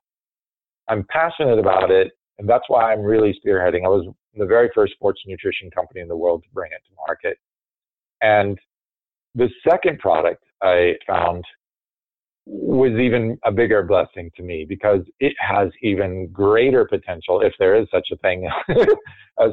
I'm 0.87 1.05
passionate 1.09 1.59
about 1.59 1.91
it, 1.91 2.11
and 2.39 2.47
that's 2.47 2.63
why 2.67 2.91
I'm 2.91 3.01
really 3.01 3.37
spearheading. 3.45 3.85
I 3.85 3.89
was 3.89 4.07
the 4.35 4.45
very 4.45 4.69
first 4.73 4.93
sports 4.93 5.21
nutrition 5.25 5.69
company 5.71 6.01
in 6.01 6.07
the 6.07 6.15
world 6.15 6.43
to 6.43 6.49
bring 6.53 6.71
it 6.71 6.81
to 6.87 6.95
market. 7.07 7.37
And 8.21 8.57
the 9.35 9.49
second 9.67 9.99
product 9.99 10.43
I 10.61 10.93
found 11.05 11.43
was 12.49 12.91
even 12.99 13.37
a 13.43 13.51
bigger 13.51 13.83
blessing 13.83 14.31
to 14.37 14.43
me 14.43 14.65
because 14.67 15.01
it 15.19 15.33
has 15.39 15.69
even 15.81 16.27
greater 16.31 16.85
potential, 16.85 17.41
if 17.41 17.53
there 17.59 17.75
is 17.75 17.87
such 17.91 18.07
a 18.11 18.17
thing 18.17 18.49
as 19.39 19.51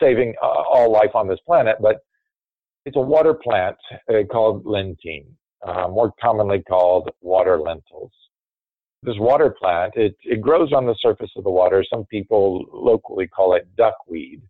saving 0.00 0.34
uh, 0.42 0.46
all 0.46 0.92
life 0.92 1.14
on 1.14 1.26
this 1.26 1.40
planet. 1.44 1.76
But 1.80 2.04
it's 2.86 2.96
a 2.96 3.00
water 3.00 3.34
plant 3.34 3.76
uh, 4.08 4.24
called 4.30 4.64
lentein, 4.64 5.26
uh, 5.66 5.88
more 5.88 6.12
commonly 6.22 6.62
called 6.62 7.10
water 7.20 7.58
lentils. 7.58 8.12
This 9.02 9.16
water 9.18 9.50
plant, 9.50 9.94
it, 9.96 10.16
it 10.22 10.40
grows 10.40 10.72
on 10.72 10.86
the 10.86 10.96
surface 11.00 11.30
of 11.36 11.44
the 11.44 11.50
water. 11.50 11.84
Some 11.92 12.04
people 12.06 12.64
locally 12.72 13.26
call 13.26 13.54
it 13.54 13.66
duckweed, 13.76 14.40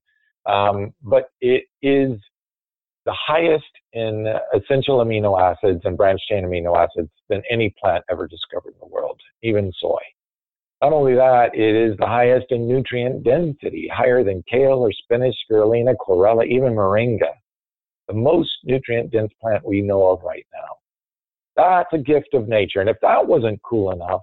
um, 0.46 0.92
but 1.02 1.30
it 1.40 1.64
is 1.82 2.18
the 3.04 3.14
highest 3.14 3.64
in 3.92 4.26
essential 4.54 4.98
amino 4.98 5.38
acids 5.40 5.82
and 5.84 5.96
branched 5.96 6.26
chain 6.28 6.44
amino 6.44 6.76
acids 6.76 7.10
than 7.28 7.42
any 7.50 7.74
plant 7.80 8.04
ever 8.10 8.26
discovered 8.26 8.70
in 8.70 8.80
the 8.80 8.86
world, 8.86 9.20
even 9.42 9.72
soy. 9.80 10.00
Not 10.82 10.92
only 10.92 11.14
that, 11.14 11.54
it 11.54 11.74
is 11.74 11.96
the 11.98 12.06
highest 12.06 12.46
in 12.50 12.68
nutrient 12.68 13.24
density, 13.24 13.88
higher 13.92 14.24
than 14.24 14.42
kale 14.50 14.80
or 14.80 14.92
spinach, 14.92 15.34
spirulina, 15.50 15.94
chlorella, 15.96 16.46
even 16.46 16.74
moringa, 16.74 17.32
the 18.08 18.14
most 18.14 18.50
nutrient 18.64 19.10
dense 19.10 19.32
plant 19.40 19.66
we 19.66 19.80
know 19.80 20.10
of 20.10 20.22
right 20.22 20.46
now. 20.52 20.76
That's 21.56 21.92
a 21.92 21.98
gift 21.98 22.34
of 22.34 22.48
nature. 22.48 22.80
And 22.80 22.90
if 22.90 22.96
that 23.02 23.26
wasn't 23.26 23.62
cool 23.62 23.92
enough, 23.92 24.20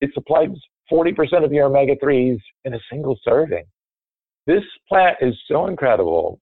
it 0.00 0.10
supplies 0.14 0.48
40% 0.90 1.44
of 1.44 1.52
your 1.52 1.66
omega 1.66 1.96
3s 1.96 2.38
in 2.64 2.74
a 2.74 2.80
single 2.90 3.18
serving. 3.22 3.64
This 4.46 4.64
plant 4.88 5.16
is 5.20 5.34
so 5.46 5.66
incredible. 5.66 6.40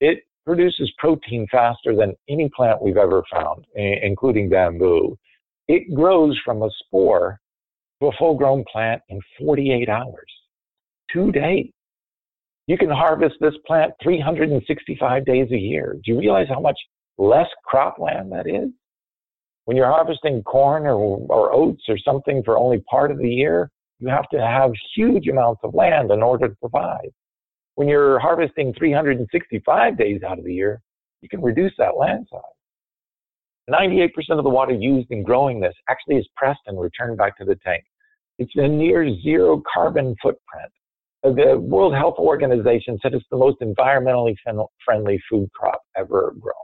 It 0.00 0.24
produces 0.48 0.90
protein 0.96 1.46
faster 1.52 1.94
than 1.94 2.14
any 2.30 2.48
plant 2.56 2.80
we've 2.80 2.96
ever 2.96 3.22
found, 3.30 3.66
including 3.74 4.48
bamboo. 4.48 5.14
It 5.68 5.94
grows 5.94 6.40
from 6.42 6.62
a 6.62 6.70
spore 6.78 7.38
to 8.00 8.08
a 8.08 8.12
full 8.18 8.34
grown 8.34 8.64
plant 8.72 9.02
in 9.10 9.20
48 9.38 9.90
hours, 9.90 10.32
two 11.12 11.30
days. 11.32 11.70
You 12.66 12.78
can 12.78 12.88
harvest 12.88 13.34
this 13.42 13.52
plant 13.66 13.92
365 14.02 15.26
days 15.26 15.48
a 15.52 15.58
year. 15.58 15.96
Do 16.02 16.12
you 16.12 16.18
realize 16.18 16.46
how 16.48 16.60
much 16.60 16.78
less 17.18 17.48
cropland 17.70 18.30
that 18.30 18.46
is? 18.46 18.70
When 19.66 19.76
you're 19.76 19.90
harvesting 19.90 20.42
corn 20.44 20.86
or, 20.86 20.94
or 21.28 21.52
oats 21.52 21.82
or 21.90 21.98
something 21.98 22.42
for 22.42 22.56
only 22.56 22.82
part 22.90 23.10
of 23.10 23.18
the 23.18 23.28
year, 23.28 23.70
you 23.98 24.08
have 24.08 24.30
to 24.30 24.40
have 24.40 24.70
huge 24.96 25.28
amounts 25.28 25.60
of 25.62 25.74
land 25.74 26.10
in 26.10 26.22
order 26.22 26.48
to 26.48 26.54
provide. 26.56 27.10
When 27.78 27.86
you're 27.86 28.18
harvesting 28.18 28.74
365 28.76 29.96
days 29.96 30.24
out 30.24 30.36
of 30.36 30.44
the 30.44 30.52
year, 30.52 30.82
you 31.20 31.28
can 31.28 31.40
reduce 31.40 31.70
that 31.78 31.96
land 31.96 32.26
size. 32.28 32.40
98% 33.70 34.08
of 34.36 34.42
the 34.42 34.50
water 34.50 34.74
used 34.74 35.12
in 35.12 35.22
growing 35.22 35.60
this 35.60 35.74
actually 35.88 36.16
is 36.16 36.26
pressed 36.34 36.58
and 36.66 36.80
returned 36.80 37.18
back 37.18 37.38
to 37.38 37.44
the 37.44 37.54
tank. 37.64 37.84
It's 38.40 38.50
a 38.56 38.66
near 38.66 39.08
zero 39.20 39.62
carbon 39.72 40.16
footprint. 40.20 40.72
Uh, 41.22 41.30
the 41.34 41.56
World 41.56 41.94
Health 41.94 42.16
Organization 42.18 42.98
said 43.00 43.14
it's 43.14 43.24
the 43.30 43.36
most 43.36 43.60
environmentally 43.60 44.34
friendly 44.84 45.22
food 45.30 45.48
crop 45.52 45.80
ever 45.96 46.34
grown 46.40 46.54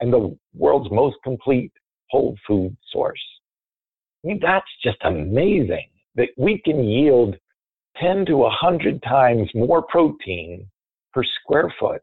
and 0.00 0.12
the 0.12 0.36
world's 0.52 0.90
most 0.90 1.16
complete 1.24 1.72
whole 2.10 2.36
food 2.46 2.76
source. 2.92 3.24
I 4.22 4.28
mean, 4.28 4.38
that's 4.42 4.68
just 4.82 4.98
amazing 5.02 5.88
that 6.16 6.28
we 6.36 6.60
can 6.62 6.84
yield 6.84 7.36
10 8.00 8.26
to 8.26 8.36
100 8.38 9.02
times 9.02 9.48
more 9.54 9.82
protein 9.82 10.66
per 11.12 11.22
square 11.40 11.72
foot 11.78 12.02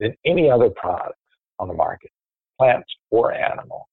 than 0.00 0.14
any 0.26 0.50
other 0.50 0.70
product 0.70 1.18
on 1.58 1.68
the 1.68 1.74
market, 1.74 2.10
plants 2.58 2.88
or 3.10 3.32
animal. 3.32 3.88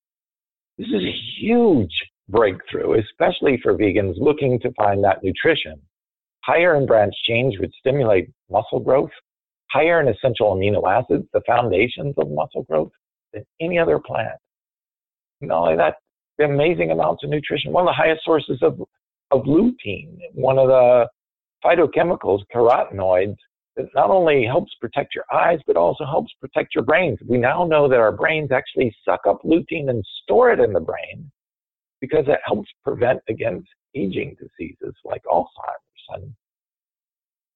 This 0.78 0.88
is 0.88 1.04
a 1.04 1.20
huge 1.40 1.94
breakthrough, 2.30 3.00
especially 3.00 3.60
for 3.62 3.74
vegans 3.74 4.16
looking 4.18 4.60
to 4.62 4.72
find 4.74 5.04
that 5.04 5.24
nutrition. 5.24 5.80
Higher 6.44 6.76
in 6.76 6.86
branch 6.86 7.14
chains 7.28 7.56
would 7.60 7.72
stimulate 7.80 8.30
muscle 8.50 8.80
growth, 8.80 9.12
higher 9.72 10.02
in 10.02 10.08
essential 10.08 10.56
amino 10.56 10.82
acids, 10.90 11.28
the 11.34 11.42
foundations 11.46 12.16
of 12.18 12.30
muscle 12.32 12.64
growth, 12.64 12.92
than 13.34 13.46
any 13.60 13.78
other 13.78 14.00
plant. 14.00 14.40
Not 15.42 15.62
only 15.62 15.76
that, 15.78 15.96
the 16.38 16.46
amazing 16.46 16.92
amounts 16.92 17.24
of 17.24 17.30
nutrition, 17.30 17.72
one 17.72 17.84
of 17.84 17.90
the 17.90 17.94
highest 17.94 18.24
sources 18.24 18.60
of, 18.62 18.82
of 19.32 19.44
lutein, 19.44 20.18
one 20.34 20.58
of 20.58 20.68
the 20.70 21.08
phytochemicals, 21.64 22.42
carotenoids, 22.54 23.38
that 23.76 23.88
not 23.96 24.10
only 24.10 24.46
helps 24.46 24.74
protect 24.82 25.16
your 25.16 25.26
eyes, 25.34 25.60
but 25.66 25.78
also 25.78 26.06
helps 26.06 26.34
protect 26.42 26.76
your 26.76 26.84
brains. 26.84 27.20
We 27.28 27.38
now 27.38 27.64
know 27.66 27.88
that 27.88 28.00
our 28.00 28.12
brains 28.12 28.52
actually 28.52 28.94
suck 29.06 29.22
up 29.28 29.42
lutein 29.44 29.90
and 29.90 30.04
store 30.24 30.52
it 30.52 30.60
in 30.60 30.74
the 30.74 30.80
brain 30.80 31.32
because 32.02 32.26
it 32.28 32.40
helps 32.46 32.70
prevent 32.84 33.20
against 33.30 33.68
aging 33.96 34.36
diseases 34.40 34.96
like 35.06 35.22
Alzheimer's. 35.32 35.46
And 36.10 36.34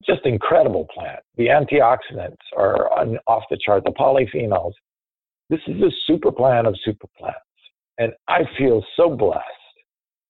just 0.06 0.26
incredible 0.26 0.88
plant. 0.94 1.22
The 1.38 1.48
antioxidants 1.48 2.36
are 2.58 2.90
off 3.28 3.44
the 3.50 3.58
chart, 3.64 3.84
the 3.84 3.92
polyphenols. 3.92 4.74
This 5.50 5.62
is 5.68 5.82
a 5.82 5.92
super 6.06 6.32
plant 6.32 6.68
of 6.68 6.76
super 6.84 7.08
plants. 7.18 7.40
And 7.98 8.14
I 8.28 8.42
feel 8.58 8.84
so 8.96 9.16
blessed 9.16 9.44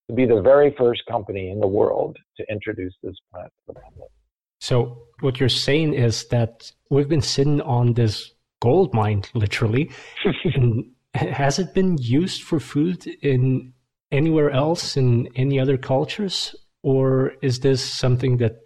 to 0.10 0.14
be 0.14 0.26
the 0.26 0.42
very 0.42 0.74
first 0.78 1.02
company 1.06 1.50
in 1.50 1.60
the 1.60 1.68
world 1.68 2.18
to 2.38 2.46
introduce 2.50 2.94
this 3.04 3.16
plant 3.32 3.52
to 3.68 3.74
the 3.74 3.80
public. 3.80 4.10
So, 4.60 5.04
what 5.20 5.40
you're 5.40 5.50
saying 5.50 5.94
is 5.94 6.28
that 6.30 6.72
we've 6.90 7.10
been 7.10 7.22
sitting 7.22 7.62
on 7.62 7.94
this 7.94 8.32
gold 8.62 8.94
mine, 8.94 9.24
literally. 9.34 9.92
has 11.16 11.60
it 11.60 11.74
been 11.74 11.98
used 11.98 12.44
for 12.44 12.60
food 12.60 13.06
in 13.22 13.74
anywhere 14.12 14.52
else 14.52 14.98
in 14.98 15.28
any 15.36 15.60
other 15.60 15.78
cultures? 15.78 16.56
Or 16.82 17.34
is 17.42 17.60
this 17.60 17.84
something 17.84 18.38
that 18.38 18.58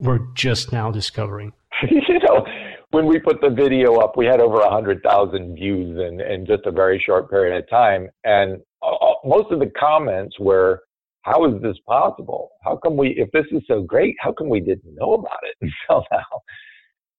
we're 0.00 0.26
just 0.34 0.72
now 0.72 0.90
discovering? 0.90 1.52
you 1.90 2.18
know, 2.20 2.44
when 2.90 3.06
we 3.06 3.18
put 3.18 3.40
the 3.40 3.50
video 3.50 3.96
up, 3.96 4.16
we 4.16 4.26
had 4.26 4.40
over 4.40 4.58
100,000 4.58 5.54
views 5.54 5.98
in, 5.98 6.20
in 6.20 6.46
just 6.46 6.64
a 6.66 6.70
very 6.70 7.02
short 7.04 7.30
period 7.30 7.56
of 7.56 7.68
time. 7.68 8.08
And 8.24 8.62
Uh, 8.86 8.94
uh, 8.94 9.14
most 9.24 9.50
of 9.50 9.58
the 9.58 9.70
comments 9.78 10.38
were, 10.38 10.82
how 11.22 11.44
is 11.46 11.60
this 11.60 11.76
possible? 11.86 12.50
How 12.62 12.76
come 12.76 12.96
we, 12.96 13.08
if 13.16 13.30
this 13.32 13.46
is 13.50 13.62
so 13.66 13.82
great, 13.82 14.14
how 14.20 14.32
come 14.32 14.48
we 14.48 14.60
didn't 14.60 14.94
know 14.94 15.14
about 15.14 15.38
it 15.42 15.56
until 15.88 16.04
now? 16.12 16.40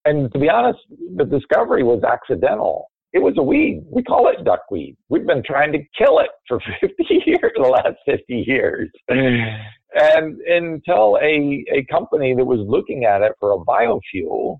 And 0.05 0.31
to 0.31 0.39
be 0.39 0.49
honest, 0.49 0.79
the 1.17 1.25
discovery 1.25 1.83
was 1.83 2.01
accidental. 2.03 2.89
It 3.11 3.19
was 3.19 3.33
a 3.37 3.43
weed. 3.43 3.83
We 3.89 4.03
call 4.03 4.29
it 4.29 4.43
duckweed. 4.45 4.95
We've 5.09 5.25
been 5.25 5.43
trying 5.45 5.73
to 5.73 5.79
kill 5.97 6.19
it 6.19 6.29
for 6.47 6.59
50 6.81 7.23
years, 7.25 7.51
the 7.55 7.63
last 7.63 7.97
50 8.05 8.23
years. 8.47 8.89
Mm. 9.09 9.63
and 9.95 10.39
until 10.41 11.17
a, 11.21 11.65
a 11.73 11.85
company 11.89 12.35
that 12.35 12.45
was 12.45 12.59
looking 12.67 13.05
at 13.05 13.21
it 13.21 13.33
for 13.39 13.53
a 13.53 13.57
biofuel 13.57 14.59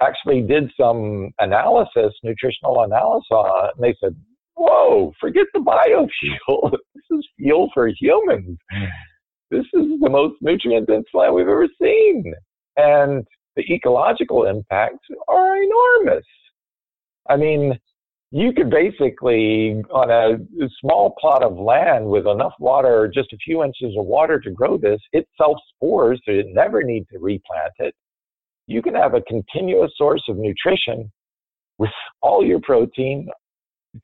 actually 0.00 0.42
did 0.42 0.70
some 0.80 1.30
analysis, 1.40 2.14
nutritional 2.22 2.82
analysis 2.82 3.26
on 3.30 3.66
it, 3.66 3.72
and 3.76 3.84
they 3.84 3.96
said, 4.00 4.14
whoa, 4.58 5.12
forget 5.20 5.46
the 5.54 5.60
biofuel. 5.60 6.70
this 6.94 7.18
is 7.18 7.26
fuel 7.38 7.70
for 7.72 7.88
humans. 7.88 8.58
This 9.50 9.64
is 9.72 9.86
the 10.00 10.10
most 10.10 10.34
nutrient 10.40 10.88
dense 10.88 11.06
plant 11.10 11.34
we've 11.34 11.48
ever 11.48 11.68
seen. 11.80 12.34
And 12.76 13.26
the 13.56 13.62
ecological 13.72 14.46
impacts 14.46 15.06
are 15.28 15.56
enormous. 15.56 16.24
I 17.28 17.36
mean, 17.36 17.78
you 18.30 18.52
could 18.52 18.70
basically, 18.70 19.82
on 19.90 20.10
a 20.10 20.68
small 20.80 21.14
plot 21.18 21.42
of 21.42 21.56
land 21.56 22.06
with 22.06 22.26
enough 22.26 22.52
water, 22.58 23.10
just 23.12 23.32
a 23.32 23.38
few 23.38 23.64
inches 23.64 23.94
of 23.98 24.04
water 24.04 24.38
to 24.40 24.50
grow 24.50 24.76
this, 24.76 25.00
it 25.12 25.26
self 25.40 25.56
spores, 25.74 26.20
so 26.24 26.32
you 26.32 26.44
never 26.52 26.82
need 26.82 27.06
to 27.10 27.18
replant 27.18 27.72
it. 27.78 27.94
You 28.66 28.82
can 28.82 28.94
have 28.94 29.14
a 29.14 29.22
continuous 29.22 29.92
source 29.96 30.22
of 30.28 30.36
nutrition 30.36 31.10
with 31.78 31.90
all 32.20 32.44
your 32.44 32.60
protein, 32.60 33.28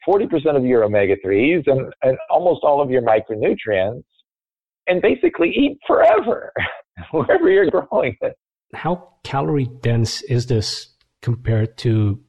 40% 0.07 0.57
of 0.57 0.65
your 0.65 0.85
omega 0.85 1.17
3s, 1.25 1.65
and, 1.67 1.93
and 2.03 2.19
almost 2.31 2.61
all 2.63 2.81
of 2.81 2.91
your 2.91 3.03
micronutrients, 3.03 4.05
and 4.87 5.01
basically 5.01 5.51
eat 5.51 5.79
forever 5.87 6.53
wherever 7.11 7.51
you're 7.51 7.71
growing 7.71 8.17
it. 8.21 8.37
How 8.75 9.15
calorie 9.25 9.71
dense 9.81 10.23
is 10.23 10.47
this 10.47 10.95
compared 11.23 11.77
to 11.79 12.21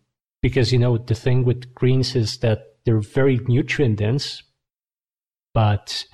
because 0.42 0.72
you 0.72 0.80
know 0.80 0.98
the 0.98 1.14
thing 1.14 1.44
with 1.44 1.74
greens 1.76 2.16
is 2.16 2.38
that 2.38 2.60
they're 2.86 3.00
very 3.00 3.40
nutrient 3.48 3.98
dense 3.98 4.42
but 5.54 6.06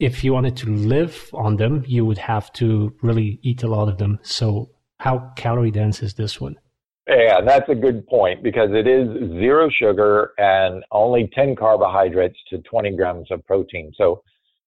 if 0.00 0.24
you 0.24 0.32
wanted 0.32 0.56
to 0.56 0.70
live 0.70 1.28
on 1.34 1.56
them 1.56 1.84
you 1.86 2.06
would 2.06 2.16
have 2.16 2.50
to 2.52 2.94
really 3.02 3.38
eat 3.42 3.62
a 3.62 3.68
lot 3.68 3.88
of 3.88 3.98
them 3.98 4.18
so 4.22 4.70
how 5.00 5.30
calorie 5.36 5.70
dense 5.70 6.02
is 6.02 6.14
this 6.14 6.40
one 6.40 6.56
yeah 7.08 7.40
that's 7.44 7.68
a 7.68 7.74
good 7.74 8.06
point 8.06 8.42
because 8.42 8.70
it 8.72 8.86
is 8.86 9.08
zero 9.32 9.68
sugar 9.70 10.32
and 10.38 10.84
only 10.90 11.30
10 11.34 11.56
carbohydrates 11.56 12.38
to 12.50 12.58
20 12.58 12.96
grams 12.96 13.30
of 13.30 13.44
protein 13.46 13.92
so 13.96 14.22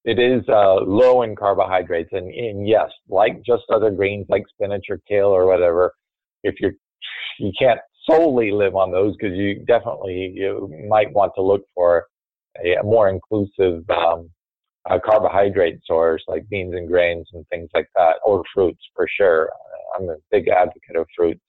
it 0.05 0.19
is 0.19 0.41
uh, 0.47 0.75
low 0.75 1.23
in 1.23 1.35
carbohydrates 1.35 2.09
and, 2.13 2.33
and 2.33 2.67
yes 2.67 2.89
like 3.09 3.41
just 3.45 3.63
other 3.73 3.91
greens 3.91 4.25
like 4.29 4.43
spinach 4.49 4.85
or 4.89 4.99
kale 5.07 5.27
or 5.27 5.45
whatever 5.45 5.93
if 6.43 6.55
you're 6.59 6.73
you 7.39 7.51
can't 7.57 7.79
solely 8.09 8.51
live 8.51 8.75
on 8.75 8.91
those 8.91 9.15
because 9.17 9.35
you 9.37 9.63
definitely 9.65 10.31
you 10.33 10.71
might 10.87 11.11
want 11.13 11.31
to 11.35 11.41
look 11.41 11.61
for 11.73 12.05
a, 12.63 12.83
more 12.83 13.09
inclusive 13.09 13.83
um, 13.89 14.29
carbohydrate 15.05 15.79
source 15.85 16.23
like 16.27 16.47
beans 16.49 16.73
and 16.73 16.87
grains 16.87 17.27
and 17.33 17.45
things 17.49 17.69
like 17.73 17.89
that, 17.95 18.15
or 18.25 18.43
fruits 18.53 18.81
for 18.95 19.07
sure. 19.17 19.49
I'm 19.97 20.09
a 20.09 20.15
big 20.31 20.47
advocate 20.47 20.95
of 20.95 21.07
fruits. 21.15 21.41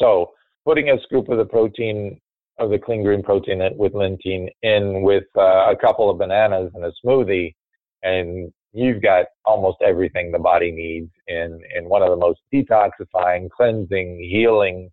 So 0.00 0.32
putting 0.64 0.90
a 0.90 1.00
scoop 1.02 1.28
of 1.28 1.38
the 1.38 1.44
protein 1.44 2.20
of 2.58 2.70
the 2.70 2.78
clean 2.78 3.04
green 3.04 3.22
protein 3.22 3.60
with 3.76 3.92
lentein 3.92 4.48
in 4.62 5.02
with 5.02 5.24
uh, 5.36 5.70
a 5.70 5.76
couple 5.80 6.10
of 6.10 6.18
bananas 6.18 6.72
and 6.74 6.84
a 6.84 6.92
smoothie, 7.04 7.54
and 8.02 8.52
you've 8.72 9.00
got 9.00 9.26
almost 9.44 9.78
everything 9.84 10.32
the 10.32 10.38
body 10.38 10.72
needs 10.72 11.10
in 11.26 11.60
in 11.76 11.88
one 11.88 12.02
of 12.02 12.10
the 12.10 12.16
most 12.16 12.40
detoxifying, 12.52 13.48
cleansing, 13.50 14.18
healing 14.30 14.90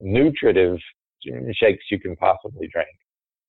nutritive 0.00 0.78
shakes 1.52 1.84
you 1.90 1.98
can 1.98 2.16
possibly 2.16 2.68
drink. 2.72 2.88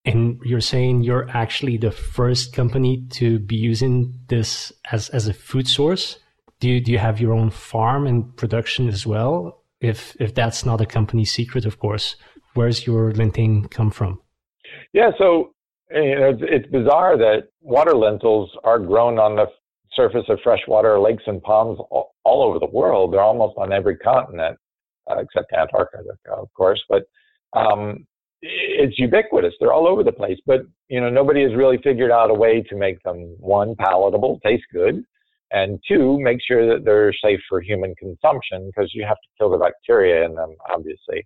And 0.06 0.40
you're 0.46 0.62
saying 0.62 1.04
you're 1.04 1.30
actually 1.30 1.78
the 1.78 1.92
first 1.92 2.54
company 2.54 3.06
to 3.12 3.40
be 3.40 3.58
using 3.58 4.18
this 4.30 4.72
as, 4.92 5.10
as 5.10 5.28
a 5.28 5.34
food 5.34 5.68
source? 5.68 6.18
Do 6.60 6.70
you, 6.70 6.80
do 6.80 6.92
you 6.92 6.98
have 6.98 7.20
your 7.20 7.34
own 7.34 7.50
farm 7.50 8.08
and 8.08 8.36
production 8.38 8.88
as 8.88 9.06
well? 9.06 9.57
If, 9.80 10.16
if 10.20 10.34
that's 10.34 10.66
not 10.66 10.82
a 10.82 10.86
company 10.86 11.26
secret, 11.26 11.66
of 11.66 11.80
course, 11.80 12.16
where's 12.54 12.88
your 12.88 13.12
lentein 13.12 13.70
come 13.70 13.92
from? 13.92 14.22
Yeah, 14.94 15.12
so 15.18 15.54
you 15.92 16.16
know, 16.20 16.30
it's, 16.30 16.42
it's 16.44 16.72
bizarre 16.72 17.18
that 17.18 17.50
water 17.62 17.94
lentils 17.94 18.50
are 18.64 18.80
grown 18.80 19.20
on 19.20 19.36
the 19.36 19.46
surface 19.94 20.26
of 20.30 20.40
freshwater 20.44 21.00
lakes 21.00 21.24
and 21.28 21.42
ponds 21.42 21.80
all, 21.90 22.16
all 22.24 22.44
over 22.44 22.60
the 22.60 22.72
world. 22.72 23.14
They're 23.14 23.22
almost 23.22 23.58
on 23.58 23.72
every 23.72 23.98
continent 23.98 24.58
uh, 25.10 25.20
except 25.20 25.54
Antarctica, 25.54 26.04
of 26.32 26.54
course. 26.54 26.82
But 26.90 27.04
um, 27.54 28.06
it's 28.42 29.00
ubiquitous. 29.00 29.54
They're 29.60 29.74
all 29.74 29.88
over 29.88 30.04
the 30.04 30.12
place. 30.12 30.40
But 30.46 30.62
you 30.90 31.02
know, 31.02 31.10
nobody 31.10 31.44
has 31.44 31.56
really 31.56 31.78
figured 31.84 32.12
out 32.12 32.30
a 32.30 32.34
way 32.34 32.62
to 32.70 32.76
make 32.76 33.02
them 33.04 33.36
one 33.40 33.76
palatable, 33.76 34.40
taste 34.44 34.66
good, 34.72 35.04
and 35.52 35.80
two, 35.88 36.20
make 36.20 36.40
sure 36.46 36.68
that 36.68 36.84
they're 36.84 37.14
safe 37.14 37.40
for 37.48 37.62
human 37.62 37.96
consumption 37.96 38.68
because 38.68 38.92
you 38.94 39.06
have 39.06 39.18
to 39.18 39.30
kill 39.38 39.50
the 39.50 39.58
bacteria 39.58 40.26
in 40.26 40.36
them, 40.36 40.56
obviously. 40.74 41.26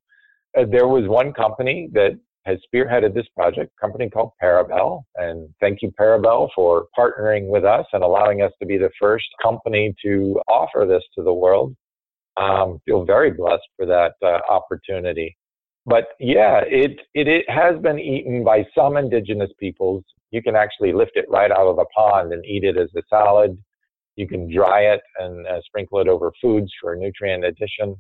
Uh, 0.58 0.66
there 0.70 0.88
was 0.88 1.08
one 1.08 1.34
company 1.34 1.90
that 1.94 2.12
has 2.46 2.58
spearheaded 2.74 3.14
this 3.14 3.28
project, 3.36 3.72
a 3.78 3.82
company 3.82 4.10
called 4.10 4.32
Parabel. 4.42 5.04
And 5.16 5.50
thank 5.60 5.82
you, 5.82 5.92
Parabel, 6.00 6.50
for 6.56 6.88
partnering 6.98 7.48
with 7.48 7.64
us 7.64 7.86
and 7.94 8.04
allowing 8.04 8.42
us 8.42 8.52
to 8.60 8.66
be 8.66 8.78
the 8.78 8.90
first 9.00 9.28
company 9.42 9.94
to 10.04 10.42
offer 10.48 10.86
this 10.88 11.04
to 11.16 11.24
the 11.24 11.34
world 11.34 11.76
um, 12.38 12.80
feel 12.86 13.06
very 13.06 13.32
blessed 13.32 13.68
for 13.76 13.86
that 13.86 14.14
uh, 14.24 14.40
opportunity. 14.50 15.36
But 15.86 16.10
yeah, 16.20 16.62
it, 16.66 17.00
it, 17.14 17.28
it 17.28 17.50
has 17.50 17.80
been 17.82 18.00
eaten 18.00 18.44
by 18.44 18.66
some 18.76 18.98
indigenous 18.98 19.50
peoples. 19.60 20.04
You 20.30 20.42
can 20.42 20.56
actually 20.56 20.94
lift 20.94 21.14
it 21.16 21.26
right 21.30 21.52
out 21.52 21.68
of 21.68 21.76
the 21.76 21.86
pond 21.96 22.34
and 22.34 22.46
eat 22.46 22.64
it 22.64 22.78
as 22.78 22.90
a 22.96 23.02
salad. 23.10 23.58
You 24.16 24.28
can 24.28 24.54
dry 24.54 24.82
it 24.82 25.02
and 25.20 25.48
uh, 25.48 25.62
sprinkle 25.66 26.00
it 26.00 26.08
over 26.08 26.32
foods 26.42 26.72
for 26.82 26.96
nutrient 26.96 27.46
addition. 27.46 27.96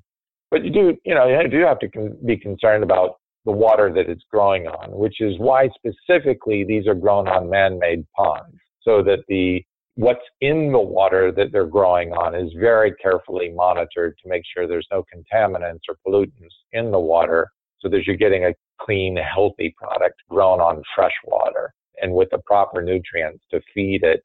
But 0.49 0.65
you 0.65 0.71
do, 0.71 0.97
you 1.05 1.15
know, 1.15 1.27
you 1.27 1.47
do 1.47 1.61
have 1.61 1.79
to 1.79 1.89
con- 1.89 2.17
be 2.25 2.37
concerned 2.37 2.83
about 2.83 3.15
the 3.45 3.51
water 3.51 3.91
that 3.93 4.09
it's 4.09 4.23
growing 4.29 4.67
on, 4.67 4.91
which 4.91 5.21
is 5.21 5.39
why 5.39 5.69
specifically 5.69 6.63
these 6.63 6.85
are 6.87 6.93
grown 6.93 7.27
on 7.27 7.49
man-made 7.49 8.05
ponds, 8.15 8.57
so 8.83 9.01
that 9.03 9.19
the 9.27 9.63
what's 9.95 10.25
in 10.41 10.71
the 10.71 10.79
water 10.79 11.31
that 11.31 11.51
they're 11.51 11.65
growing 11.65 12.11
on 12.13 12.35
is 12.35 12.51
very 12.59 12.93
carefully 12.95 13.51
monitored 13.53 14.15
to 14.21 14.29
make 14.29 14.43
sure 14.53 14.67
there's 14.67 14.87
no 14.91 15.03
contaminants 15.13 15.81
or 15.89 15.95
pollutants 16.05 16.53
in 16.71 16.91
the 16.91 16.99
water 16.99 17.49
so 17.79 17.89
that 17.89 18.05
you're 18.05 18.15
getting 18.15 18.45
a 18.45 18.53
clean, 18.79 19.17
healthy 19.17 19.73
product 19.77 20.15
grown 20.29 20.59
on 20.59 20.81
fresh 20.95 21.13
water 21.25 21.73
and 22.01 22.13
with 22.13 22.29
the 22.31 22.37
proper 22.39 22.81
nutrients 22.81 23.43
to 23.51 23.59
feed 23.73 24.03
it 24.03 24.23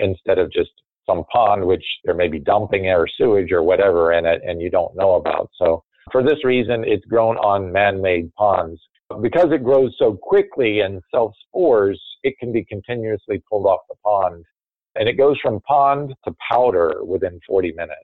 instead 0.00 0.38
of 0.38 0.50
just 0.50 0.70
some 1.08 1.24
pond 1.32 1.64
which 1.64 1.84
there 2.04 2.14
may 2.14 2.28
be 2.28 2.38
dumping 2.38 2.86
or 2.86 3.06
sewage 3.16 3.50
or 3.52 3.62
whatever 3.62 4.12
in 4.12 4.26
it 4.26 4.42
and 4.44 4.60
you 4.60 4.70
don't 4.70 4.94
know 4.96 5.14
about. 5.14 5.50
So 5.56 5.82
for 6.12 6.22
this 6.22 6.44
reason, 6.44 6.84
it's 6.86 7.04
grown 7.06 7.36
on 7.38 7.72
man-made 7.72 8.32
ponds. 8.34 8.80
Because 9.22 9.48
it 9.52 9.64
grows 9.64 9.94
so 9.98 10.18
quickly 10.20 10.80
and 10.80 11.00
self-spores, 11.10 12.00
it 12.22 12.34
can 12.38 12.52
be 12.52 12.64
continuously 12.64 13.42
pulled 13.48 13.66
off 13.66 13.80
the 13.88 13.94
pond 14.04 14.44
and 14.96 15.08
it 15.08 15.14
goes 15.14 15.36
from 15.40 15.60
pond 15.60 16.14
to 16.24 16.34
powder 16.50 17.04
within 17.04 17.40
40 17.46 17.72
minutes. 17.72 17.94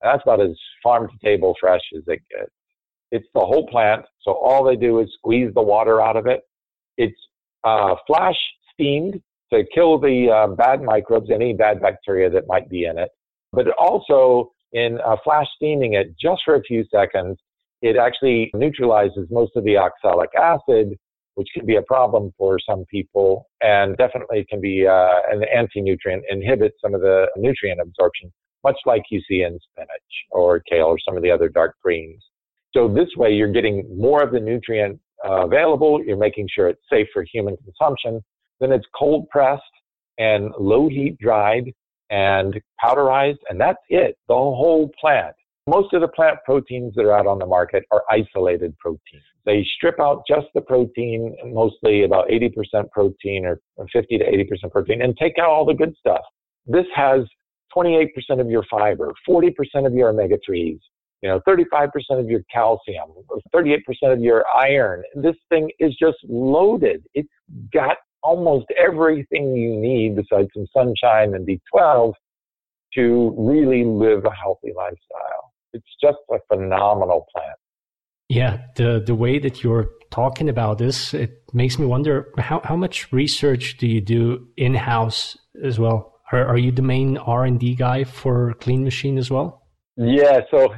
And 0.00 0.12
that's 0.12 0.22
about 0.24 0.40
as 0.40 0.56
farm 0.82 1.08
to 1.08 1.26
table 1.26 1.54
fresh 1.60 1.80
as 1.96 2.02
it 2.06 2.22
gets. 2.30 2.50
It's 3.10 3.26
the 3.34 3.40
whole 3.40 3.66
plant, 3.66 4.04
so 4.22 4.32
all 4.32 4.64
they 4.64 4.76
do 4.76 5.00
is 5.00 5.08
squeeze 5.18 5.52
the 5.54 5.62
water 5.62 6.00
out 6.00 6.16
of 6.16 6.26
it. 6.26 6.40
It's 6.96 7.18
uh, 7.64 7.96
flash 8.06 8.36
steamed 8.72 9.20
to 9.54 9.64
kill 9.74 9.98
the 9.98 10.30
uh, 10.30 10.54
bad 10.54 10.82
microbes, 10.82 11.30
any 11.32 11.52
bad 11.54 11.80
bacteria 11.80 12.28
that 12.30 12.44
might 12.46 12.68
be 12.68 12.84
in 12.84 12.98
it. 12.98 13.10
But 13.52 13.66
also, 13.78 14.50
in 14.72 14.98
uh, 15.06 15.16
flash 15.22 15.46
steaming 15.56 15.94
it 15.94 16.08
just 16.20 16.42
for 16.44 16.56
a 16.56 16.62
few 16.62 16.84
seconds, 16.92 17.38
it 17.82 17.96
actually 17.96 18.50
neutralizes 18.54 19.28
most 19.30 19.52
of 19.56 19.64
the 19.64 19.76
oxalic 19.76 20.30
acid, 20.36 20.96
which 21.34 21.48
can 21.54 21.66
be 21.66 21.76
a 21.76 21.82
problem 21.82 22.32
for 22.38 22.58
some 22.68 22.84
people, 22.90 23.46
and 23.60 23.96
definitely 23.96 24.46
can 24.48 24.60
be 24.60 24.86
uh, 24.86 25.20
an 25.30 25.44
anti-nutrient, 25.54 26.24
inhibits 26.30 26.76
some 26.82 26.94
of 26.94 27.00
the 27.00 27.26
nutrient 27.36 27.80
absorption, 27.80 28.32
much 28.64 28.78
like 28.86 29.02
you 29.10 29.20
see 29.28 29.42
in 29.42 29.58
spinach 29.70 29.90
or 30.30 30.60
kale 30.60 30.86
or 30.86 30.98
some 31.06 31.16
of 31.16 31.22
the 31.22 31.30
other 31.30 31.48
dark 31.48 31.74
greens. 31.82 32.22
So 32.74 32.88
this 32.88 33.08
way, 33.16 33.32
you're 33.32 33.52
getting 33.52 33.76
more 33.96 34.22
of 34.22 34.32
the 34.32 34.40
nutrient 34.40 34.98
uh, 35.24 35.46
available. 35.46 36.02
You're 36.04 36.16
making 36.16 36.48
sure 36.52 36.68
it's 36.68 36.82
safe 36.90 37.06
for 37.12 37.24
human 37.32 37.56
consumption. 37.58 38.22
Then 38.64 38.72
it's 38.72 38.86
cold 38.98 39.28
pressed 39.28 39.62
and 40.16 40.50
low 40.58 40.88
heat 40.88 41.18
dried 41.18 41.70
and 42.08 42.58
powderized, 42.82 43.36
and 43.50 43.60
that's 43.60 43.82
it. 43.90 44.16
The 44.26 44.34
whole 44.34 44.90
plant. 44.98 45.34
Most 45.66 45.92
of 45.92 46.00
the 46.00 46.08
plant 46.08 46.38
proteins 46.46 46.94
that 46.94 47.04
are 47.04 47.12
out 47.12 47.26
on 47.26 47.38
the 47.38 47.44
market 47.44 47.84
are 47.90 48.04
isolated 48.10 48.74
proteins. 48.78 49.22
They 49.44 49.66
strip 49.76 50.00
out 50.00 50.22
just 50.26 50.46
the 50.54 50.62
protein, 50.62 51.36
mostly 51.44 52.04
about 52.04 52.28
80% 52.28 52.90
protein 52.90 53.44
or 53.44 53.60
50 53.92 54.16
to 54.16 54.24
80% 54.24 54.72
protein, 54.72 55.02
and 55.02 55.14
take 55.18 55.34
out 55.38 55.50
all 55.50 55.66
the 55.66 55.74
good 55.74 55.94
stuff. 55.98 56.22
This 56.66 56.86
has 56.94 57.20
28% 57.76 58.08
of 58.40 58.48
your 58.48 58.64
fiber, 58.70 59.12
40% 59.28 59.52
of 59.86 59.92
your 59.92 60.08
omega 60.08 60.38
3s, 60.48 60.80
you 61.20 61.28
know, 61.28 61.38
35% 61.46 61.90
of 62.12 62.30
your 62.30 62.40
calcium, 62.50 63.10
38% 63.54 63.78
of 64.04 64.20
your 64.20 64.46
iron. 64.58 65.02
This 65.16 65.36
thing 65.50 65.70
is 65.78 65.94
just 66.00 66.16
loaded. 66.26 67.04
It's 67.12 67.28
got 67.74 67.98
almost 68.24 68.66
everything 68.82 69.54
you 69.54 69.76
need 69.76 70.16
besides 70.16 70.48
some 70.56 70.66
sunshine 70.76 71.34
and 71.34 71.46
B12 71.46 72.14
to 72.94 73.34
really 73.38 73.84
live 73.84 74.24
a 74.24 74.30
healthy 74.30 74.72
lifestyle. 74.74 75.52
It's 75.72 75.84
just 76.02 76.18
a 76.30 76.38
phenomenal 76.48 77.26
plant. 77.34 77.58
Yeah, 78.28 78.58
the 78.76 79.02
the 79.04 79.14
way 79.14 79.38
that 79.38 79.62
you're 79.62 79.90
talking 80.10 80.48
about 80.48 80.78
this, 80.78 81.12
it 81.12 81.42
makes 81.52 81.78
me 81.78 81.84
wonder 81.84 82.32
how, 82.38 82.60
how 82.64 82.76
much 82.76 83.12
research 83.12 83.76
do 83.76 83.86
you 83.86 84.00
do 84.00 84.48
in 84.56 84.74
house 84.74 85.36
as 85.62 85.78
well? 85.78 86.14
Are, 86.32 86.46
are 86.46 86.56
you 86.56 86.72
the 86.72 86.82
main 86.82 87.18
R 87.18 87.44
and 87.44 87.60
D 87.60 87.74
guy 87.74 88.04
for 88.04 88.54
Clean 88.54 88.82
Machine 88.82 89.18
as 89.18 89.30
well? 89.30 89.66
Yeah. 89.96 90.40
So 90.50 90.74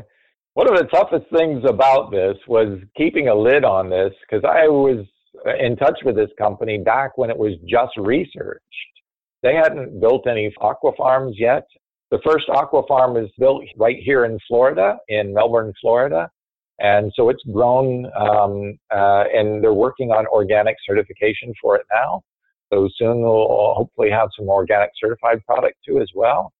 one 0.55 0.69
of 0.69 0.77
the 0.77 0.87
toughest 0.87 1.27
things 1.31 1.63
about 1.69 2.11
this 2.11 2.37
was 2.49 2.81
keeping 2.97 3.29
a 3.29 3.35
lid 3.35 3.65
on 3.65 3.91
this 3.91 4.13
because 4.23 4.45
I 4.45 4.67
was 4.67 5.07
in 5.59 5.77
touch 5.77 5.99
with 6.05 6.17
this 6.17 6.31
company 6.39 6.79
back 6.79 7.17
when 7.17 7.31
it 7.31 7.39
was 7.39 7.53
just 7.69 7.93
researched. 7.97 8.63
They 9.43 9.55
hadn't 9.55 10.01
built 10.01 10.27
any 10.27 10.53
aqua 10.61 10.93
farms 10.97 11.37
yet. 11.39 11.67
The 12.11 12.19
first 12.25 12.49
aqua 12.49 12.83
farm 12.87 13.15
was 13.15 13.31
built 13.39 13.65
right 13.77 13.99
here 14.03 14.25
in 14.25 14.39
Florida, 14.49 14.97
in 15.09 15.35
Melbourne, 15.35 15.73
Florida. 15.81 16.31
And 16.79 17.13
so 17.17 17.31
it's 17.31 17.43
grown, 17.53 18.07
um, 18.17 18.79
uh, 18.95 19.25
and 19.33 19.63
they're 19.63 19.73
working 19.73 20.11
on 20.11 20.27
organic 20.27 20.77
certification 20.87 21.53
for 21.61 21.77
it 21.77 21.87
now. 21.93 22.23
So 22.73 22.89
soon 22.97 23.23
we'll 23.23 23.75
hopefully 23.75 24.11
have 24.11 24.29
some 24.39 24.49
organic 24.49 24.91
certified 25.01 25.45
product 25.47 25.77
too 25.87 26.01
as 26.01 26.11
well. 26.15 26.53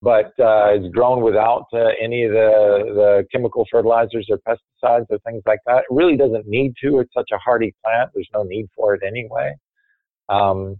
But 0.00 0.26
uh, 0.38 0.74
it's 0.74 0.94
grown 0.94 1.22
without 1.22 1.66
uh, 1.72 1.88
any 2.00 2.24
of 2.24 2.32
the, 2.32 2.82
the 2.94 3.26
chemical 3.32 3.66
fertilizers 3.70 4.28
or 4.30 4.38
pesticides 4.38 5.06
or 5.10 5.18
things 5.26 5.42
like 5.44 5.58
that. 5.66 5.78
It 5.78 5.84
really 5.90 6.16
doesn't 6.16 6.46
need 6.46 6.74
to. 6.84 7.00
It's 7.00 7.12
such 7.12 7.30
a 7.32 7.38
hardy 7.38 7.74
plant. 7.84 8.10
There's 8.14 8.28
no 8.32 8.44
need 8.44 8.68
for 8.76 8.94
it 8.94 9.02
anyway. 9.04 9.54
Um, 10.28 10.76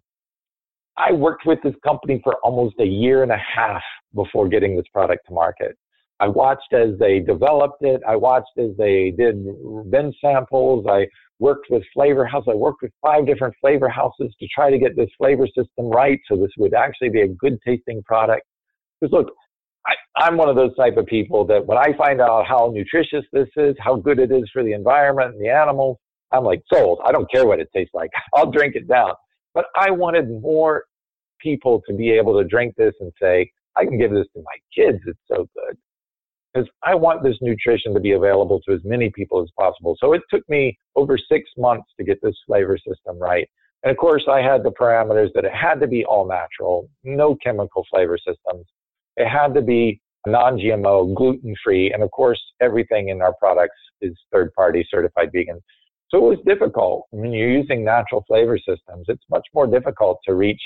I 0.97 1.13
worked 1.13 1.47
with 1.47 1.61
this 1.63 1.75
company 1.85 2.21
for 2.23 2.35
almost 2.45 2.77
a 2.81 2.87
year 2.87 3.23
and 3.23 3.33
a 3.33 3.39
half 3.39 3.83
before 4.15 4.49
getting 4.49 4.77
this 4.77 4.87
product 4.93 5.27
to 5.29 5.33
market. 5.33 5.77
I 6.21 6.27
watched 6.27 6.73
as 6.73 6.99
they 6.99 7.21
developed 7.21 7.83
it. 7.83 8.01
I 8.07 8.17
watched 8.17 8.59
as 8.59 8.71
they 8.77 9.13
did 9.17 9.45
bin 9.91 10.13
samples. 10.21 10.85
I 10.89 11.07
worked 11.39 11.67
with 11.71 11.85
flavor 11.95 12.27
house. 12.27 12.45
I 12.49 12.55
worked 12.55 12.83
with 12.83 12.91
five 13.01 13.27
different 13.27 13.55
flavor 13.61 13.89
houses 13.89 14.35
to 14.41 14.49
try 14.53 14.71
to 14.71 14.79
get 14.79 14.97
this 14.97 15.11
flavor 15.17 15.47
system 15.47 15.87
right 15.87 16.19
so 16.29 16.37
this 16.37 16.51
would 16.59 16.75
actually 16.75 17.11
be 17.11 17.23
a 17.23 17.29
good 17.29 17.59
tasting 17.65 18.03
product. 18.03 18.43
Because 19.01 19.13
look, 19.13 19.33
I, 19.87 19.95
I'm 20.17 20.37
one 20.37 20.49
of 20.49 20.57
those 20.57 20.75
type 20.77 20.97
of 20.97 21.07
people 21.07 21.45
that 21.47 21.65
when 21.67 21.79
I 21.79 21.97
find 21.97 22.21
out 22.21 22.47
how 22.47 22.71
nutritious 22.75 23.25
this 23.33 23.49
is, 23.57 23.75
how 23.79 23.97
good 23.97 24.19
it 24.19 24.31
is 24.31 24.49
for 24.53 24.63
the 24.63 24.73
environment 24.73 25.35
and 25.35 25.45
the 25.45 25.51
animals, 25.51 25.99
I'm 26.33 26.45
like 26.45 26.63
sold. 26.73 27.01
I 27.05 27.13
don't 27.13 27.31
care 27.31 27.47
what 27.47 27.61
it 27.61 27.69
tastes 27.75 27.95
like. 27.95 28.11
I'll 28.35 28.51
drink 28.51 28.75
it 28.75 28.89
down. 28.89 29.13
But 29.55 29.67
I 29.77 29.91
wanted 29.91 30.29
more 30.43 30.85
people 31.41 31.83
to 31.89 31.95
be 31.95 32.11
able 32.11 32.39
to 32.39 32.47
drink 32.47 32.75
this 32.77 32.95
and 33.01 33.13
say, 33.21 33.51
I 33.77 33.85
can 33.85 33.99
give 33.99 34.11
this 34.11 34.27
to 34.35 34.43
my 34.43 34.57
kids. 34.75 34.99
It's 35.07 35.19
so 35.29 35.49
good. 35.55 35.77
Because 36.53 36.69
I 36.83 36.95
want 36.95 37.23
this 37.23 37.37
nutrition 37.41 37.95
to 37.95 38.01
be 38.01 38.13
available 38.13 38.61
to 38.67 38.75
as 38.75 38.81
many 38.85 39.11
people 39.11 39.43
as 39.43 39.51
possible. 39.59 39.97
So 40.01 40.15
it 40.15 40.23
took 40.31 40.49
me 40.49 40.79
over 40.97 41.19
six 41.19 41.49
months 41.57 41.87
to 41.99 42.05
get 42.05 42.19
this 42.23 42.35
flavor 42.47 42.77
system 42.79 43.19
right. 43.19 43.49
And 43.83 43.91
of 43.91 43.97
course, 43.97 44.25
I 44.29 44.41
had 44.41 44.65
the 44.65 44.73
parameters 44.73 45.29
that 45.35 45.45
it 45.45 45.53
had 45.53 45.81
to 45.81 45.87
be 45.87 46.05
all 46.05 46.27
natural, 46.27 46.89
no 47.05 47.37
chemical 47.37 47.87
flavor 47.91 48.19
systems. 48.19 48.67
It 49.19 49.29
had 49.29 49.53
to 49.55 49.63
be 49.63 50.01
non-GMO, 50.27 51.15
gluten-free, 51.15 51.93
and 51.93 52.03
of 52.03 52.11
course, 52.13 52.41
everything 52.61 53.09
in 53.09 53.21
our 53.21 53.35
products 53.35 53.77
is 54.01 54.17
third-party 54.33 54.87
certified 54.91 55.31
vegan. 55.33 55.61
So 56.11 56.19
it 56.19 56.37
was 56.37 56.39
difficult. 56.47 57.07
When 57.11 57.33
you're 57.33 57.51
using 57.51 57.85
natural 57.85 58.25
flavor 58.27 58.59
systems, 58.59 59.07
it's 59.09 59.25
much 59.29 59.47
more 59.53 59.67
difficult 59.67 60.21
to 60.27 60.35
reach 60.35 60.61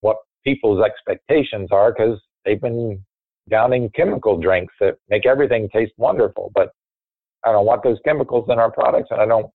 what 0.00 0.16
people's 0.44 0.82
expectations 0.82 1.68
are 1.70 1.92
because 1.92 2.18
they've 2.44 2.60
been 2.60 3.04
downing 3.48 3.90
chemical 3.94 4.38
drinks 4.38 4.74
that 4.80 4.96
make 5.08 5.26
everything 5.26 5.68
taste 5.68 5.92
wonderful. 5.96 6.50
But 6.54 6.70
I 7.44 7.52
don't 7.52 7.66
want 7.66 7.82
those 7.82 7.98
chemicals 8.04 8.46
in 8.48 8.58
our 8.58 8.70
products, 8.70 9.08
and 9.10 9.20
I 9.20 9.26
don't 9.26 9.46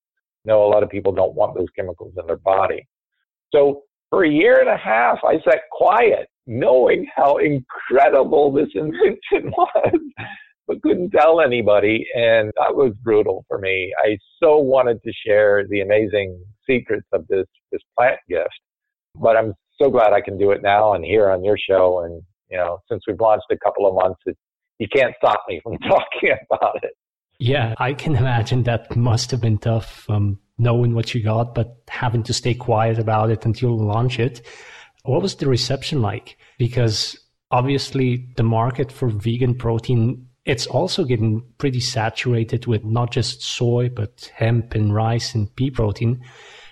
know 0.46 0.64
a 0.64 0.70
lot 0.70 0.84
of 0.84 0.90
people 0.90 1.12
don't 1.12 1.36
want 1.36 1.56
those 1.56 1.70
chemicals 1.76 2.14
in 2.20 2.28
their 2.28 2.38
body. 2.38 2.88
So 3.54 3.82
for 4.10 4.24
a 4.24 4.30
year 4.30 4.60
and 4.60 4.70
a 4.70 4.78
half, 4.78 5.20
I 5.24 5.40
sat 5.44 5.62
quiet, 5.72 6.28
knowing 6.48 7.08
how 7.16 7.38
incredible 7.38 8.52
this 8.52 8.70
invention 8.76 9.52
was 9.58 10.00
but 10.68 10.82
couldn't 10.82 11.12
tell 11.12 11.42
anybody. 11.42 12.06
And 12.16 12.52
that 12.58 12.76
was 12.76 12.94
brutal 13.04 13.46
for 13.48 13.60
me. 13.60 13.94
I 14.04 14.18
so 14.42 14.58
wanted 14.58 15.02
to 15.04 15.12
share 15.26 15.66
the 15.70 15.82
amazing 15.82 16.42
secrets 16.68 17.08
of 17.14 17.28
this, 17.28 17.46
this 17.72 17.82
plant 17.98 18.20
gift, 18.28 18.50
but 19.16 19.38
I'm 19.38 19.54
so 19.82 19.90
glad 19.90 20.14
I 20.14 20.22
can 20.22 20.38
do 20.38 20.52
it 20.52 20.62
now 20.64 20.94
and 20.94 21.04
here 21.04 21.30
on 21.30 21.44
your 21.44 21.58
show. 21.58 22.04
And, 22.04 22.22
you 22.50 22.58
know, 22.58 22.80
since 22.90 23.04
we've 23.08 23.20
launched 23.20 23.46
a 23.52 23.58
couple 23.58 23.88
of 23.88 23.96
months, 23.96 24.20
it, 24.26 24.38
you 24.80 24.88
can't 24.88 25.14
stop 25.18 25.44
me 25.48 25.60
from 25.64 25.78
talking 25.88 26.36
about 26.52 26.84
it. 26.84 26.92
Yeah, 27.38 27.76
I 27.80 27.94
can 27.94 28.16
imagine 28.16 28.64
that 28.64 28.96
must 28.96 29.30
have 29.32 29.42
been 29.42 29.58
tough, 29.58 30.10
um, 30.10 30.40
knowing 30.58 30.96
what 30.96 31.14
you 31.14 31.22
got, 31.22 31.54
but 31.54 31.76
having 31.90 32.24
to 32.24 32.34
stay 32.34 32.54
quiet 32.54 32.98
about 32.98 33.30
it 33.30 33.46
until 33.46 33.78
launch 33.78 34.20
it. 34.20 34.42
What 35.06 35.22
was 35.22 35.36
the 35.36 35.48
reception 35.48 36.02
like? 36.02 36.38
Because 36.58 37.18
obviously 37.52 38.28
the 38.36 38.44
market 38.44 38.92
for 38.92 39.10
vegan 39.10 39.56
protein 39.56 40.28
it's 40.46 40.68
also 40.68 41.04
getting 41.04 41.44
pretty 41.58 41.80
saturated 41.80 42.68
with 42.68 42.86
not 42.86 43.12
just 43.12 43.42
soy, 43.42 43.90
but 43.90 44.32
hemp 44.36 44.76
and 44.76 44.94
rice 44.94 45.34
and 45.34 45.54
pea 45.56 45.72
protein 45.72 46.24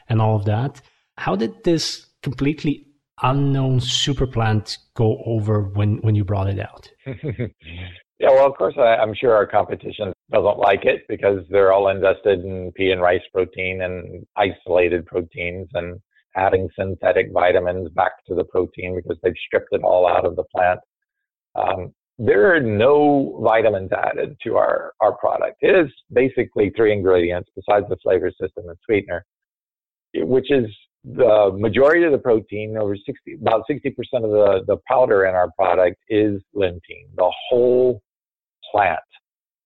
and 0.07 0.21
all 0.21 0.35
of 0.35 0.45
that. 0.45 0.81
How 1.17 1.35
did 1.35 1.63
this 1.63 2.05
completely 2.21 2.85
unknown 3.23 3.79
super 3.79 4.27
plant 4.27 4.77
go 4.95 5.21
over 5.25 5.63
when, 5.63 5.97
when 5.97 6.13
you 6.13 6.23
brought 6.23 6.49
it 6.49 6.59
out? 6.59 6.89
yeah, 7.05 8.29
well, 8.29 8.45
of 8.45 8.55
course, 8.55 8.75
I, 8.77 9.01
am 9.01 9.15
sure 9.15 9.33
our 9.33 9.47
competition 9.47 10.13
doesn't 10.31 10.57
like 10.57 10.85
it 10.85 11.01
because 11.09 11.39
they're 11.49 11.73
all 11.73 11.89
invested 11.89 12.45
in 12.45 12.71
pea 12.75 12.91
and 12.91 13.01
rice 13.01 13.21
protein 13.33 13.81
and 13.81 14.25
isolated 14.35 15.05
proteins 15.07 15.67
and 15.73 15.99
adding 16.35 16.69
synthetic 16.77 17.31
vitamins 17.31 17.89
back 17.91 18.11
to 18.27 18.35
the 18.35 18.43
protein 18.43 18.95
because 18.95 19.17
they've 19.21 19.33
stripped 19.47 19.69
it 19.71 19.83
all 19.83 20.07
out 20.07 20.25
of 20.25 20.35
the 20.35 20.43
plant. 20.55 20.79
Um, 21.55 21.93
there 22.17 22.55
are 22.55 22.59
no 22.59 23.39
vitamins 23.43 23.91
added 23.91 24.37
to 24.43 24.55
our, 24.55 24.93
our 25.01 25.13
product. 25.13 25.57
It 25.61 25.75
is 25.75 25.91
basically 26.11 26.71
three 26.75 26.93
ingredients 26.93 27.49
besides 27.55 27.85
the 27.89 27.97
flavor 28.03 28.31
system 28.31 28.65
and 28.67 28.77
sweetener, 28.85 29.25
which 30.13 30.51
is 30.51 30.65
the 31.03 31.51
majority 31.57 32.03
of 32.03 32.11
the 32.11 32.17
protein, 32.17 32.77
over 32.77 32.95
60, 32.95 33.33
about 33.41 33.63
60% 33.69 33.87
of 34.15 34.31
the, 34.31 34.63
the 34.67 34.77
powder 34.87 35.25
in 35.25 35.35
our 35.35 35.49
product 35.57 35.97
is 36.07 36.41
lentein, 36.55 37.07
the 37.17 37.31
whole 37.49 38.01
plant. 38.71 38.99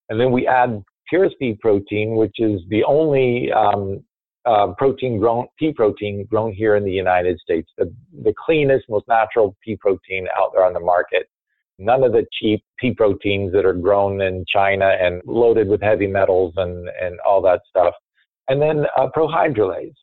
And 0.10 0.20
then 0.20 0.32
we 0.32 0.48
add 0.48 0.82
pea 1.10 1.58
protein, 1.60 2.16
which 2.16 2.36
is 2.40 2.62
the 2.70 2.84
only 2.86 3.52
um, 3.52 4.04
uh, 4.48 4.68
protein 4.78 5.20
grown, 5.20 5.48
pea 5.60 5.74
protein 5.74 6.26
grown 6.30 6.54
here 6.54 6.76
in 6.76 6.84
the 6.84 6.92
United 6.92 7.40
States, 7.40 7.70
the, 7.78 7.94
the 8.24 8.34
cleanest, 8.46 8.86
most 8.90 9.08
natural 9.08 9.56
pea 9.64 9.76
protein 9.76 10.28
out 10.38 10.52
there 10.54 10.64
on 10.64 10.74
the 10.74 10.80
market 10.80 11.28
none 11.80 12.04
of 12.04 12.12
the 12.12 12.26
cheap 12.40 12.64
pea 12.80 12.94
proteins 12.94 13.52
that 13.54 13.66
are 13.66 13.74
grown 13.74 14.22
in 14.22 14.46
China 14.48 14.96
and 15.00 15.22
loaded 15.26 15.68
with 15.68 15.82
heavy 15.82 16.08
metals 16.08 16.54
and, 16.58 16.90
and 17.00 17.20
all 17.26 17.42
that 17.42 17.62
stuff. 17.70 17.94
And 18.48 18.62
then 18.62 18.86
uh, 18.98 19.08
prohydrolase. 19.16 19.94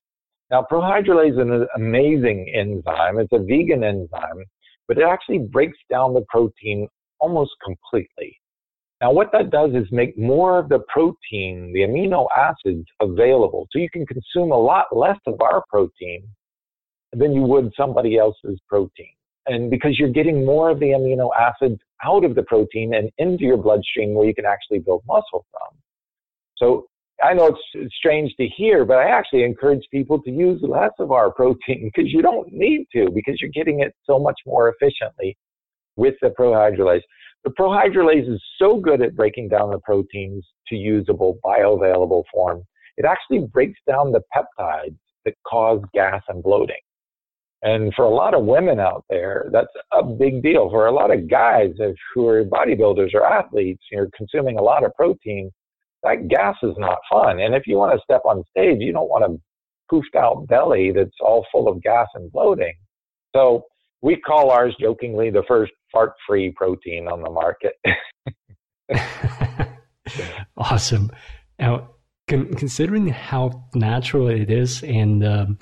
Now, 0.51 0.67
prohydrolase 0.71 1.33
is 1.33 1.39
an 1.39 1.67
amazing 1.75 2.53
enzyme. 2.55 3.19
It's 3.19 3.33
a 3.33 3.39
vegan 3.39 3.83
enzyme, 3.83 4.45
but 4.87 4.99
it 4.99 5.05
actually 5.05 5.39
breaks 5.39 5.79
down 5.91 6.15
the 6.15 6.25
protein 6.29 6.87
almost 7.19 7.53
completely. 7.65 8.39
Now, 9.01 9.13
what 9.13 9.33
that 9.33 9.51
does 9.51 9.71
is 9.75 9.91
make 9.91 10.17
more 10.17 10.59
of 10.59 10.69
the 10.69 10.81
protein, 10.89 11.73
the 11.73 11.81
amino 11.81 12.27
acids 12.37 12.87
available. 13.01 13.67
So 13.71 13.79
you 13.79 13.91
can 13.91 14.07
consume 14.07 14.53
a 14.53 14.59
lot 14.59 14.87
less 14.97 15.19
of 15.27 15.41
our 15.41 15.63
protein 15.69 16.27
than 17.13 17.33
you 17.33 17.43
would 17.43 17.73
somebody 17.77 18.17
else's 18.17 18.59
protein. 18.69 19.13
And 19.47 19.71
because 19.71 19.99
you're 19.99 20.11
getting 20.11 20.45
more 20.47 20.71
of 20.71 20.81
the 20.81 20.87
amino 20.87 21.31
acids 21.39 21.81
out 22.03 22.25
of 22.25 22.35
the 22.35 22.43
protein 22.45 22.95
and 22.95 23.11
into 23.19 23.45
your 23.45 23.57
bloodstream 23.57 24.15
where 24.15 24.27
you 24.27 24.35
can 24.35 24.47
actually 24.47 24.79
build 24.79 25.03
muscle 25.07 25.45
from. 25.51 25.77
So 26.57 26.87
I 27.23 27.35
know 27.35 27.57
it's 27.75 27.95
strange 27.95 28.35
to 28.37 28.47
hear, 28.49 28.85
but 28.85 28.99
I 28.99 29.11
actually 29.11 29.45
encourage 29.45 29.85
people 29.91 30.21
to 30.23 30.31
use 30.31 30.61
less 30.63 30.93
of 30.99 31.13
our 31.13 31.31
protein 31.35 31.91
because 31.95 32.13
you 32.13 32.23
don't 32.23 32.53
need 32.53 32.87
to 32.95 33.11
because 33.11 33.41
you're 33.41 33.51
getting 33.51 33.81
it 33.81 33.95
so 34.05 34.19
much 34.19 34.41
more 34.47 34.75
efficiently 34.75 35.37
with 35.97 36.15
the 36.23 36.29
prohydrolase. 36.29 37.03
The 37.45 37.51
prohydrolase 37.51 38.33
is 38.33 38.43
so 38.59 38.79
good 38.79 39.03
at 39.03 39.15
breaking 39.15 39.49
down 39.49 39.71
the 39.71 39.79
proteins 39.81 40.47
to 40.69 40.77
usable 40.77 41.39
bioavailable 41.45 42.25
form. 42.33 42.63
It 42.97 43.05
actually 43.05 43.47
breaks 43.53 43.79
down 43.87 44.13
the 44.13 44.23
peptides 44.35 44.97
that 45.25 45.35
cause 45.47 45.83
gas 45.93 46.23
and 46.29 46.43
bloating. 46.43 46.81
And 47.63 47.93
for 47.95 48.05
a 48.05 48.11
lot 48.11 48.35
of 48.35 48.45
women 48.45 48.79
out 48.79 49.05
there, 49.09 49.49
that's 49.51 49.73
a 49.93 50.03
big 50.03 50.43
deal. 50.43 50.69
For 50.69 50.87
a 50.87 50.93
lot 50.93 51.11
of 51.11 51.31
guys 51.31 51.73
who 52.15 52.29
are 52.29 52.45
bodybuilders 52.45 53.15
or 53.15 53.27
athletes, 53.27 53.83
you're 53.91 54.11
consuming 54.17 54.59
a 54.59 54.63
lot 54.63 54.85
of 54.85 54.95
protein. 54.95 55.51
That 56.03 56.29
gas 56.29 56.57
is 56.63 56.75
not 56.77 56.99
fun. 57.11 57.41
And 57.41 57.55
if 57.55 57.67
you 57.67 57.77
want 57.77 57.95
to 57.95 58.05
step 58.05 58.21
on 58.27 58.45
stage, 58.51 58.79
you 58.81 58.93
don't 58.93 59.09
want 59.09 59.25
a 59.25 59.39
poofed 59.91 60.15
out 60.19 60.47
belly 60.47 60.93
that's 60.93 61.17
all 61.21 61.47
full 61.51 61.69
of 61.69 61.83
gas 61.83 62.09
and 62.15 62.31
bloating. 62.33 62.75
So 63.35 63.65
we 64.03 64.17
call 64.17 64.51
ours 64.51 64.77
jokingly 64.79 65.31
the 65.31 65.45
first 65.49 65.73
fart 65.95 66.13
free 66.27 66.51
protein 66.51 67.09
on 67.09 67.23
the 67.23 67.31
market. 67.31 67.75
awesome. 70.57 71.11
Now, 71.59 71.95
con- 72.29 72.53
considering 72.55 73.09
how 73.09 73.69
natural 73.75 74.29
it 74.29 74.51
is 74.51 74.83
and 74.83 75.25
um, 75.25 75.59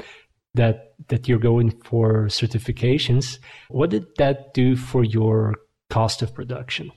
that 0.54 0.94
that 1.08 1.28
you're 1.28 1.38
going 1.38 1.70
for 1.84 2.26
certifications, 2.26 3.38
what 3.68 3.90
did 3.90 4.06
that 4.18 4.54
do 4.54 4.76
for 4.76 5.04
your 5.04 5.54
cost 5.90 6.22
of 6.22 6.34
production? 6.34 6.90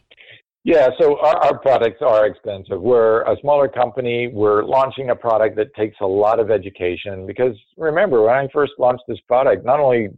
Yeah, 0.63 0.89
so 0.99 1.19
our, 1.19 1.35
our, 1.45 1.59
products 1.59 1.99
are 2.01 2.25
expensive. 2.25 2.81
We're 2.81 3.21
a 3.21 3.37
smaller 3.39 3.67
company. 3.67 4.29
We're 4.33 4.63
launching 4.63 5.11
a 5.11 5.15
product 5.15 5.55
that 5.57 5.75
takes 5.75 5.95
a 6.01 6.07
lot 6.07 6.39
of 6.39 6.49
education 6.49 7.27
because 7.27 7.55
remember, 7.77 8.23
when 8.23 8.33
I 8.33 8.47
first 8.51 8.73
launched 8.79 9.03
this 9.07 9.19
product, 9.27 9.63
not 9.63 9.79
only 9.79 10.09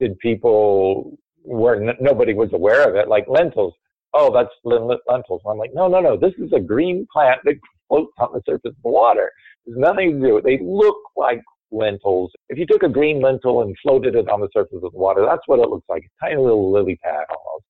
did 0.00 0.18
people 0.18 1.16
where 1.44 1.76
n- 1.82 1.96
nobody 2.00 2.34
was 2.34 2.50
aware 2.52 2.88
of 2.88 2.96
it, 2.96 3.08
like 3.08 3.26
lentils. 3.28 3.74
Oh, 4.14 4.32
that's 4.32 4.50
lentils. 4.64 5.40
I'm 5.48 5.58
like, 5.58 5.72
no, 5.74 5.88
no, 5.88 6.00
no. 6.00 6.16
This 6.16 6.34
is 6.38 6.52
a 6.52 6.60
green 6.60 7.06
plant 7.12 7.40
that 7.44 7.54
floats 7.88 8.12
on 8.18 8.28
the 8.34 8.42
surface 8.46 8.72
of 8.76 8.82
the 8.82 8.90
water. 8.90 9.30
There's 9.64 9.78
nothing 9.78 10.20
to 10.20 10.28
do. 10.28 10.34
with 10.34 10.44
They 10.44 10.58
look 10.62 10.96
like 11.16 11.40
lentils. 11.70 12.30
If 12.48 12.58
you 12.58 12.66
took 12.66 12.82
a 12.82 12.88
green 12.88 13.20
lentil 13.22 13.62
and 13.62 13.74
floated 13.82 14.14
it 14.14 14.28
on 14.28 14.40
the 14.40 14.48
surface 14.52 14.80
of 14.82 14.92
the 14.92 14.98
water, 14.98 15.24
that's 15.24 15.46
what 15.46 15.60
it 15.60 15.68
looks 15.68 15.88
like. 15.88 16.04
A 16.04 16.26
tiny 16.26 16.36
little 16.36 16.70
lily 16.70 16.96
pad 17.02 17.24
almost. 17.30 17.64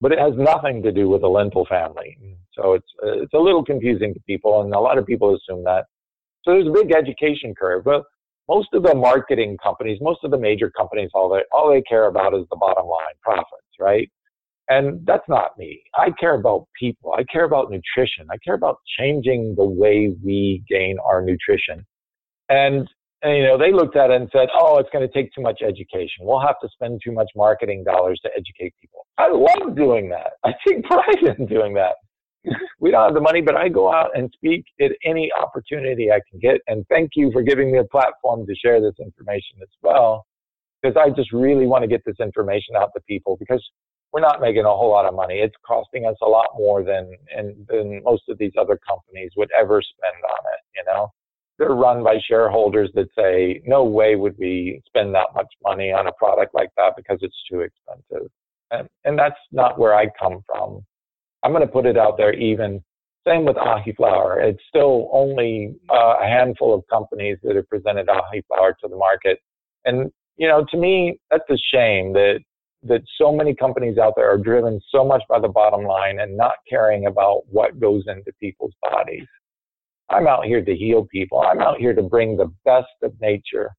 But 0.00 0.12
it 0.12 0.18
has 0.18 0.32
nothing 0.36 0.82
to 0.82 0.90
do 0.90 1.08
with 1.08 1.20
the 1.20 1.28
lentil 1.28 1.66
family. 1.66 2.16
So 2.54 2.72
it's, 2.72 2.88
uh, 3.04 3.22
it's 3.22 3.34
a 3.34 3.38
little 3.38 3.64
confusing 3.64 4.14
to 4.14 4.20
people, 4.20 4.62
and 4.62 4.74
a 4.74 4.80
lot 4.80 4.98
of 4.98 5.06
people 5.06 5.34
assume 5.34 5.62
that. 5.64 5.84
So 6.44 6.52
there's 6.52 6.66
a 6.66 6.70
big 6.70 6.92
education 6.92 7.54
curve. 7.54 7.84
But 7.84 8.02
most 8.52 8.68
of 8.74 8.82
the 8.82 8.94
marketing 8.94 9.56
companies, 9.62 9.98
most 10.00 10.20
of 10.24 10.30
the 10.30 10.38
major 10.38 10.70
companies, 10.70 11.10
all 11.14 11.28
they 11.30 11.42
all 11.52 11.70
they 11.70 11.82
care 11.82 12.06
about 12.06 12.34
is 12.34 12.44
the 12.50 12.56
bottom 12.56 12.86
line, 12.86 13.16
profits, 13.22 13.74
right? 13.80 14.10
And 14.68 15.04
that's 15.06 15.28
not 15.28 15.58
me. 15.58 15.82
I 15.96 16.10
care 16.20 16.34
about 16.34 16.66
people. 16.78 17.14
I 17.18 17.24
care 17.24 17.44
about 17.44 17.70
nutrition. 17.70 18.26
I 18.30 18.36
care 18.44 18.54
about 18.54 18.76
changing 18.98 19.54
the 19.56 19.64
way 19.64 20.14
we 20.24 20.62
gain 20.68 20.98
our 21.04 21.20
nutrition. 21.20 21.84
And, 22.48 22.88
and 23.22 23.36
you 23.36 23.42
know, 23.42 23.58
they 23.58 23.72
looked 23.72 23.96
at 23.96 24.10
it 24.10 24.20
and 24.20 24.28
said, 24.32 24.48
"Oh, 24.54 24.78
it's 24.78 24.90
going 24.92 25.06
to 25.06 25.12
take 25.12 25.32
too 25.34 25.42
much 25.42 25.62
education. 25.62 26.20
We'll 26.20 26.40
have 26.40 26.60
to 26.62 26.68
spend 26.72 27.00
too 27.04 27.12
much 27.12 27.30
marketing 27.34 27.84
dollars 27.84 28.20
to 28.24 28.30
educate 28.36 28.74
people." 28.80 29.06
I 29.18 29.28
love 29.30 29.76
doing 29.76 30.08
that. 30.10 30.32
I 30.44 30.52
take 30.66 30.84
pride 30.84 31.22
in 31.38 31.46
doing 31.46 31.74
that 31.74 31.96
we 32.80 32.90
don't 32.90 33.04
have 33.04 33.14
the 33.14 33.20
money, 33.20 33.40
but 33.40 33.56
I 33.56 33.68
go 33.68 33.92
out 33.92 34.10
and 34.16 34.30
speak 34.34 34.64
at 34.80 34.92
any 35.04 35.30
opportunity 35.40 36.10
I 36.10 36.20
can 36.30 36.40
get. 36.40 36.60
And 36.66 36.86
thank 36.88 37.12
you 37.14 37.30
for 37.32 37.42
giving 37.42 37.72
me 37.72 37.78
a 37.78 37.84
platform 37.84 38.46
to 38.46 38.54
share 38.54 38.80
this 38.80 38.94
information 39.00 39.58
as 39.62 39.68
well, 39.82 40.26
because 40.82 40.96
I 40.96 41.10
just 41.10 41.32
really 41.32 41.66
want 41.66 41.82
to 41.82 41.88
get 41.88 42.02
this 42.04 42.16
information 42.20 42.76
out 42.76 42.90
to 42.94 43.00
people 43.02 43.36
because 43.38 43.62
we're 44.12 44.20
not 44.20 44.40
making 44.40 44.64
a 44.64 44.68
whole 44.68 44.90
lot 44.90 45.06
of 45.06 45.14
money. 45.14 45.36
It's 45.36 45.54
costing 45.66 46.06
us 46.06 46.16
a 46.22 46.28
lot 46.28 46.48
more 46.56 46.82
than, 46.82 47.12
and, 47.34 47.66
than 47.68 48.02
most 48.02 48.24
of 48.28 48.38
these 48.38 48.52
other 48.58 48.78
companies 48.86 49.30
would 49.36 49.50
ever 49.58 49.80
spend 49.80 50.22
on 50.24 50.38
it, 50.52 50.60
you 50.76 50.84
know? 50.86 51.08
They're 51.58 51.74
run 51.74 52.02
by 52.02 52.18
shareholders 52.26 52.90
that 52.94 53.08
say, 53.16 53.62
no 53.64 53.84
way 53.84 54.16
would 54.16 54.36
we 54.38 54.82
spend 54.86 55.14
that 55.14 55.28
much 55.34 55.46
money 55.62 55.92
on 55.92 56.08
a 56.08 56.12
product 56.12 56.54
like 56.54 56.70
that 56.76 56.94
because 56.96 57.18
it's 57.22 57.36
too 57.50 57.60
expensive. 57.60 58.28
And, 58.70 58.88
and 59.04 59.18
that's 59.18 59.38
not 59.52 59.78
where 59.78 59.94
I 59.94 60.06
come 60.18 60.42
from. 60.46 60.84
I'm 61.42 61.52
going 61.52 61.66
to 61.66 61.72
put 61.72 61.86
it 61.86 61.96
out 61.96 62.16
there 62.16 62.32
even. 62.34 62.82
Same 63.26 63.44
with 63.44 63.56
Ahiflower. 63.56 64.42
It's 64.42 64.62
still 64.68 65.08
only 65.12 65.76
uh, 65.90 66.14
a 66.20 66.26
handful 66.26 66.74
of 66.74 66.82
companies 66.90 67.38
that 67.42 67.54
have 67.54 67.68
presented 67.68 68.08
Ahiflower 68.08 68.74
to 68.80 68.88
the 68.88 68.96
market. 68.96 69.38
And, 69.84 70.10
you 70.36 70.48
know, 70.48 70.64
to 70.70 70.76
me, 70.76 71.18
that's 71.30 71.48
a 71.50 71.56
shame 71.72 72.12
that, 72.14 72.40
that 72.82 73.02
so 73.16 73.32
many 73.32 73.54
companies 73.54 73.96
out 73.96 74.14
there 74.16 74.28
are 74.28 74.38
driven 74.38 74.80
so 74.90 75.04
much 75.04 75.22
by 75.28 75.38
the 75.38 75.48
bottom 75.48 75.84
line 75.84 76.18
and 76.18 76.36
not 76.36 76.54
caring 76.68 77.06
about 77.06 77.42
what 77.46 77.78
goes 77.78 78.04
into 78.08 78.32
people's 78.40 78.74
bodies. 78.82 79.26
I'm 80.10 80.26
out 80.26 80.44
here 80.44 80.64
to 80.64 80.76
heal 80.76 81.06
people. 81.10 81.40
I'm 81.40 81.60
out 81.60 81.78
here 81.78 81.94
to 81.94 82.02
bring 82.02 82.36
the 82.36 82.52
best 82.64 82.88
of 83.02 83.12
nature 83.20 83.70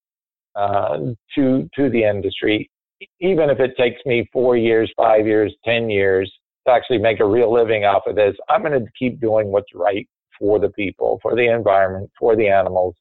uh, 0.55 0.97
to 1.35 1.69
to 1.75 1.89
the 1.89 2.03
industry, 2.03 2.69
even 3.19 3.49
if 3.49 3.59
it 3.59 3.75
takes 3.77 3.99
me 4.05 4.27
four 4.31 4.55
years, 4.55 4.91
five 4.95 5.25
years, 5.25 5.53
ten 5.65 5.89
years 5.89 6.31
to 6.67 6.73
actually 6.73 6.99
make 6.99 7.19
a 7.19 7.25
real 7.25 7.51
living 7.51 7.85
off 7.85 8.03
of 8.07 8.15
this, 8.15 8.35
I'm 8.49 8.61
going 8.61 8.79
to 8.79 8.85
keep 8.97 9.19
doing 9.19 9.51
what's 9.51 9.73
right 9.73 10.07
for 10.39 10.59
the 10.59 10.69
people, 10.69 11.19
for 11.21 11.35
the 11.35 11.51
environment, 11.53 12.09
for 12.19 12.35
the 12.35 12.47
animals, 12.47 12.95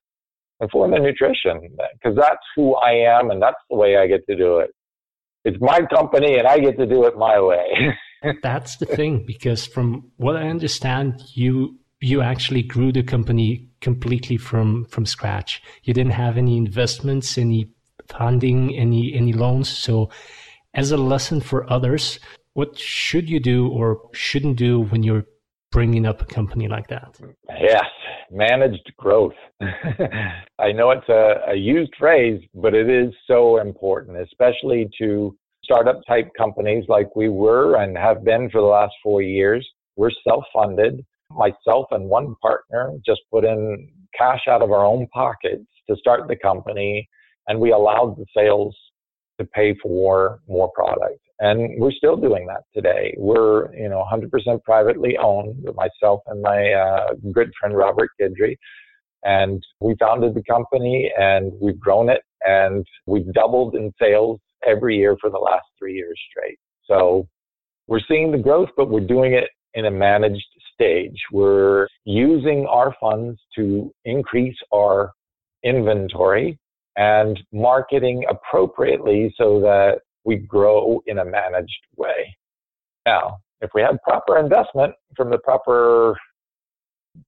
and 0.60 0.70
for 0.70 0.88
the 0.88 0.98
nutrition, 0.98 1.60
because 1.94 2.16
that's 2.16 2.44
who 2.54 2.74
I 2.76 2.92
am 2.92 3.30
and 3.30 3.42
that's 3.42 3.58
the 3.68 3.76
way 3.76 3.96
I 3.96 4.06
get 4.06 4.26
to 4.28 4.36
do 4.36 4.58
it. 4.58 4.70
It's 5.44 5.60
my 5.60 5.80
company 5.92 6.38
and 6.38 6.46
I 6.46 6.58
get 6.58 6.78
to 6.78 6.86
do 6.86 7.04
it 7.04 7.16
my 7.16 7.40
way. 7.40 7.96
that's 8.42 8.76
the 8.76 8.86
thing, 8.86 9.24
because 9.26 9.66
from 9.66 10.10
what 10.16 10.36
I 10.36 10.48
understand, 10.48 11.22
you 11.34 11.78
you 12.00 12.20
actually 12.20 12.62
grew 12.64 12.92
the 12.92 13.02
company 13.02 13.68
completely 13.80 14.36
from 14.36 14.84
from 14.86 15.06
scratch. 15.06 15.62
You 15.84 15.94
didn't 15.94 16.12
have 16.12 16.36
any 16.36 16.56
investments, 16.56 17.38
any 17.38 17.70
funding, 18.08 18.76
any 18.76 19.14
any 19.14 19.32
loans. 19.32 19.68
So, 19.68 20.10
as 20.74 20.92
a 20.92 20.96
lesson 20.96 21.40
for 21.40 21.70
others, 21.72 22.20
what 22.54 22.78
should 22.78 23.28
you 23.28 23.40
do 23.40 23.68
or 23.68 24.08
shouldn't 24.12 24.56
do 24.56 24.80
when 24.80 25.02
you're 25.02 25.24
bringing 25.70 26.04
up 26.06 26.20
a 26.20 26.26
company 26.26 26.68
like 26.68 26.86
that? 26.88 27.18
Yes, 27.60 27.84
managed 28.30 28.92
growth. 28.98 29.32
I 30.58 30.72
know 30.72 30.90
it's 30.90 31.08
a, 31.08 31.52
a, 31.52 31.54
used 31.54 31.92
phrase, 31.98 32.42
but 32.54 32.74
it 32.74 32.90
is 32.90 33.12
so 33.26 33.58
important, 33.58 34.20
especially 34.20 34.90
to 34.98 35.34
startup 35.64 36.00
type 36.06 36.28
companies 36.36 36.84
like 36.88 37.14
we 37.16 37.28
were 37.28 37.76
and 37.76 37.96
have 37.96 38.24
been 38.24 38.50
for 38.50 38.60
the 38.60 38.66
last 38.66 38.92
four 39.02 39.22
years. 39.22 39.66
We're 39.96 40.10
self 40.28 40.44
funded. 40.52 41.04
Myself 41.30 41.86
and 41.92 42.10
one 42.10 42.34
partner 42.42 42.92
just 43.06 43.22
put 43.30 43.44
in 43.44 43.88
cash 44.16 44.42
out 44.48 44.60
of 44.60 44.70
our 44.70 44.84
own 44.84 45.06
pockets 45.14 45.64
to 45.88 45.96
start 45.96 46.28
the 46.28 46.36
company, 46.36 47.08
and 47.48 47.58
we 47.58 47.72
allowed 47.72 48.16
the 48.18 48.26
sales 48.36 48.76
to 49.40 49.46
pay 49.46 49.74
for 49.82 50.40
more 50.46 50.70
product. 50.74 51.21
And 51.42 51.80
we're 51.80 51.90
still 51.90 52.16
doing 52.16 52.46
that 52.46 52.62
today. 52.72 53.16
We're, 53.18 53.74
you 53.74 53.88
know, 53.88 54.06
100% 54.10 54.62
privately 54.62 55.18
owned, 55.18 55.64
myself 55.74 56.20
and 56.28 56.40
my 56.40 56.72
uh, 56.72 57.14
good 57.32 57.50
friend 57.58 57.76
Robert 57.76 58.10
Guidry. 58.20 58.56
And 59.24 59.60
we 59.80 59.96
founded 59.98 60.34
the 60.34 60.44
company 60.44 61.10
and 61.18 61.52
we've 61.60 61.80
grown 61.80 62.08
it 62.08 62.20
and 62.42 62.86
we've 63.06 63.30
doubled 63.32 63.74
in 63.74 63.92
sales 64.00 64.38
every 64.64 64.96
year 64.96 65.16
for 65.20 65.30
the 65.30 65.38
last 65.38 65.66
three 65.80 65.94
years 65.94 66.16
straight. 66.30 66.58
So 66.84 67.26
we're 67.88 68.00
seeing 68.06 68.30
the 68.30 68.38
growth, 68.38 68.68
but 68.76 68.88
we're 68.88 69.00
doing 69.00 69.32
it 69.32 69.48
in 69.74 69.86
a 69.86 69.90
managed 69.90 70.46
stage. 70.72 71.20
We're 71.32 71.88
using 72.04 72.66
our 72.70 72.94
funds 73.00 73.40
to 73.56 73.92
increase 74.04 74.56
our 74.72 75.10
inventory 75.64 76.56
and 76.96 77.36
marketing 77.52 78.26
appropriately 78.30 79.34
so 79.36 79.60
that 79.60 80.02
we 80.24 80.36
grow 80.36 81.02
in 81.06 81.18
a 81.18 81.24
managed 81.24 81.86
way. 81.96 82.36
Now, 83.06 83.38
if 83.60 83.70
we 83.74 83.82
had 83.82 84.02
proper 84.02 84.38
investment 84.38 84.94
from 85.16 85.30
the 85.30 85.38
proper 85.38 86.16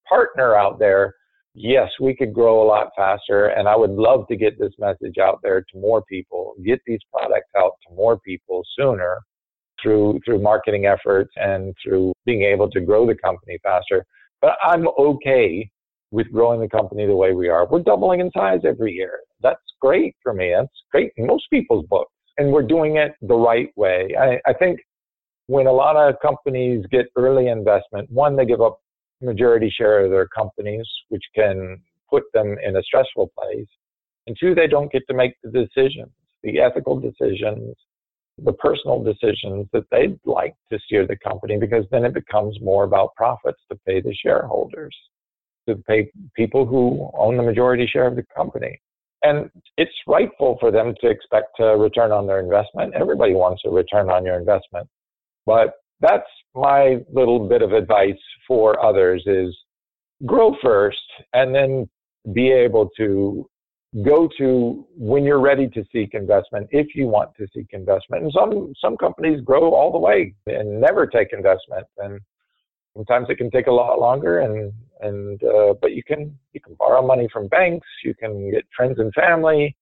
partner 0.09 0.55
out 0.57 0.79
there, 0.79 1.15
yes, 1.55 1.91
we 2.01 2.15
could 2.15 2.33
grow 2.33 2.63
a 2.63 2.67
lot 2.69 2.89
faster. 2.97 3.47
And 3.49 3.69
I 3.69 3.77
would 3.77 3.91
love 3.91 4.27
to 4.29 4.37
get 4.37 4.59
this 4.59 4.73
message 4.79 5.19
out 5.21 5.41
there 5.43 5.61
to 5.61 5.79
more 5.79 6.03
people, 6.03 6.55
get 6.65 6.81
these 6.87 7.01
products 7.13 7.51
out 7.57 7.73
to 7.87 7.95
more 7.95 8.19
people 8.21 8.63
sooner. 8.79 9.19
through 9.83 10.19
through 10.25 10.41
marketing 10.41 10.87
efforts 10.87 11.33
and 11.37 11.75
through 11.83 12.13
being 12.25 12.43
able 12.43 12.71
to 12.71 12.81
grow 12.81 13.07
the 13.07 13.15
company 13.17 13.59
faster. 13.63 14.05
But 14.41 14.55
I'm 14.63 14.87
okay 14.99 15.69
with 16.11 16.31
growing 16.33 16.61
the 16.61 16.69
company 16.69 17.07
the 17.07 17.17
way 17.17 17.33
we 17.33 17.49
are. 17.49 17.67
We're 17.67 17.83
doubling 17.83 18.21
in 18.21 18.31
size 18.33 18.61
every 18.65 18.93
year. 18.93 19.19
That's 19.43 19.61
great 19.81 20.15
for 20.23 20.33
me. 20.33 20.55
That's 20.57 20.73
great 20.93 21.11
in 21.17 21.27
most 21.27 21.45
people's 21.51 21.85
books. 21.87 22.14
And 22.37 22.53
we're 22.53 22.63
doing 22.63 22.97
it 22.97 23.13
the 23.23 23.35
right 23.35 23.71
way. 23.77 24.15
I, 24.19 24.41
I 24.47 24.53
think 24.53 24.81
when 25.47 25.67
a 25.67 25.73
lot 25.73 25.97
of 25.97 26.17
companies 26.21 26.85
get 26.91 27.07
early 27.17 27.49
investment, 27.49 28.11
one, 28.11 28.37
they 28.37 28.47
give 28.47 28.61
up 28.61 28.81
majority 29.21 29.73
share 29.75 30.05
of 30.05 30.11
their 30.11 30.27
companies, 30.29 30.87
which 31.09 31.25
can 31.35 31.81
put 32.11 32.25
them 32.33 32.57
in 32.65 32.77
a 32.77 32.83
stressful 32.83 33.31
place. 33.39 33.67
And 34.27 34.37
two, 34.39 34.55
they 34.55 34.67
don't 34.67 34.91
get 34.91 35.03
to 35.09 35.15
make 35.15 35.35
the 35.43 35.51
decisions, 35.51 36.11
the 36.43 36.61
ethical 36.61 36.99
decisions, 36.99 37.77
the 38.39 38.53
personal 38.53 39.03
decisions 39.03 39.67
that 39.73 39.85
they'd 39.91 40.19
like 40.25 40.55
to 40.73 40.79
steer 40.87 41.07
the 41.07 41.17
company 41.17 41.59
because 41.59 41.85
then 41.91 42.05
it 42.05 42.15
becomes 42.15 42.59
more 42.61 42.85
about 42.85 43.15
profits 43.15 43.61
to 43.71 43.79
pay 43.87 44.01
the 44.01 44.15
shareholders, 44.15 44.97
to 45.69 45.77
pay 45.77 46.11
people 46.35 46.67
who 46.67 47.11
own 47.17 47.37
the 47.37 47.43
majority 47.43 47.87
share 47.87 48.07
of 48.07 48.17
the 48.17 48.25
company. 48.35 48.81
And 49.25 49.51
it's 49.79 49.93
rightful 50.07 50.59
for 50.61 50.71
them 50.71 50.95
to 51.01 51.09
expect 51.09 51.59
a 51.59 51.77
return 51.77 52.13
on 52.13 52.27
their 52.27 52.41
investment. 52.41 52.95
Everybody 52.95 53.33
wants 53.33 53.63
a 53.65 53.71
return 53.71 54.11
on 54.11 54.25
your 54.25 54.39
investment. 54.39 54.87
But 55.47 55.73
that's 56.01 56.29
my 56.55 56.99
little 57.13 57.49
bit 57.49 57.63
of 57.63 57.73
advice 57.73 58.21
for 58.47 58.85
others 58.85 59.23
is 59.27 59.57
grow 60.27 60.55
first 60.63 60.99
and 61.33 61.55
then 61.55 61.89
be 62.33 62.53
able 62.53 62.91
to 62.97 63.49
go 64.05 64.29
to 64.39 64.87
when 64.97 65.25
you're 65.25 65.41
ready 65.41 65.69
to 65.69 65.85
seek 65.93 66.15
investment 66.15 66.67
if 66.71 66.89
you 66.95 67.07
want 67.07 67.31
to 67.37 67.47
seek 67.55 67.67
investment 67.71 68.25
and 68.25 68.33
some 68.37 68.73
some 68.81 68.97
companies 68.97 69.41
grow 69.43 69.73
all 69.73 69.93
the 69.93 69.99
way 69.99 70.35
and 70.47 70.81
never 70.81 71.07
take 71.07 71.33
investment 71.33 71.87
and 71.99 72.19
sometimes 72.97 73.27
it 73.31 73.37
can 73.37 73.51
take 73.51 73.69
a 73.69 73.73
lot 73.73 74.01
longer 74.01 74.41
and 74.41 74.73
and 75.01 75.43
uh, 75.45 75.75
but 75.81 75.93
you 75.93 76.03
can 76.03 76.37
you 76.53 76.61
can 76.61 76.75
borrow 76.79 77.05
money 77.05 77.29
from 77.33 77.49
banks 77.49 77.87
you 78.05 78.15
can 78.15 78.51
get 78.51 78.65
friends 78.77 78.99
and 78.99 79.13
family 79.15 79.77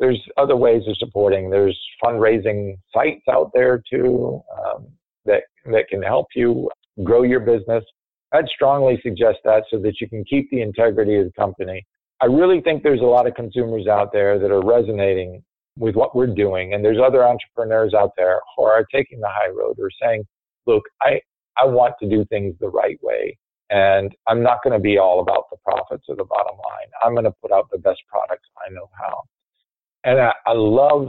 there's 0.00 0.20
other 0.36 0.56
ways 0.56 0.82
of 0.88 0.96
supporting 0.96 1.50
there's 1.50 1.78
fundraising 2.02 2.76
sites 2.92 3.22
out 3.30 3.50
there 3.54 3.82
too 3.90 4.42
um, 4.58 4.86
that 5.24 5.42
that 5.66 5.88
can 5.88 6.02
help 6.02 6.26
you 6.34 6.70
grow 7.04 7.22
your 7.22 7.40
business 7.40 7.84
i'd 8.32 8.48
strongly 8.48 8.98
suggest 9.02 9.38
that 9.44 9.64
so 9.70 9.78
that 9.78 10.00
you 10.00 10.08
can 10.08 10.24
keep 10.24 10.50
the 10.50 10.60
integrity 10.60 11.16
of 11.16 11.26
the 11.26 11.32
company 11.32 11.84
I 12.22 12.26
really 12.26 12.60
think 12.60 12.84
there's 12.84 13.00
a 13.00 13.04
lot 13.04 13.26
of 13.26 13.34
consumers 13.34 13.88
out 13.88 14.12
there 14.12 14.38
that 14.38 14.52
are 14.52 14.64
resonating 14.64 15.42
with 15.76 15.96
what 15.96 16.14
we're 16.14 16.28
doing. 16.28 16.72
And 16.72 16.84
there's 16.84 17.00
other 17.04 17.26
entrepreneurs 17.26 17.94
out 17.94 18.12
there 18.16 18.38
who 18.56 18.62
are 18.62 18.86
taking 18.94 19.18
the 19.18 19.28
high 19.28 19.48
road 19.48 19.76
or 19.80 19.90
saying, 20.00 20.24
look, 20.66 20.84
I, 21.00 21.20
I 21.58 21.66
want 21.66 21.94
to 22.00 22.08
do 22.08 22.24
things 22.26 22.54
the 22.60 22.68
right 22.68 22.98
way. 23.02 23.36
And 23.72 24.14
I'm 24.28 24.42
not 24.42 24.58
going 24.62 24.74
to 24.74 24.78
be 24.78 24.98
all 24.98 25.20
about 25.20 25.44
the 25.50 25.56
profits 25.64 26.04
or 26.08 26.16
the 26.16 26.24
bottom 26.24 26.56
line. 26.56 26.88
I'm 27.02 27.14
going 27.14 27.24
to 27.24 27.34
put 27.42 27.52
out 27.52 27.68
the 27.72 27.78
best 27.78 28.00
products 28.06 28.48
I 28.66 28.72
know 28.72 28.90
how. 28.98 29.22
And 30.04 30.20
I, 30.20 30.32
I 30.46 30.52
love 30.52 31.08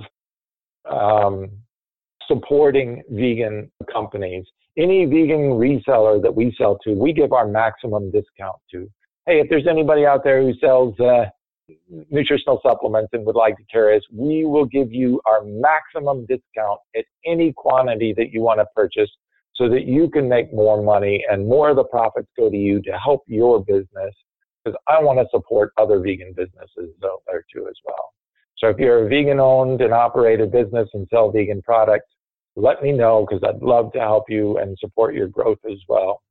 um, 0.89 1.51
supporting 2.27 3.03
vegan 3.09 3.69
companies. 3.91 4.45
Any 4.77 5.05
vegan 5.05 5.51
reseller 5.51 6.21
that 6.21 6.33
we 6.33 6.55
sell 6.57 6.77
to, 6.85 6.93
we 6.93 7.11
give 7.11 7.33
our 7.33 7.47
maximum 7.47 8.11
discount 8.11 8.57
to 8.71 8.89
hey, 9.25 9.39
if 9.39 9.49
there's 9.49 9.67
anybody 9.67 10.05
out 10.05 10.23
there 10.23 10.41
who 10.41 10.53
sells 10.59 10.99
uh, 10.99 11.25
nutritional 12.11 12.59
supplements 12.65 13.09
and 13.13 13.25
would 13.25 13.35
like 13.35 13.55
to 13.57 13.63
carry 13.71 13.97
us, 13.97 14.03
we 14.11 14.45
will 14.45 14.65
give 14.65 14.91
you 14.91 15.21
our 15.25 15.43
maximum 15.43 16.25
discount 16.25 16.79
at 16.95 17.05
any 17.25 17.53
quantity 17.53 18.13
that 18.17 18.31
you 18.31 18.41
want 18.41 18.59
to 18.59 18.65
purchase 18.75 19.09
so 19.55 19.69
that 19.69 19.85
you 19.85 20.09
can 20.09 20.27
make 20.27 20.53
more 20.53 20.81
money 20.81 21.23
and 21.29 21.47
more 21.47 21.69
of 21.69 21.75
the 21.75 21.83
profits 21.83 22.27
go 22.37 22.49
to 22.49 22.57
you 22.57 22.81
to 22.81 22.91
help 22.97 23.23
your 23.27 23.63
business 23.63 24.13
because 24.63 24.77
I 24.87 25.01
want 25.01 25.19
to 25.19 25.25
support 25.31 25.73
other 25.77 25.99
vegan 25.99 26.33
businesses 26.35 26.95
out 27.03 27.21
there 27.27 27.45
too 27.53 27.67
as 27.67 27.75
well. 27.85 28.13
So 28.57 28.69
if 28.69 28.77
you're 28.77 29.05
a 29.05 29.09
vegan 29.09 29.39
owned 29.39 29.81
and 29.81 29.93
operated 29.93 30.51
business 30.51 30.89
and 30.93 31.07
sell 31.09 31.31
vegan 31.31 31.61
products, 31.61 32.07
let 32.55 32.81
me 32.81 32.91
know 32.91 33.25
because 33.27 33.43
I'd 33.43 33.61
love 33.61 33.91
to 33.93 33.99
help 33.99 34.29
you 34.29 34.57
and 34.57 34.77
support 34.79 35.15
your 35.15 35.27
growth 35.27 35.59
as 35.69 35.79
well. 35.87 36.21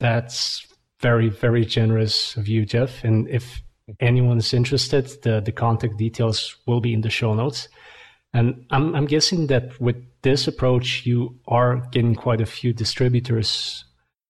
That's 0.00 0.66
very, 1.00 1.28
very 1.28 1.64
generous 1.64 2.36
of 2.36 2.48
you, 2.48 2.64
Geoff. 2.64 3.04
And 3.04 3.28
if 3.28 3.62
anyone's 4.00 4.54
interested, 4.54 5.06
the, 5.22 5.40
the 5.40 5.52
contact 5.52 5.98
details 5.98 6.56
will 6.66 6.80
be 6.80 6.94
in 6.94 7.02
the 7.02 7.10
show 7.10 7.34
notes. 7.34 7.68
And 8.32 8.64
I'm, 8.70 8.94
I'm 8.94 9.06
guessing 9.06 9.48
that 9.48 9.78
with 9.80 9.96
this 10.24 10.48
approach, 10.48 11.06
you 11.06 11.38
are 11.46 11.76
getting 11.92 12.16
quite 12.16 12.40
a 12.40 12.46
few 12.46 12.72
distributors. 12.72 13.84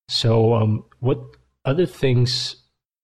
So, 0.09 0.55
um, 0.55 0.84
what 1.01 1.18
other 1.64 1.86
things 1.86 2.57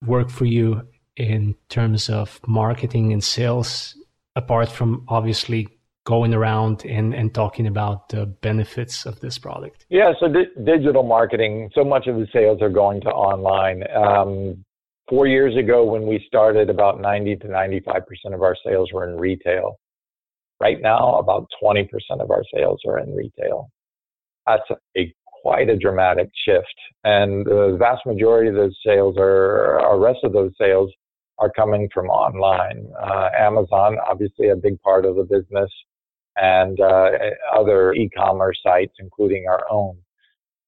work 0.05 0.29
for 0.29 0.45
you 0.45 0.87
in 1.17 1.55
terms 1.69 2.09
of 2.09 2.39
marketing 2.47 3.11
and 3.11 3.23
sales, 3.23 3.95
apart 4.35 4.69
from 4.69 5.03
obviously 5.07 5.67
going 6.05 6.33
around 6.33 6.85
and, 6.85 7.13
and 7.13 7.33
talking 7.33 7.67
about 7.67 8.09
the 8.09 8.25
benefits 8.25 9.05
of 9.05 9.19
this 9.19 9.37
product? 9.37 9.85
Yeah, 9.89 10.11
so 10.19 10.27
di- 10.27 10.63
digital 10.63 11.03
marketing, 11.03 11.71
so 11.73 11.83
much 11.83 12.07
of 12.07 12.15
the 12.17 12.27
sales 12.33 12.61
are 12.61 12.69
going 12.69 13.01
to 13.01 13.09
online. 13.09 13.83
Um, 13.95 14.63
four 15.09 15.27
years 15.27 15.55
ago, 15.57 15.83
when 15.83 16.05
we 16.05 16.23
started, 16.27 16.69
about 16.69 16.99
90 17.01 17.37
to 17.37 17.47
95% 17.47 18.01
of 18.33 18.41
our 18.41 18.55
sales 18.63 18.91
were 18.93 19.09
in 19.09 19.17
retail. 19.17 19.77
Right 20.61 20.79
now, 20.79 21.15
about 21.15 21.47
20% 21.61 21.87
of 22.19 22.29
our 22.29 22.43
sales 22.53 22.81
are 22.87 22.99
in 22.99 23.15
retail. 23.15 23.71
That's 24.45 24.61
a 24.95 25.11
quite 25.41 25.69
a 25.69 25.75
dramatic 25.75 26.29
shift. 26.45 26.75
And 27.03 27.43
the 27.47 27.75
vast 27.79 28.05
majority 28.05 28.49
of 28.49 28.55
those 28.55 28.77
sales 28.85 29.15
are, 29.17 29.79
our 29.79 29.99
rest 29.99 30.19
of 30.23 30.33
those 30.33 30.51
sales 30.61 30.91
are 31.39 31.51
coming 31.51 31.89
from 31.91 32.09
online. 32.09 32.87
Uh, 33.01 33.29
Amazon, 33.35 33.97
obviously 34.07 34.49
a 34.49 34.55
big 34.55 34.79
part 34.81 35.03
of 35.03 35.15
the 35.15 35.23
business 35.23 35.71
and 36.35 36.79
uh, 36.79 37.09
other 37.51 37.93
e-commerce 37.93 38.59
sites, 38.61 38.93
including 38.99 39.47
our 39.49 39.65
own. 39.67 39.97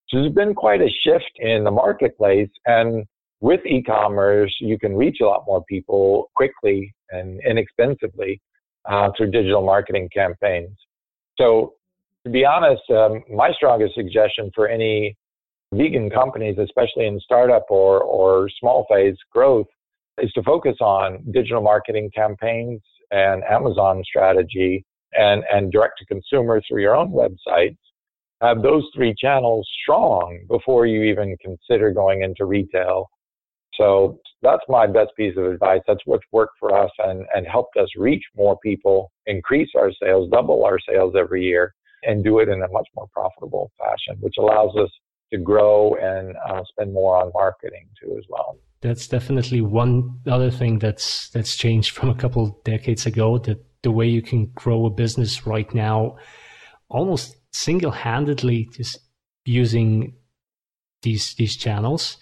So 0.10 0.22
there's 0.22 0.34
been 0.34 0.56
quite 0.56 0.82
a 0.82 0.90
shift 1.04 1.32
in 1.38 1.64
the 1.64 1.72
marketplace, 1.72 2.50
and 2.66 3.06
with 3.42 3.62
e-commerce, 3.68 4.56
you 4.60 4.80
can 4.80 4.96
reach 4.96 5.18
a 5.22 5.26
lot 5.26 5.44
more 5.46 5.64
people 5.66 6.32
quickly 6.36 6.94
and 7.12 7.40
inexpensively 7.48 8.42
uh, 8.90 9.10
through 9.18 9.32
digital 9.32 9.66
marketing 9.66 10.10
campaigns. 10.14 10.78
So, 11.38 11.74
to 12.26 12.32
be 12.32 12.46
honest, 12.46 12.84
um, 12.90 13.24
my 13.30 13.52
strongest 13.52 13.96
suggestion 13.96 14.50
for 14.56 14.68
any 14.68 15.18
vegan 15.74 16.10
companies, 16.10 16.58
especially 16.58 17.06
in 17.06 17.20
startup 17.20 17.66
or, 17.70 18.02
or 18.02 18.50
small 18.60 18.86
phase 18.90 19.18
growth, 19.32 19.68
is 20.20 20.32
to 20.34 20.44
focus 20.44 20.76
on 20.80 21.24
digital 21.32 21.62
marketing 21.62 22.12
campaigns 22.16 22.82
and 23.12 23.44
Amazon 23.44 24.04
strategy 24.06 24.86
and, 25.14 25.44
and 25.52 25.72
direct 25.72 26.00
to 26.00 26.06
consumer 26.06 26.62
through 26.68 26.82
your 26.82 26.96
own 26.96 27.12
websites, 27.12 27.78
have 28.42 28.62
those 28.62 28.84
three 28.96 29.16
channels 29.18 29.68
strong 29.82 30.40
before 30.50 30.86
you 30.86 31.04
even 31.04 31.36
consider 31.42 31.92
going 31.92 32.24
into 32.24 32.46
retail. 32.46 33.10
So 33.78 34.20
that's 34.42 34.62
my 34.70 34.88
best 34.88 35.12
piece 35.18 35.36
of 35.38 35.46
advice. 35.46 35.82
That's 35.88 36.02
what's 36.06 36.26
worked 36.32 36.56
for 36.60 36.78
us 36.78 36.92
and, 37.00 37.26
and 37.36 37.48
helped 37.48 37.78
us 37.78 37.90
reach 37.98 38.24
more 38.36 38.58
people, 38.60 39.12
increase 39.26 39.70
our 39.76 39.92
sales, 40.02 40.30
double 40.32 40.64
our 40.66 40.80
sales 40.88 41.16
every 41.18 41.44
year, 41.44 41.74
and 42.04 42.24
do 42.24 42.40
it 42.40 42.50
in 42.50 42.62
a 42.62 42.68
much 42.70 42.88
more 42.96 43.08
profitable 43.14 43.72
fashion, 43.80 44.20
which 44.20 44.36
allows 44.38 44.76
us 44.76 44.90
to 45.32 45.40
grow 45.40 45.96
and 45.96 46.36
uh, 46.48 46.62
spend 46.70 46.94
more 46.94 47.18
on 47.18 47.32
marketing 47.34 47.88
too 48.02 48.16
as 48.18 48.26
well. 48.30 48.58
That's 48.82 49.08
definitely 49.08 49.62
one 49.62 50.20
other 50.28 50.52
thing 50.52 50.80
that's 50.80 51.30
that's 51.30 51.56
changed 51.56 51.92
from 51.92 52.10
a 52.10 52.16
couple 52.16 52.62
decades 52.66 53.06
ago. 53.06 53.38
That 53.38 53.64
the 53.82 53.92
way 53.92 54.08
you 54.08 54.22
can 54.22 54.52
grow 54.54 54.86
a 54.86 54.90
business 54.90 55.48
right 55.48 55.74
now 55.74 56.18
almost 56.90 57.38
single-handedly 57.52 58.70
just 58.74 59.00
using 59.46 60.14
these 61.02 61.34
these 61.36 61.56
channels 61.56 62.18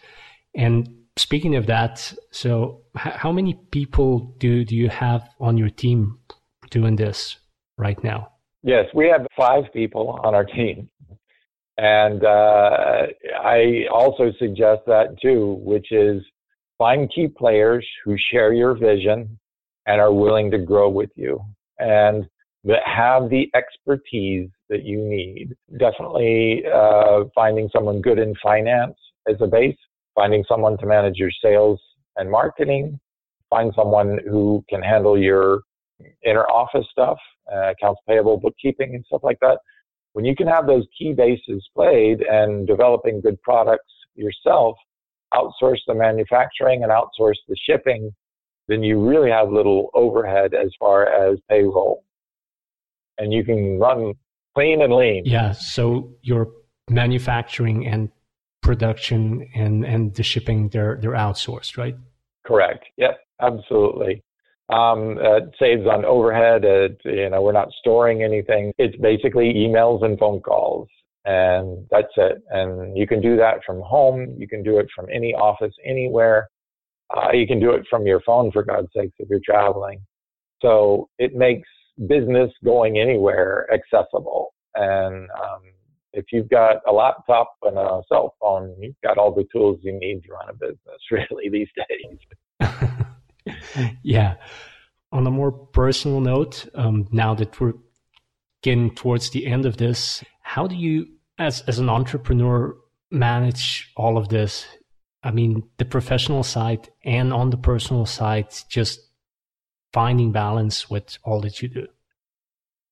and 0.55 1.00
speaking 1.21 1.55
of 1.55 1.65
that 1.67 2.13
so 2.31 2.81
h- 2.97 3.17
how 3.23 3.31
many 3.31 3.53
people 3.77 4.11
do 4.43 4.51
do 4.65 4.75
you 4.75 4.89
have 4.89 5.21
on 5.39 5.57
your 5.57 5.69
team 5.69 6.19
doing 6.69 6.95
this 6.95 7.37
right 7.77 8.01
now? 8.03 8.19
Yes 8.63 8.85
we 8.93 9.07
have 9.13 9.25
five 9.37 9.65
people 9.73 10.19
on 10.25 10.33
our 10.35 10.45
team. 10.45 10.89
And 11.77 12.23
uh, 12.23 13.07
i 13.57 13.59
also 13.99 14.25
suggest 14.43 14.81
that 14.93 15.07
too 15.21 15.41
which 15.71 15.91
is 15.91 16.17
find 16.77 17.11
key 17.13 17.27
players 17.27 17.85
who 18.03 18.15
share 18.29 18.53
your 18.53 18.73
vision 18.89 19.19
and 19.85 19.99
are 20.01 20.13
willing 20.13 20.49
to 20.51 20.59
grow 20.71 20.89
with 20.89 21.11
you 21.15 21.39
and 21.79 22.25
that 22.63 22.83
have 22.85 23.29
the 23.29 23.49
expertise 23.55 24.49
that 24.69 24.83
you 24.83 24.97
need. 24.97 25.55
Definitely 25.77 26.63
uh, 26.73 27.25
finding 27.33 27.69
someone 27.73 28.01
good 28.01 28.19
in 28.19 28.35
finance 28.41 28.95
as 29.27 29.35
a 29.41 29.47
base, 29.47 29.77
finding 30.21 30.43
someone 30.47 30.77
to 30.77 30.85
manage 30.85 31.17
your 31.17 31.31
sales 31.43 31.79
and 32.17 32.29
marketing, 32.29 32.99
find 33.49 33.73
someone 33.75 34.19
who 34.29 34.63
can 34.69 34.79
handle 34.79 35.17
your 35.17 35.61
inner 36.23 36.43
office 36.43 36.85
stuff, 36.91 37.17
uh, 37.51 37.71
accounts 37.71 37.99
payable, 38.07 38.37
bookkeeping, 38.37 38.93
and 38.93 39.03
stuff 39.07 39.21
like 39.23 39.39
that. 39.41 39.57
when 40.13 40.25
you 40.25 40.35
can 40.35 40.45
have 40.45 40.67
those 40.67 40.85
key 40.97 41.13
bases 41.13 41.61
played 41.73 42.21
and 42.21 42.67
developing 42.67 43.21
good 43.21 43.41
products 43.41 43.93
yourself, 44.15 44.75
outsource 45.33 45.79
the 45.87 45.93
manufacturing 45.93 46.83
and 46.83 46.91
outsource 46.91 47.39
the 47.47 47.55
shipping, 47.65 48.13
then 48.67 48.83
you 48.83 48.99
really 48.99 49.31
have 49.31 49.49
little 49.49 49.89
overhead 49.93 50.53
as 50.53 50.69
far 50.77 51.07
as 51.07 51.39
payroll. 51.49 52.03
And 53.17 53.31
you 53.33 53.43
can 53.45 53.79
run 53.79 54.13
clean 54.53 54.81
and 54.81 54.93
lean. 54.93 55.23
Yeah. 55.25 55.53
So 55.53 56.11
your 56.21 56.49
manufacturing 56.89 57.87
and 57.87 58.09
production 58.61 59.49
and, 59.55 59.85
and 59.85 60.13
the 60.15 60.23
shipping, 60.23 60.69
they're, 60.69 60.97
they're 61.01 61.11
outsourced, 61.11 61.77
right? 61.77 61.95
Correct. 62.45 62.85
Yep. 62.97 63.19
Absolutely. 63.41 64.23
Um, 64.69 65.17
it 65.19 65.53
saves 65.59 65.85
on 65.85 66.05
overhead. 66.05 66.63
It, 66.63 67.01
you 67.03 67.29
know, 67.29 67.41
we're 67.41 67.51
not 67.51 67.69
storing 67.79 68.23
anything. 68.23 68.71
It's 68.77 68.95
basically 68.97 69.53
emails 69.53 70.05
and 70.05 70.17
phone 70.17 70.39
calls, 70.41 70.87
and 71.25 71.85
that's 71.89 72.13
it. 72.17 72.41
And 72.51 72.95
you 72.95 73.07
can 73.07 73.19
do 73.19 73.35
that 73.37 73.61
from 73.65 73.81
home. 73.81 74.35
You 74.37 74.47
can 74.47 74.63
do 74.63 74.77
it 74.77 74.87
from 74.95 75.07
any 75.11 75.33
office, 75.33 75.73
anywhere. 75.83 76.49
Uh, 77.15 77.31
you 77.33 77.45
can 77.47 77.59
do 77.59 77.71
it 77.71 77.85
from 77.89 78.05
your 78.05 78.21
phone, 78.21 78.51
for 78.51 78.63
God's 78.63 78.87
sakes, 78.95 79.15
if 79.19 79.27
you're 79.27 79.41
traveling. 79.43 79.99
So 80.61 81.09
it 81.17 81.35
makes 81.35 81.67
business 82.07 82.51
going 82.63 82.99
anywhere 82.99 83.67
accessible. 83.73 84.53
And 84.75 85.29
um, 85.31 85.61
if 86.13 86.25
you've 86.31 86.49
got 86.49 86.77
a 86.87 86.91
laptop 86.91 87.55
and 87.63 87.77
a 87.77 88.01
cell 88.09 88.35
phone, 88.41 88.75
you've 88.79 88.95
got 89.03 89.17
all 89.17 89.33
the 89.33 89.47
tools 89.51 89.79
you 89.81 89.93
need 89.93 90.23
to 90.23 90.31
run 90.31 90.49
a 90.49 90.53
business, 90.53 90.79
really, 91.11 91.49
these 91.49 91.69
days. 92.59 92.69
yeah. 94.03 94.35
On 95.11 95.25
a 95.27 95.31
more 95.31 95.51
personal 95.51 96.21
note, 96.21 96.67
um, 96.75 97.07
now 97.11 97.33
that 97.35 97.59
we're 97.59 97.73
getting 98.61 98.93
towards 98.93 99.29
the 99.31 99.45
end 99.45 99.65
of 99.65 99.77
this, 99.77 100.23
how 100.41 100.67
do 100.67 100.75
you, 100.75 101.07
as 101.37 101.61
as 101.61 101.79
an 101.79 101.89
entrepreneur, 101.89 102.75
manage 103.09 103.91
all 103.97 104.17
of 104.17 104.29
this? 104.29 104.65
I 105.23 105.31
mean, 105.31 105.63
the 105.77 105.85
professional 105.85 106.43
side 106.43 106.89
and 107.03 107.33
on 107.33 107.49
the 107.49 107.57
personal 107.57 108.05
side, 108.05 108.47
just 108.69 109.01
finding 109.93 110.31
balance 110.31 110.89
with 110.89 111.17
all 111.23 111.41
that 111.41 111.61
you 111.61 111.67
do. 111.67 111.87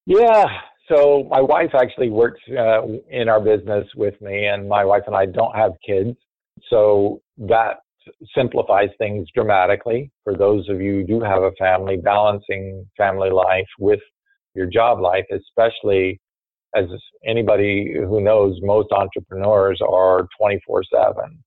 Yeah. 0.05 0.59
So 0.91 1.27
my 1.29 1.39
wife 1.39 1.71
actually 1.75 2.09
works 2.09 2.41
uh, 2.49 2.81
in 3.09 3.29
our 3.29 3.39
business 3.39 3.87
with 3.95 4.19
me, 4.21 4.47
and 4.47 4.67
my 4.67 4.83
wife 4.83 5.03
and 5.05 5.15
I 5.15 5.27
don't 5.27 5.55
have 5.55 5.73
kids. 5.85 6.17
So 6.69 7.21
that 7.37 7.77
simplifies 8.35 8.89
things 8.97 9.27
dramatically 9.35 10.11
for 10.23 10.35
those 10.35 10.67
of 10.67 10.81
you 10.81 10.95
who 10.95 11.03
do 11.03 11.21
have 11.21 11.43
a 11.43 11.51
family, 11.59 11.97
balancing 11.97 12.87
family 12.97 13.29
life 13.29 13.67
with 13.77 13.99
your 14.55 14.65
job 14.65 14.99
life, 14.99 15.25
especially 15.31 16.19
as 16.75 16.85
anybody 17.25 17.93
who 17.95 18.21
knows, 18.21 18.57
most 18.61 18.91
entrepreneurs 18.91 19.79
are 19.87 20.27
24 20.39 20.83
7. 20.91 21.43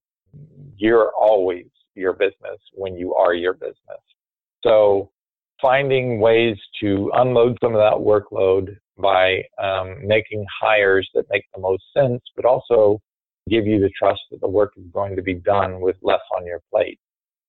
You're 0.77 1.11
always 1.19 1.67
your 1.95 2.13
business 2.13 2.59
when 2.73 2.95
you 2.95 3.13
are 3.13 3.33
your 3.33 3.53
business. 3.53 4.01
So 4.63 5.11
finding 5.61 6.19
ways 6.19 6.57
to 6.81 7.11
unload 7.15 7.57
some 7.61 7.75
of 7.75 7.79
that 7.79 7.93
workload 7.93 8.75
by 8.97 9.43
um, 9.61 9.95
making 10.05 10.45
hires 10.61 11.09
that 11.13 11.25
make 11.31 11.43
the 11.53 11.61
most 11.61 11.83
sense, 11.95 12.21
but 12.35 12.45
also 12.45 13.01
give 13.49 13.65
you 13.65 13.79
the 13.79 13.91
trust 13.97 14.21
that 14.31 14.41
the 14.41 14.47
work 14.47 14.73
is 14.77 14.85
going 14.93 15.15
to 15.15 15.21
be 15.21 15.33
done 15.33 15.81
with 15.81 15.95
less 16.01 16.21
on 16.35 16.45
your 16.45 16.61
plate. 16.71 16.99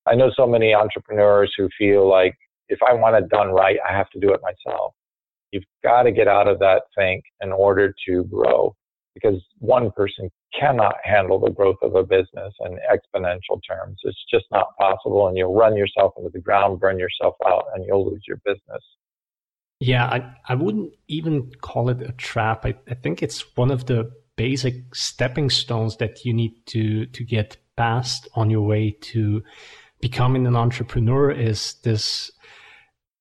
I 0.06 0.14
know 0.14 0.30
so 0.36 0.46
many 0.46 0.74
entrepreneurs 0.74 1.52
who 1.56 1.68
feel 1.78 2.08
like 2.08 2.34
if 2.68 2.78
I 2.88 2.92
want 2.94 3.16
it 3.16 3.28
done 3.28 3.48
right, 3.48 3.76
I 3.88 3.96
have 3.96 4.10
to 4.10 4.20
do 4.20 4.32
it 4.32 4.40
myself. 4.42 4.94
You've 5.50 5.64
got 5.82 6.02
to 6.02 6.12
get 6.12 6.28
out 6.28 6.48
of 6.48 6.58
that 6.58 6.82
think 6.96 7.22
in 7.40 7.52
order 7.52 7.94
to 8.08 8.24
grow 8.24 8.74
because 9.14 9.40
one 9.58 9.92
person 9.92 10.28
cannot 10.58 10.96
handle 11.04 11.38
the 11.38 11.50
growth 11.50 11.76
of 11.82 11.94
a 11.94 12.02
business 12.02 12.52
in 12.60 12.78
exponential 12.92 13.60
terms. 13.68 13.98
It's 14.02 14.24
just 14.30 14.46
not 14.50 14.76
possible 14.78 15.28
and 15.28 15.36
you'll 15.36 15.54
run 15.54 15.76
yourself 15.76 16.14
into 16.18 16.30
the 16.30 16.40
ground, 16.40 16.80
burn 16.80 16.98
yourself 16.98 17.36
out 17.46 17.66
and 17.74 17.84
you'll 17.86 18.10
lose 18.10 18.22
your 18.26 18.38
business. 18.44 18.82
Yeah, 19.84 20.06
I, 20.06 20.34
I 20.48 20.54
wouldn't 20.54 20.94
even 21.08 21.50
call 21.60 21.90
it 21.90 22.00
a 22.00 22.12
trap. 22.12 22.64
I, 22.64 22.74
I 22.88 22.94
think 22.94 23.22
it's 23.22 23.44
one 23.54 23.70
of 23.70 23.84
the 23.84 24.10
basic 24.36 24.94
stepping 24.94 25.50
stones 25.50 25.98
that 25.98 26.24
you 26.24 26.32
need 26.32 26.54
to 26.66 27.04
to 27.06 27.22
get 27.22 27.58
past 27.76 28.26
on 28.34 28.48
your 28.48 28.62
way 28.62 28.96
to 29.00 29.42
becoming 30.00 30.46
an 30.46 30.56
entrepreneur 30.56 31.30
is 31.30 31.74
this 31.82 32.30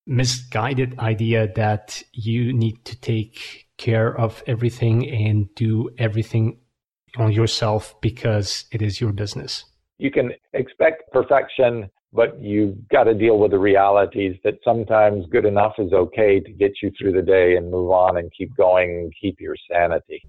misguided 0.07 0.97
idea 0.99 1.51
that 1.55 2.01
you 2.13 2.53
need 2.53 2.85
to 2.85 2.99
take 2.99 3.67
care 3.77 4.17
of 4.17 4.41
everything 4.47 5.09
and 5.09 5.53
do 5.55 5.89
everything 5.97 6.59
on 7.17 7.33
yourself 7.33 7.99
because 7.99 8.65
it 8.71 8.81
is 8.81 9.01
your 9.01 9.11
business. 9.11 9.65
You 9.97 10.11
can 10.11 10.31
expect 10.53 11.11
perfection, 11.11 11.89
but 12.13 12.39
you've 12.39 12.87
got 12.89 13.05
to 13.05 13.13
deal 13.13 13.39
with 13.39 13.51
the 13.51 13.59
realities 13.59 14.37
that 14.43 14.55
sometimes 14.63 15.25
good 15.31 15.45
enough 15.45 15.73
is 15.79 15.91
okay 15.91 16.39
to 16.39 16.51
get 16.51 16.73
you 16.81 16.91
through 16.97 17.11
the 17.13 17.21
day 17.21 17.55
and 17.55 17.71
move 17.71 17.89
on 17.89 18.17
and 18.17 18.31
keep 18.37 18.55
going 18.55 18.89
and 18.91 19.13
keep 19.19 19.39
your 19.39 19.55
sanity. 19.69 20.21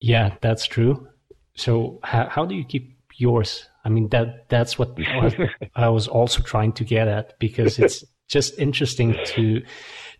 Yeah, 0.00 0.34
that's 0.40 0.66
true. 0.66 1.08
So 1.54 2.00
how, 2.02 2.28
how 2.28 2.44
do 2.44 2.54
you 2.54 2.64
keep 2.64 2.98
yours? 3.16 3.68
I 3.84 3.88
mean, 3.88 4.08
that 4.08 4.48
that's 4.48 4.78
what 4.78 4.96
I 5.76 5.88
was 5.88 6.08
also 6.08 6.42
trying 6.42 6.72
to 6.72 6.84
get 6.84 7.08
at 7.08 7.38
because 7.38 7.78
it's 7.78 8.04
just 8.28 8.58
interesting 8.58 9.16
to 9.26 9.62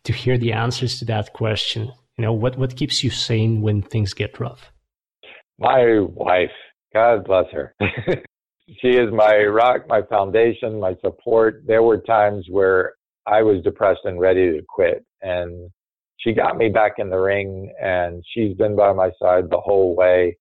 to 0.05 0.13
hear 0.13 0.39
the 0.39 0.53
answers 0.53 0.99
to 1.01 1.05
that 1.07 1.33
question. 1.33 1.93
You 2.17 2.23
know, 2.23 2.33
what 2.33 2.59
what 2.59 2.77
keeps 2.77 3.05
you 3.05 3.11
sane 3.11 3.61
when 3.61 3.83
things 3.83 4.15
get 4.15 4.41
rough? 4.41 4.73
My 5.59 6.01
wife, 6.01 6.51
God 6.95 7.25
bless 7.25 7.47
her. 7.53 7.75
she 8.81 8.91
is 8.91 9.13
my 9.13 9.45
rock, 9.45 9.89
my 9.89 10.03
foundation, 10.03 10.79
my 10.81 10.95
support. 11.05 11.63
There 11.67 11.83
were 11.83 11.99
times 11.99 12.47
where 12.51 12.95
I 13.27 13.43
was 13.43 13.63
depressed 13.63 14.01
and 14.05 14.21
ready 14.21 14.51
to 14.53 14.63
quit, 14.69 15.05
and 15.23 15.71
she 16.19 16.33
got 16.33 16.57
me 16.57 16.69
back 16.69 16.95
in 16.99 17.11
the 17.11 17.19
ring 17.19 17.73
and 17.81 18.25
she's 18.35 18.57
been 18.57 18.77
by 18.77 18.93
my 18.93 19.11
side 19.23 19.51
the 19.51 19.61
whole 19.61 19.95
way. 19.95 20.37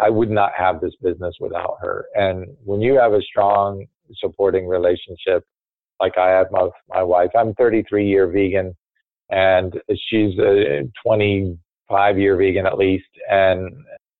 I 0.00 0.10
would 0.10 0.30
not 0.30 0.52
have 0.56 0.80
this 0.80 0.94
business 1.02 1.34
without 1.40 1.76
her. 1.80 2.06
And 2.14 2.46
when 2.64 2.80
you 2.80 2.98
have 2.98 3.12
a 3.12 3.22
strong 3.22 3.86
supporting 4.18 4.66
relationship, 4.66 5.44
like 6.00 6.18
I 6.18 6.30
have 6.30 6.46
my, 6.50 6.68
my 6.88 7.02
wife, 7.02 7.30
I'm 7.38 7.54
33 7.54 8.06
year 8.06 8.28
vegan 8.28 8.74
and 9.30 9.74
she's 10.08 10.38
a 10.38 10.82
25 11.04 12.18
year 12.18 12.36
vegan 12.36 12.66
at 12.66 12.78
least. 12.78 13.04
And 13.30 13.70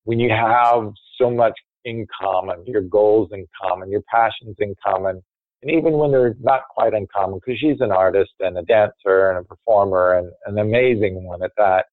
when 0.04 0.18
you 0.18 0.30
have 0.30 0.92
so 1.18 1.30
much 1.30 1.54
in 1.86 2.06
common, 2.20 2.62
your 2.66 2.82
goals 2.82 3.30
in 3.32 3.46
common, 3.62 3.90
your 3.90 4.02
passions 4.12 4.56
in 4.58 4.74
common, 4.84 5.22
and 5.62 5.70
even 5.70 5.94
when 5.94 6.10
they're 6.10 6.36
not 6.40 6.62
quite 6.68 6.92
uncommon, 6.92 7.38
because 7.38 7.58
she's 7.58 7.80
an 7.80 7.90
artist 7.90 8.32
and 8.40 8.58
a 8.58 8.62
dancer 8.62 9.30
and 9.30 9.38
a 9.38 9.42
performer 9.42 10.18
and 10.18 10.30
an 10.46 10.58
amazing 10.58 11.24
one 11.24 11.42
at 11.42 11.52
that, 11.56 11.86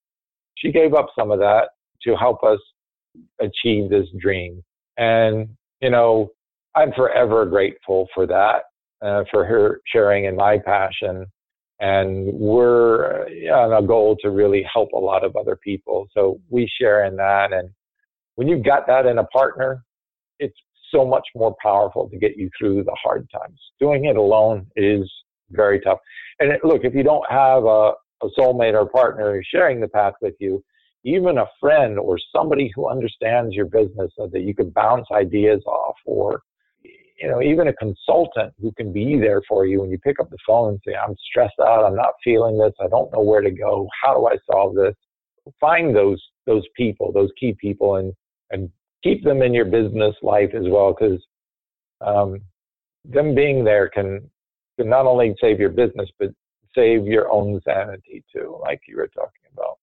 she 0.57 0.71
gave 0.71 0.93
up 0.93 1.07
some 1.17 1.31
of 1.31 1.39
that 1.39 1.69
to 2.03 2.15
help 2.15 2.43
us 2.43 2.59
achieve 3.39 3.89
this 3.89 4.07
dream. 4.19 4.61
And, 4.97 5.47
you 5.79 5.89
know, 5.89 6.29
I'm 6.75 6.91
forever 6.93 7.45
grateful 7.45 8.07
for 8.13 8.27
that, 8.27 8.63
uh, 9.01 9.23
for 9.31 9.45
her 9.45 9.79
sharing 9.85 10.25
in 10.25 10.35
my 10.35 10.57
passion. 10.57 11.25
And 11.79 12.33
we're 12.33 13.25
on 13.51 13.83
a 13.83 13.85
goal 13.85 14.17
to 14.21 14.29
really 14.29 14.65
help 14.71 14.91
a 14.93 14.99
lot 14.99 15.23
of 15.23 15.35
other 15.35 15.55
people. 15.55 16.07
So 16.13 16.39
we 16.49 16.69
share 16.79 17.05
in 17.05 17.15
that. 17.17 17.53
And 17.53 17.69
when 18.35 18.47
you've 18.47 18.63
got 18.63 18.87
that 18.87 19.05
in 19.05 19.17
a 19.17 19.23
partner, 19.25 19.83
it's 20.39 20.57
so 20.93 21.05
much 21.05 21.27
more 21.35 21.55
powerful 21.61 22.09
to 22.09 22.17
get 22.17 22.37
you 22.37 22.49
through 22.57 22.83
the 22.83 22.95
hard 23.01 23.27
times. 23.31 23.59
Doing 23.79 24.05
it 24.05 24.15
alone 24.15 24.67
is 24.75 25.11
very 25.51 25.79
tough. 25.79 25.99
And 26.39 26.51
it, 26.51 26.61
look, 26.63 26.81
if 26.83 26.93
you 26.93 27.03
don't 27.03 27.25
have 27.29 27.63
a, 27.63 27.93
a 28.23 28.29
soulmate 28.37 28.73
or 28.73 28.87
partner 28.87 29.41
sharing 29.51 29.79
the 29.79 29.87
path 29.87 30.13
with 30.21 30.35
you, 30.39 30.63
even 31.03 31.37
a 31.37 31.45
friend 31.59 31.99
or 31.99 32.17
somebody 32.33 32.71
who 32.75 32.87
understands 32.87 33.53
your 33.53 33.65
business 33.65 34.11
so 34.17 34.27
that 34.31 34.41
you 34.41 34.55
can 34.55 34.69
bounce 34.69 35.07
ideas 35.11 35.61
off 35.65 35.95
or 36.05 36.41
you 37.19 37.29
know 37.29 37.41
even 37.41 37.67
a 37.67 37.73
consultant 37.73 38.53
who 38.59 38.71
can 38.73 38.91
be 38.91 39.19
there 39.19 39.41
for 39.47 39.65
you 39.65 39.81
when 39.81 39.89
you 39.89 39.97
pick 39.99 40.19
up 40.19 40.29
the 40.29 40.37
phone 40.47 40.69
and 40.69 40.79
say 40.85 40.93
i'm 40.95 41.15
stressed 41.29 41.59
out 41.61 41.85
i'm 41.85 41.95
not 41.95 42.13
feeling 42.23 42.57
this 42.57 42.73
i 42.81 42.87
don't 42.87 43.11
know 43.13 43.21
where 43.21 43.41
to 43.41 43.51
go 43.51 43.87
how 44.01 44.13
do 44.13 44.27
i 44.27 44.35
solve 44.51 44.75
this 44.75 44.95
find 45.59 45.95
those 45.95 46.21
those 46.45 46.63
people 46.75 47.11
those 47.11 47.29
key 47.39 47.55
people 47.59 47.97
and 47.97 48.13
and 48.53 48.69
keep 49.03 49.23
them 49.23 49.41
in 49.41 49.53
your 49.53 49.65
business 49.65 50.15
life 50.21 50.51
as 50.53 50.63
well 50.65 50.95
because 50.97 51.21
um, 51.99 52.39
them 53.03 53.35
being 53.35 53.65
there 53.65 53.89
can, 53.89 54.29
can 54.79 54.89
not 54.89 55.05
only 55.05 55.35
save 55.41 55.59
your 55.59 55.69
business 55.69 56.09
but 56.19 56.29
save 56.73 57.05
your 57.05 57.31
own 57.31 57.59
sanity 57.65 58.23
too, 58.33 58.57
like 58.61 58.81
you 58.87 58.97
were 58.97 59.09
talking 59.09 59.43
about. 59.51 59.77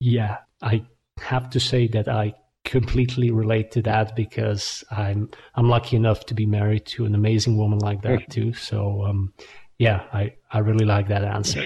Yeah, 0.00 0.38
I 0.62 0.86
have 1.18 1.50
to 1.50 1.60
say 1.60 1.86
that 1.88 2.08
I 2.08 2.34
completely 2.64 3.30
relate 3.30 3.70
to 3.72 3.82
that 3.82 4.14
because 4.16 4.84
I'm 4.90 5.30
I'm 5.54 5.68
lucky 5.68 5.96
enough 5.96 6.26
to 6.26 6.34
be 6.34 6.46
married 6.46 6.86
to 6.86 7.04
an 7.04 7.14
amazing 7.14 7.56
woman 7.56 7.78
like 7.78 8.02
that 8.02 8.20
too. 8.30 8.52
So 8.54 9.04
um, 9.04 9.32
yeah, 9.78 10.04
I 10.12 10.34
I 10.50 10.58
really 10.58 10.86
like 10.86 11.08
that 11.08 11.24
answer. 11.24 11.64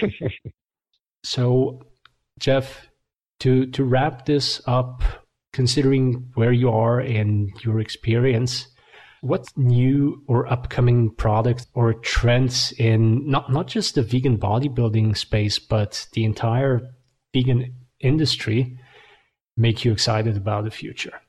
so 1.23 1.81
Geoff, 2.39 2.89
to 3.41 3.67
to 3.67 3.83
wrap 3.83 4.25
this 4.25 4.61
up, 4.67 5.01
considering 5.55 6.29
where 6.33 6.51
you 6.51 6.69
are 6.69 6.99
and 6.99 7.49
your 7.63 7.79
experience, 7.79 8.67
what 9.21 9.47
new 9.55 10.21
or 10.27 10.45
upcoming 10.51 11.09
products 11.15 11.65
or 11.73 11.93
trends 11.93 12.73
in 12.73 13.25
not 13.25 13.49
not 13.49 13.65
just 13.65 13.95
the 13.95 14.03
vegan 14.03 14.37
bodybuilding 14.37 15.17
space, 15.17 15.57
but 15.57 16.07
the 16.11 16.25
entire 16.25 16.81
vegan 17.33 17.73
industry 18.01 18.77
make 19.55 19.85
you 19.85 19.93
excited 19.93 20.35
about 20.35 20.65
the 20.65 20.71
future? 20.71 21.21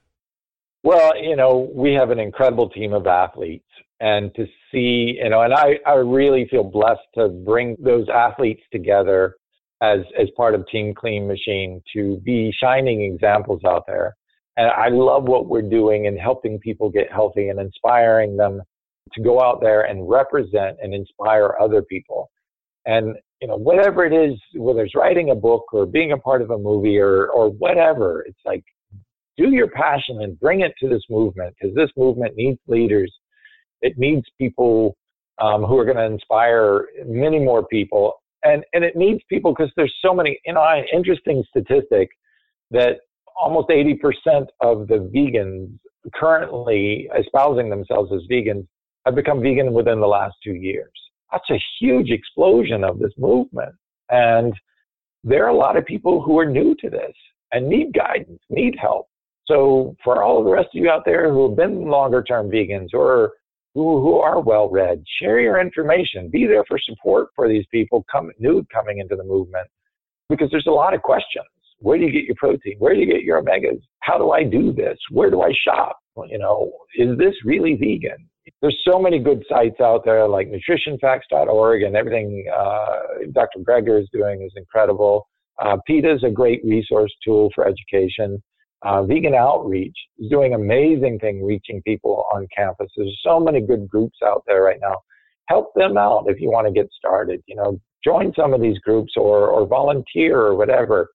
Well, 0.82 1.16
you 1.22 1.36
know, 1.36 1.70
we 1.72 1.92
have 1.94 2.10
an 2.10 2.18
incredible 2.18 2.68
team 2.68 2.92
of 2.92 3.06
athletes 3.06 3.70
and 4.00 4.34
to 4.34 4.46
see, 4.70 5.18
you 5.22 5.28
know, 5.30 5.42
and 5.42 5.54
I, 5.54 5.78
I 5.86 5.94
really 5.94 6.48
feel 6.50 6.64
blessed 6.64 7.08
to 7.16 7.28
bring 7.28 7.76
those 7.78 8.08
athletes 8.08 8.62
together 8.72 9.36
as, 9.80 10.00
as 10.18 10.28
part 10.36 10.54
of 10.54 10.66
Team 10.68 10.94
Clean 10.94 11.26
Machine 11.26 11.82
to 11.92 12.20
be 12.24 12.52
shining 12.58 13.02
examples 13.02 13.62
out 13.64 13.84
there. 13.86 14.14
And 14.56 14.70
I 14.70 14.88
love 14.88 15.24
what 15.24 15.48
we're 15.48 15.62
doing 15.62 16.06
in 16.06 16.16
helping 16.16 16.58
people 16.58 16.88
get 16.88 17.12
healthy 17.12 17.48
and 17.48 17.60
inspiring 17.60 18.36
them 18.36 18.62
to 19.12 19.22
go 19.22 19.40
out 19.40 19.60
there 19.60 19.82
and 19.82 20.08
represent 20.08 20.78
and 20.82 20.94
inspire 20.94 21.56
other 21.60 21.82
people. 21.82 22.30
And, 22.86 23.16
you 23.40 23.48
know, 23.48 23.56
whatever 23.56 24.04
it 24.04 24.12
is, 24.12 24.38
whether 24.54 24.82
it's 24.84 24.94
writing 24.94 25.30
a 25.30 25.34
book 25.34 25.64
or 25.72 25.84
being 25.84 26.12
a 26.12 26.18
part 26.18 26.40
of 26.40 26.50
a 26.50 26.58
movie 26.58 26.98
or, 26.98 27.26
or 27.28 27.50
whatever, 27.50 28.24
it's 28.26 28.38
like 28.44 28.64
do 29.36 29.50
your 29.50 29.68
passion 29.68 30.22
and 30.22 30.40
bring 30.40 30.60
it 30.60 30.72
to 30.80 30.88
this 30.88 31.02
movement 31.10 31.54
because 31.60 31.74
this 31.74 31.90
movement 31.96 32.34
needs 32.36 32.58
leaders. 32.66 33.12
It 33.82 33.98
needs 33.98 34.24
people 34.38 34.96
um, 35.38 35.64
who 35.64 35.76
are 35.78 35.84
going 35.84 35.98
to 35.98 36.04
inspire 36.04 36.86
many 37.04 37.38
more 37.38 37.66
people. 37.66 38.14
And, 38.46 38.64
and 38.72 38.84
it 38.84 38.96
needs 38.96 39.20
people 39.28 39.52
because 39.52 39.72
there's 39.76 39.94
so 40.00 40.14
many, 40.14 40.38
you 40.46 40.52
know, 40.52 40.82
interesting 40.92 41.42
statistic 41.48 42.08
that 42.70 42.98
almost 43.36 43.68
80% 43.68 43.98
of 44.60 44.86
the 44.86 45.10
vegans 45.14 45.78
currently 46.14 47.08
espousing 47.18 47.68
themselves 47.68 48.12
as 48.14 48.20
vegans 48.30 48.66
have 49.04 49.14
become 49.14 49.42
vegan 49.42 49.72
within 49.72 50.00
the 50.00 50.06
last 50.06 50.36
two 50.44 50.54
years. 50.54 50.92
That's 51.32 51.50
a 51.50 51.62
huge 51.80 52.10
explosion 52.10 52.84
of 52.84 52.98
this 52.98 53.12
movement. 53.18 53.74
And 54.10 54.54
there 55.24 55.44
are 55.44 55.50
a 55.50 55.56
lot 55.56 55.76
of 55.76 55.84
people 55.84 56.22
who 56.22 56.38
are 56.38 56.46
new 56.46 56.76
to 56.76 56.88
this 56.88 57.12
and 57.52 57.68
need 57.68 57.92
guidance, 57.92 58.40
need 58.48 58.76
help. 58.80 59.08
So 59.46 59.96
for 60.04 60.22
all 60.22 60.38
of 60.38 60.44
the 60.44 60.50
rest 60.50 60.68
of 60.74 60.82
you 60.82 60.90
out 60.90 61.04
there 61.04 61.32
who 61.32 61.48
have 61.48 61.56
been 61.56 61.86
longer 61.86 62.22
term 62.22 62.48
vegans 62.48 62.94
or 62.94 63.32
who, 63.76 64.00
who 64.00 64.16
are 64.16 64.40
well 64.40 64.70
read, 64.70 65.04
share 65.20 65.38
your 65.38 65.60
information. 65.60 66.30
Be 66.30 66.46
there 66.46 66.64
for 66.66 66.78
support 66.78 67.28
for 67.36 67.46
these 67.46 67.66
people 67.70 68.06
come, 68.10 68.30
new 68.38 68.66
coming 68.72 69.00
into 69.00 69.16
the 69.16 69.22
movement 69.22 69.68
because 70.30 70.48
there's 70.50 70.66
a 70.66 70.70
lot 70.70 70.94
of 70.94 71.02
questions. 71.02 71.44
Where 71.80 71.98
do 71.98 72.04
you 72.04 72.10
get 72.10 72.24
your 72.24 72.36
protein? 72.36 72.76
Where 72.78 72.94
do 72.94 73.00
you 73.00 73.06
get 73.06 73.22
your 73.22 73.42
omegas? 73.42 73.82
How 74.00 74.16
do 74.16 74.30
I 74.30 74.44
do 74.44 74.72
this? 74.72 74.96
Where 75.10 75.30
do 75.30 75.42
I 75.42 75.52
shop? 75.62 75.98
You 76.26 76.38
know, 76.38 76.72
is 76.96 77.18
this 77.18 77.34
really 77.44 77.74
vegan? 77.74 78.26
There's 78.62 78.80
so 78.90 78.98
many 78.98 79.18
good 79.18 79.44
sites 79.46 79.78
out 79.82 80.06
there 80.06 80.26
like 80.26 80.48
nutritionfacts.org 80.48 81.82
and 81.82 81.96
everything 81.96 82.46
uh, 82.56 82.86
Dr. 83.32 83.58
Greger 83.58 84.00
is 84.00 84.08
doing 84.10 84.40
is 84.42 84.52
incredible. 84.56 85.28
Uh, 85.62 85.76
PETA 85.86 86.14
is 86.14 86.24
a 86.24 86.30
great 86.30 86.62
resource 86.64 87.12
tool 87.22 87.50
for 87.54 87.68
education. 87.68 88.42
Uh, 88.82 89.02
Vegan 89.04 89.34
Outreach 89.34 89.96
is 90.18 90.30
doing 90.30 90.54
amazing 90.54 91.18
thing 91.18 91.42
reaching 91.44 91.82
people 91.82 92.24
on 92.32 92.46
campus. 92.56 92.90
There's 92.96 93.18
so 93.24 93.40
many 93.40 93.60
good 93.60 93.88
groups 93.88 94.18
out 94.24 94.42
there 94.46 94.62
right 94.62 94.78
now. 94.80 94.96
Help 95.48 95.72
them 95.74 95.96
out 95.96 96.24
if 96.28 96.40
you 96.40 96.50
want 96.50 96.66
to 96.66 96.72
get 96.72 96.88
started. 96.96 97.42
You 97.46 97.56
know, 97.56 97.80
join 98.04 98.32
some 98.36 98.52
of 98.52 98.60
these 98.60 98.78
groups 98.80 99.14
or, 99.16 99.48
or 99.48 99.66
volunteer 99.66 100.38
or 100.38 100.54
whatever. 100.54 101.08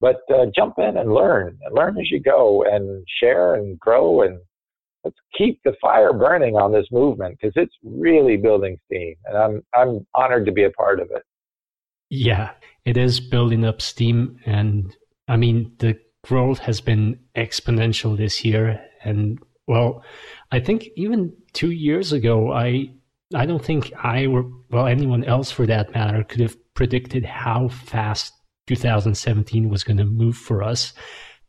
But 0.00 0.20
uh, 0.34 0.46
jump 0.54 0.74
in 0.78 0.96
and 0.96 1.14
learn, 1.14 1.58
and 1.62 1.74
learn 1.74 1.98
as 1.98 2.10
you 2.10 2.20
go, 2.20 2.64
and 2.64 3.06
share 3.20 3.54
and 3.54 3.78
grow, 3.78 4.22
and 4.22 4.38
let's 5.04 5.16
keep 5.36 5.60
the 5.64 5.74
fire 5.80 6.12
burning 6.12 6.56
on 6.56 6.72
this 6.72 6.86
movement 6.90 7.38
because 7.38 7.52
it's 7.56 7.74
really 7.82 8.36
building 8.36 8.76
steam, 8.86 9.14
and 9.26 9.36
I'm 9.36 9.62
I'm 9.74 10.06
honored 10.14 10.46
to 10.46 10.52
be 10.52 10.64
a 10.64 10.70
part 10.70 11.00
of 11.00 11.08
it. 11.10 11.22
Yeah, 12.10 12.50
it 12.84 12.96
is 12.96 13.20
building 13.20 13.64
up 13.64 13.80
steam, 13.80 14.40
and 14.44 14.94
I 15.28 15.36
mean 15.36 15.72
the 15.78 15.98
growth 16.24 16.58
has 16.58 16.80
been 16.80 17.18
exponential 17.36 18.16
this 18.16 18.44
year. 18.44 18.80
And 19.04 19.38
well, 19.66 20.02
I 20.50 20.60
think 20.60 20.88
even 20.96 21.32
two 21.52 21.70
years 21.70 22.12
ago, 22.12 22.52
I 22.52 22.90
I 23.34 23.46
don't 23.46 23.64
think 23.64 23.92
I 24.02 24.26
or 24.26 24.50
well 24.70 24.86
anyone 24.86 25.24
else 25.24 25.50
for 25.50 25.66
that 25.66 25.94
matter 25.94 26.24
could 26.24 26.40
have 26.40 26.56
predicted 26.74 27.24
how 27.24 27.68
fast 27.68 28.32
2017 28.66 29.68
was 29.68 29.84
going 29.84 29.96
to 29.98 30.04
move 30.04 30.36
for 30.36 30.62
us. 30.62 30.92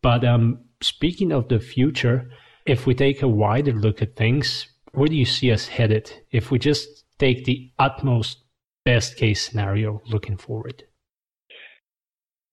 But 0.02 0.26
um, 0.26 0.60
speaking 0.82 1.32
of 1.32 1.48
the 1.48 1.60
future, 1.60 2.30
if 2.66 2.86
we 2.86 2.94
take 2.94 3.22
a 3.22 3.28
wider 3.28 3.74
look 3.74 4.02
at 4.02 4.16
things, 4.16 4.68
where 4.94 5.08
do 5.08 5.16
you 5.16 5.26
see 5.26 5.52
us 5.52 5.68
headed 5.68 6.12
if 6.32 6.52
we 6.52 6.60
just 6.60 7.06
take 7.18 7.46
the 7.46 7.72
utmost 7.80 8.40
best 8.84 9.18
case 9.18 9.48
scenario 9.48 10.02
looking 10.08 10.38
forward? 10.38 10.84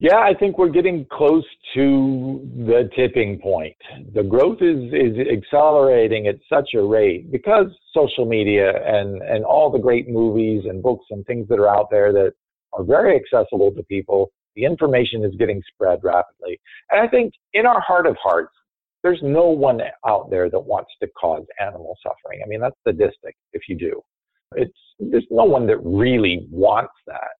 Yeah, 0.03 0.19
I 0.19 0.35
think 0.35 0.59
we're 0.59 0.69
getting 0.69 1.07
close 1.13 1.45
to 1.75 2.51
the 2.67 2.91
tipping 2.97 3.39
point. 3.39 3.77
The 4.13 4.25
growth 4.25 4.59
is, 4.61 4.93
is 4.93 5.17
accelerating 5.31 6.27
at 6.27 6.41
such 6.53 6.71
a 6.75 6.83
rate 6.83 7.31
because 7.31 7.67
social 7.95 8.27
media 8.27 8.73
and, 8.85 9.23
and 9.23 9.45
all 9.45 9.71
the 9.71 9.79
great 9.79 10.09
movies 10.09 10.65
and 10.69 10.83
books 10.83 11.07
and 11.11 11.25
things 11.25 11.47
that 11.51 11.61
are 11.61 11.69
out 11.69 11.87
there 11.93 12.13
that 12.15 12.33
are 12.73 12.83
very 12.83 13.15
accessible 13.15 13.71
to 13.71 13.83
people. 13.85 14.33
The 14.57 14.65
information 14.65 15.25
is 15.25 15.37
getting 15.39 15.63
spread 15.73 16.01
rapidly. 16.03 16.61
And 16.91 17.01
I 17.01 17.07
think 17.07 17.33
in 17.53 17.65
our 17.65 17.81
heart 17.81 18.09
of 18.09 18.17
hearts, 18.21 18.53
there's 19.05 19.21
no 19.23 19.45
one 19.45 19.83
out 20.05 20.31
there 20.31 20.51
that 20.51 20.59
wants 20.59 20.91
to 21.01 21.09
cause 21.17 21.45
animal 21.61 21.97
suffering. 22.03 22.41
I 22.45 22.49
mean, 22.49 22.59
that's 22.59 22.75
sadistic 22.85 23.37
if 23.53 23.69
you 23.69 23.77
do. 23.77 24.03
It's, 24.57 24.79
there's 24.99 25.29
no 25.31 25.45
one 25.45 25.65
that 25.69 25.79
really 25.79 26.49
wants 26.51 26.95
that. 27.07 27.37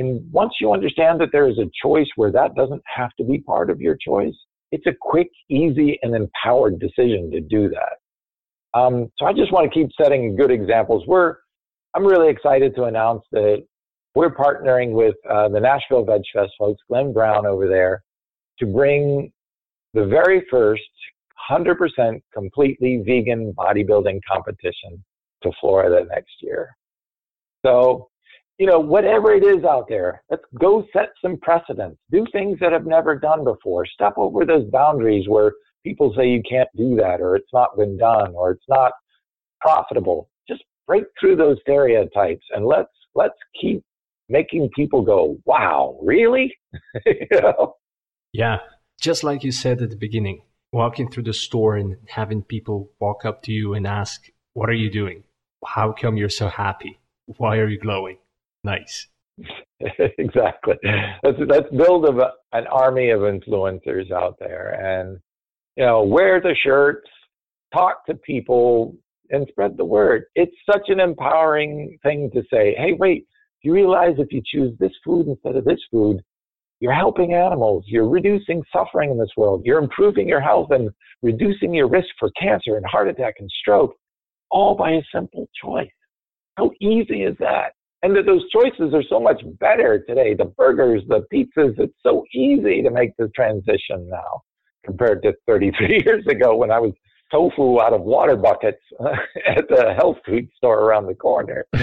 And 0.00 0.32
once 0.32 0.54
you 0.58 0.72
understand 0.72 1.20
that 1.20 1.28
there 1.30 1.46
is 1.46 1.58
a 1.58 1.70
choice 1.82 2.08
where 2.16 2.32
that 2.32 2.54
doesn't 2.54 2.82
have 2.86 3.10
to 3.18 3.24
be 3.24 3.38
part 3.38 3.68
of 3.68 3.82
your 3.82 3.96
choice, 3.96 4.34
it's 4.72 4.86
a 4.86 4.94
quick, 4.98 5.28
easy, 5.50 5.98
and 6.02 6.14
empowered 6.14 6.80
decision 6.80 7.30
to 7.32 7.40
do 7.42 7.68
that. 7.68 8.78
Um, 8.78 9.12
so 9.18 9.26
I 9.26 9.34
just 9.34 9.52
want 9.52 9.70
to 9.70 9.78
keep 9.78 9.90
setting 10.00 10.36
good 10.36 10.50
examples. 10.50 11.06
We're, 11.06 11.36
I'm 11.94 12.06
really 12.06 12.30
excited 12.30 12.74
to 12.76 12.84
announce 12.84 13.24
that 13.32 13.62
we're 14.14 14.34
partnering 14.34 14.92
with 14.92 15.16
uh, 15.28 15.50
the 15.50 15.60
Nashville 15.60 16.06
Veg 16.06 16.22
Fest 16.32 16.52
folks, 16.58 16.80
Glenn 16.88 17.12
Brown 17.12 17.44
over 17.44 17.68
there, 17.68 18.02
to 18.58 18.66
bring 18.66 19.30
the 19.92 20.06
very 20.06 20.46
first 20.50 20.82
100% 21.50 22.22
completely 22.32 23.02
vegan 23.04 23.52
bodybuilding 23.52 24.20
competition 24.26 25.04
to 25.42 25.52
Florida 25.60 26.06
next 26.08 26.36
year. 26.40 26.74
So 27.66 28.08
you 28.60 28.66
know, 28.66 28.78
whatever 28.78 29.32
it 29.32 29.42
is 29.42 29.64
out 29.64 29.88
there, 29.88 30.22
let's 30.28 30.44
go 30.60 30.84
set 30.92 31.08
some 31.22 31.38
precedents. 31.38 31.98
Do 32.10 32.26
things 32.30 32.58
that 32.60 32.72
have 32.72 32.84
never 32.84 33.18
done 33.18 33.42
before. 33.42 33.86
Step 33.86 34.12
over 34.18 34.44
those 34.44 34.68
boundaries 34.70 35.26
where 35.26 35.54
people 35.82 36.12
say 36.14 36.28
you 36.28 36.42
can't 36.48 36.68
do 36.76 36.94
that 36.96 37.22
or 37.22 37.36
it's 37.36 37.48
not 37.54 37.74
been 37.78 37.96
done 37.96 38.34
or 38.34 38.50
it's 38.50 38.68
not 38.68 38.92
profitable. 39.62 40.28
Just 40.46 40.62
break 40.86 41.04
through 41.18 41.36
those 41.36 41.56
stereotypes 41.62 42.44
and 42.50 42.66
let's 42.66 42.92
let's 43.14 43.38
keep 43.58 43.82
making 44.28 44.68
people 44.76 45.00
go, 45.00 45.38
"Wow, 45.46 45.98
really?" 46.02 46.54
you 47.06 47.40
know? 47.40 47.76
Yeah, 48.34 48.58
just 49.00 49.24
like 49.24 49.42
you 49.42 49.52
said 49.52 49.80
at 49.80 49.88
the 49.88 49.96
beginning, 49.96 50.42
walking 50.70 51.10
through 51.10 51.22
the 51.22 51.32
store 51.32 51.76
and 51.76 51.96
having 52.08 52.42
people 52.42 52.90
walk 53.00 53.24
up 53.24 53.42
to 53.44 53.52
you 53.52 53.72
and 53.72 53.86
ask, 53.86 54.28
"What 54.52 54.68
are 54.68 54.74
you 54.84 54.90
doing? 54.90 55.24
How 55.64 55.92
come 55.92 56.18
you're 56.18 56.28
so 56.28 56.48
happy? 56.48 57.00
Why 57.24 57.56
are 57.56 57.66
you 57.66 57.78
glowing?" 57.78 58.18
Nice. 58.64 59.08
exactly. 60.18 60.74
Let's 61.22 61.38
let's 61.46 61.70
build 61.70 62.04
a, 62.06 62.32
an 62.52 62.66
army 62.66 63.10
of 63.10 63.20
influencers 63.20 64.10
out 64.12 64.36
there, 64.38 64.72
and 64.72 65.18
you 65.76 65.84
know, 65.84 66.02
wear 66.02 66.40
the 66.40 66.54
shirts, 66.62 67.08
talk 67.72 68.04
to 68.06 68.14
people, 68.14 68.94
and 69.30 69.46
spread 69.48 69.76
the 69.76 69.84
word. 69.84 70.24
It's 70.34 70.54
such 70.70 70.88
an 70.88 71.00
empowering 71.00 71.98
thing 72.02 72.30
to 72.34 72.42
say. 72.52 72.74
Hey, 72.76 72.92
wait! 72.98 73.26
Do 73.62 73.68
you 73.68 73.74
realize 73.74 74.16
if 74.18 74.32
you 74.32 74.42
choose 74.44 74.76
this 74.78 74.92
food 75.04 75.28
instead 75.28 75.56
of 75.56 75.64
this 75.64 75.80
food, 75.90 76.20
you're 76.80 76.94
helping 76.94 77.34
animals. 77.34 77.84
You're 77.86 78.08
reducing 78.08 78.62
suffering 78.72 79.10
in 79.10 79.18
this 79.18 79.30
world. 79.36 79.62
You're 79.64 79.82
improving 79.82 80.28
your 80.28 80.40
health 80.40 80.68
and 80.70 80.90
reducing 81.22 81.74
your 81.74 81.88
risk 81.88 82.08
for 82.18 82.30
cancer 82.40 82.76
and 82.76 82.86
heart 82.86 83.08
attack 83.08 83.34
and 83.38 83.50
stroke, 83.60 83.94
all 84.50 84.74
by 84.74 84.92
a 84.92 85.02
simple 85.14 85.48
choice. 85.62 85.90
How 86.56 86.70
easy 86.80 87.22
is 87.22 87.36
that? 87.38 87.72
And 88.02 88.16
that 88.16 88.26
those 88.26 88.48
choices 88.50 88.94
are 88.94 89.02
so 89.08 89.20
much 89.20 89.42
better 89.58 90.02
today. 90.08 90.34
The 90.34 90.46
burgers, 90.46 91.02
the 91.08 91.26
pizzas, 91.32 91.78
it's 91.78 91.94
so 92.02 92.24
easy 92.34 92.82
to 92.82 92.90
make 92.90 93.10
the 93.18 93.28
transition 93.34 94.08
now 94.08 94.42
compared 94.84 95.22
to 95.22 95.34
33 95.46 96.02
years 96.06 96.26
ago 96.26 96.56
when 96.56 96.70
I 96.70 96.78
was 96.78 96.92
tofu 97.30 97.80
out 97.80 97.92
of 97.92 98.02
water 98.02 98.36
buckets 98.36 98.82
at 99.46 99.68
the 99.68 99.94
health 99.96 100.16
food 100.26 100.48
store 100.56 100.80
around 100.80 101.06
the 101.06 101.14
corner. 101.14 101.64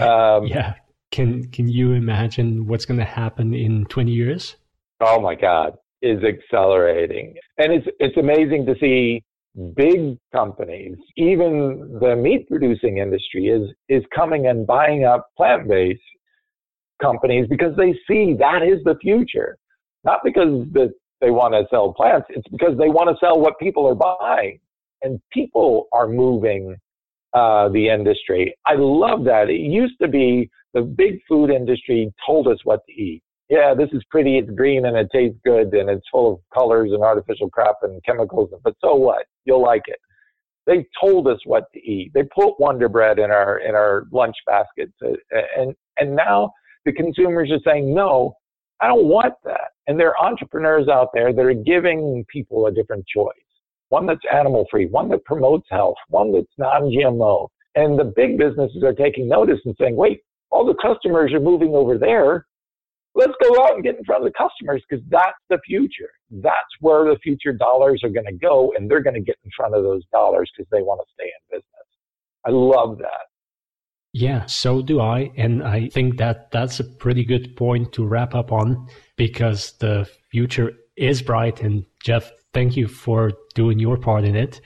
um, 0.00 0.46
yeah. 0.46 0.74
Can 1.10 1.48
can 1.50 1.68
you 1.68 1.92
imagine 1.92 2.66
what's 2.66 2.84
going 2.84 2.98
to 2.98 3.04
happen 3.04 3.54
in 3.54 3.86
20 3.86 4.12
years? 4.12 4.56
Oh 5.00 5.18
my 5.20 5.34
God, 5.34 5.74
is 6.02 6.22
accelerating, 6.22 7.34
and 7.56 7.72
it's 7.72 7.86
it's 7.98 8.16
amazing 8.18 8.66
to 8.66 8.74
see 8.78 9.24
big 9.76 10.18
companies, 10.32 10.96
even 11.16 11.98
the 12.00 12.14
meat 12.16 12.48
producing 12.48 12.98
industry, 12.98 13.48
is 13.48 13.70
is 13.88 14.04
coming 14.14 14.46
and 14.46 14.66
buying 14.66 15.04
up 15.04 15.28
plant 15.36 15.68
based 15.68 16.00
companies 17.00 17.46
because 17.48 17.76
they 17.76 17.92
see 18.08 18.34
that 18.38 18.62
is 18.62 18.82
the 18.84 18.96
future, 19.00 19.56
not 20.04 20.20
because 20.24 20.66
that 20.72 20.92
they 21.20 21.30
want 21.30 21.54
to 21.54 21.64
sell 21.70 21.92
plants, 21.92 22.26
it's 22.30 22.46
because 22.48 22.78
they 22.78 22.88
want 22.88 23.08
to 23.08 23.16
sell 23.24 23.40
what 23.40 23.58
people 23.58 23.86
are 23.86 23.94
buying, 23.94 24.58
and 25.02 25.20
people 25.32 25.88
are 25.92 26.08
moving 26.08 26.76
uh, 27.34 27.68
the 27.70 27.88
industry. 27.88 28.54
I 28.66 28.74
love 28.76 29.24
that. 29.24 29.50
It 29.50 29.60
used 29.60 29.94
to 30.00 30.08
be 30.08 30.48
the 30.74 30.82
big 30.82 31.20
food 31.28 31.50
industry 31.50 32.12
told 32.24 32.46
us 32.48 32.58
what 32.64 32.80
to 32.86 32.92
eat. 32.92 33.22
Yeah, 33.48 33.74
this 33.74 33.88
is 33.92 34.02
pretty, 34.10 34.36
it's 34.36 34.50
green 34.50 34.86
and 34.86 34.96
it 34.96 35.08
tastes 35.12 35.38
good 35.44 35.72
and 35.74 35.88
it's 35.88 36.06
full 36.12 36.34
of 36.34 36.40
colors 36.52 36.90
and 36.92 37.02
artificial 37.02 37.48
crap 37.48 37.76
and 37.82 38.02
chemicals, 38.04 38.50
but 38.62 38.74
so 38.80 38.94
what? 38.94 39.24
You'll 39.44 39.62
like 39.62 39.84
it. 39.86 39.98
They 40.66 40.86
told 41.00 41.28
us 41.28 41.38
what 41.46 41.64
to 41.72 41.80
eat. 41.80 42.10
They 42.12 42.24
put 42.24 42.60
Wonder 42.60 42.90
Bread 42.90 43.18
in 43.18 43.30
our 43.30 43.60
in 43.60 43.74
our 43.74 44.04
lunch 44.12 44.36
baskets, 44.46 44.92
uh, 45.02 45.12
and 45.56 45.74
and 45.96 46.14
now 46.14 46.52
the 46.84 46.92
consumers 46.92 47.50
are 47.50 47.60
saying 47.64 47.94
no, 47.94 48.34
I 48.82 48.88
don't 48.88 49.06
want 49.06 49.32
that. 49.44 49.70
And 49.86 49.98
there 49.98 50.10
are 50.10 50.26
entrepreneurs 50.26 50.86
out 50.88 51.08
there 51.14 51.32
that 51.32 51.40
are 51.40 51.54
giving 51.54 52.22
people 52.30 52.66
a 52.66 52.70
different 52.70 53.06
choice 53.06 53.32
one 53.88 54.06
that's 54.06 54.20
animal 54.32 54.66
free, 54.70 54.86
one 54.86 55.08
that 55.08 55.24
promotes 55.24 55.66
health, 55.70 55.96
one 56.08 56.32
that's 56.32 56.46
non-GMO. 56.58 57.48
And 57.74 57.98
the 57.98 58.12
big 58.16 58.38
businesses 58.38 58.82
are 58.82 58.92
taking 58.92 59.28
notice 59.28 59.60
and 59.64 59.74
saying, 59.80 59.96
wait, 59.96 60.20
all 60.50 60.66
the 60.66 60.74
customers 60.74 61.32
are 61.32 61.40
moving 61.40 61.74
over 61.74 61.98
there. 61.98 62.46
Let's 63.18 63.32
go 63.42 63.64
out 63.64 63.74
and 63.74 63.82
get 63.82 63.98
in 63.98 64.04
front 64.04 64.24
of 64.24 64.32
the 64.32 64.38
customers 64.38 64.80
because 64.88 65.04
that's 65.08 65.42
the 65.50 65.58
future. 65.66 66.10
That's 66.30 66.72
where 66.78 67.04
the 67.04 67.18
future 67.20 67.52
dollars 67.52 68.00
are 68.04 68.10
going 68.10 68.26
to 68.26 68.32
go, 68.32 68.72
and 68.76 68.88
they're 68.88 69.02
going 69.02 69.14
to 69.14 69.20
get 69.20 69.36
in 69.44 69.50
front 69.56 69.74
of 69.74 69.82
those 69.82 70.04
dollars 70.12 70.48
because 70.56 70.70
they 70.70 70.82
want 70.82 71.00
to 71.00 71.12
stay 71.14 71.24
in 71.24 71.58
business. 71.58 71.88
I 72.46 72.50
love 72.50 72.98
that. 72.98 73.26
Yeah, 74.12 74.46
so 74.46 74.82
do 74.82 75.00
I. 75.00 75.32
And 75.36 75.64
I 75.64 75.88
think 75.88 76.18
that 76.18 76.52
that's 76.52 76.78
a 76.78 76.84
pretty 76.84 77.24
good 77.24 77.56
point 77.56 77.92
to 77.94 78.06
wrap 78.06 78.36
up 78.36 78.52
on 78.52 78.88
because 79.16 79.72
the 79.80 80.08
future 80.30 80.72
is 80.96 81.20
bright. 81.20 81.60
And 81.60 81.84
Geoff, 82.04 82.30
thank 82.54 82.76
you 82.76 82.86
for 82.86 83.32
doing 83.54 83.80
your 83.80 83.96
part 83.96 84.24
in 84.24 84.36
it. 84.36 84.60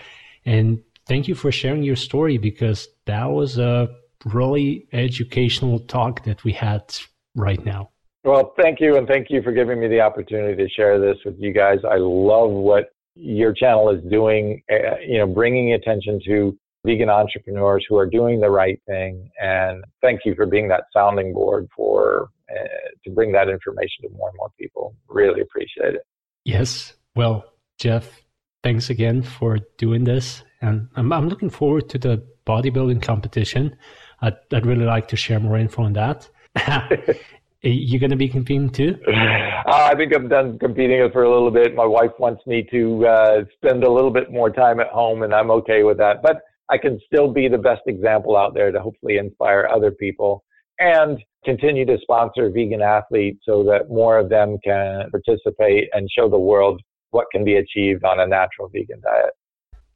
And 0.45 0.83
thank 1.07 1.27
you 1.27 1.35
for 1.35 1.51
sharing 1.51 1.83
your 1.83 1.97
story 1.97 2.37
because 2.37 2.87
that 3.07 3.31
was 3.31 3.59
a 3.59 3.89
really 4.27 4.87
educational 4.93 5.81
talk 5.81 6.25
that 6.25 6.45
we 6.45 6.53
had 6.53 6.95
right 7.35 7.65
now. 7.65 7.91
Well, 8.25 8.55
thank 8.57 8.81
you. 8.81 8.97
And 8.97 9.09
thank 9.09 9.29
you 9.31 9.43
for 9.43 9.53
giving 9.53 9.81
me 9.81 9.89
the 9.89 10.01
opportunity 10.01 10.57
to 10.63 10.69
share 10.71 11.01
this 11.01 11.17
with 11.25 11.35
you 11.39 11.53
guys. 11.53 11.79
I 11.89 11.97
love 11.97 12.51
what 12.51 12.91
your 13.15 13.53
channel 13.53 13.91
is 13.91 14.03
doing, 14.11 14.63
uh, 14.71 14.99
you 15.07 15.19
know, 15.19 15.27
bringing 15.27 15.73
attention 15.75 16.21
to 16.27 16.57
vegan 16.85 17.11
entrepreneurs 17.11 17.85
who 17.89 17.97
are 17.97 18.07
doing 18.07 18.41
the 18.41 18.51
right 18.51 18.81
thing. 18.87 19.31
And 19.41 19.85
thank 20.01 20.21
you 20.25 20.35
for 20.35 20.47
being 20.47 20.69
that 20.69 20.85
sounding 20.93 21.33
board 21.33 21.69
for 21.77 22.29
uh, 22.51 22.89
to 23.05 23.11
bring 23.11 23.33
that 23.33 23.49
information 23.49 24.03
to 24.03 24.09
more 24.11 24.29
and 24.29 24.37
more 24.37 24.51
people. 24.59 24.95
Really 25.09 25.41
appreciate 25.41 25.95
it. 25.95 26.03
Yes. 26.45 26.95
Well, 27.15 27.45
Geoff, 27.79 28.23
thanks 28.63 28.91
again 28.91 29.23
for 29.23 29.59
doing 29.79 30.05
this. 30.05 30.43
And 30.61 30.89
I'm, 30.97 31.13
I'm 31.13 31.29
looking 31.29 31.51
forward 31.51 31.89
to 31.91 31.99
the 31.99 32.25
bodybuilding 32.47 33.03
competition. 33.03 33.77
I'd, 34.21 34.37
I'd 34.53 34.67
really 34.67 34.85
like 34.85 35.09
to 35.09 35.17
share 35.17 35.41
more 35.41 35.59
info 35.59 35.83
on 35.83 35.93
that. 35.95 36.29
you 37.71 37.99
going 37.99 38.11
to 38.11 38.17
be 38.17 38.29
competing 38.29 38.71
too? 38.71 38.99
Uh, 39.65 39.89
I 39.93 39.95
think 39.95 40.13
I'm 40.13 40.29
done 40.29 40.59
competing 40.59 41.09
for 41.13 41.23
a 41.23 41.33
little 41.33 41.51
bit. 41.51 41.77
My 41.77 41.85
wife 41.85 42.11
wants 42.19 42.45
me 42.49 42.67
to 42.73 43.07
uh, 43.07 43.45
spend 43.55 43.85
a 43.85 43.91
little 43.91 44.11
bit 44.11 44.31
more 44.31 44.51
time 44.51 44.81
at 44.81 44.89
home, 44.89 45.23
and 45.23 45.33
I'm 45.33 45.53
okay 45.53 45.85
with 45.85 45.99
that. 45.99 46.21
But 46.21 46.41
I 46.69 46.79
can 46.79 46.99
still 47.07 47.33
be 47.33 47.47
the 47.47 47.59
best 47.59 47.83
example 47.87 48.37
out 48.37 48.55
there 48.55 48.73
to 48.73 48.81
hopefully 48.81 49.19
inspire 49.19 49.69
other 49.73 49.93
people 49.93 50.43
and 50.81 51.23
continue 51.45 51.87
to 51.87 51.97
sponsor 52.03 52.51
vegan 52.51 52.83
athletes 52.83 53.41
so 53.45 53.63
that 53.65 53.89
more 53.89 54.19
of 54.19 54.29
them 54.29 54.59
can 54.65 55.09
participate 55.11 55.89
and 55.93 56.09
show 56.11 56.29
the 56.29 56.39
world 56.39 56.81
what 57.11 57.27
can 57.31 57.45
be 57.45 57.57
achieved 57.57 58.05
on 58.05 58.19
a 58.19 58.27
natural 58.27 58.69
vegan 58.69 59.01
diet. 59.01 59.33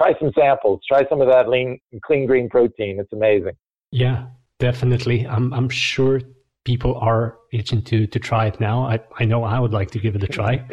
try 0.00 0.12
some 0.18 0.32
samples. 0.38 0.80
Try 0.88 1.04
some 1.08 1.20
of 1.20 1.28
that 1.28 1.48
lean, 1.48 1.78
clean 2.04 2.26
green 2.26 2.48
protein. 2.48 2.98
It's 3.00 3.12
amazing. 3.12 3.52
Yeah, 3.90 4.26
definitely. 4.58 5.26
I'm 5.26 5.52
I'm 5.54 5.68
sure 5.68 6.20
people 6.64 6.96
are 6.96 7.38
itching 7.52 7.82
to 7.82 8.06
to 8.08 8.18
try 8.18 8.46
it 8.46 8.58
now. 8.60 8.84
I 8.84 8.98
I 9.20 9.24
know 9.24 9.44
I 9.44 9.60
would 9.60 9.72
like 9.72 9.90
to 9.92 10.00
give 10.00 10.16
it 10.16 10.24
a 10.24 10.28
try. 10.28 10.64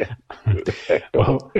well, 1.14 1.52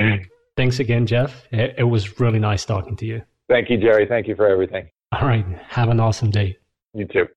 thanks 0.56 0.80
again, 0.80 1.06
Geoff. 1.06 1.46
It, 1.52 1.76
it 1.78 1.84
was 1.84 2.18
really 2.18 2.40
nice 2.40 2.64
talking 2.64 2.96
to 2.96 3.06
you. 3.06 3.22
Thank 3.52 3.68
you, 3.68 3.76
Jerry. 3.76 4.06
Thank 4.06 4.28
you 4.28 4.34
for 4.34 4.46
everything. 4.46 4.88
All 5.12 5.28
right. 5.28 5.44
Have 5.68 5.90
an 5.90 6.00
awesome 6.00 6.30
day. 6.30 6.56
You 6.94 7.04
too. 7.04 7.28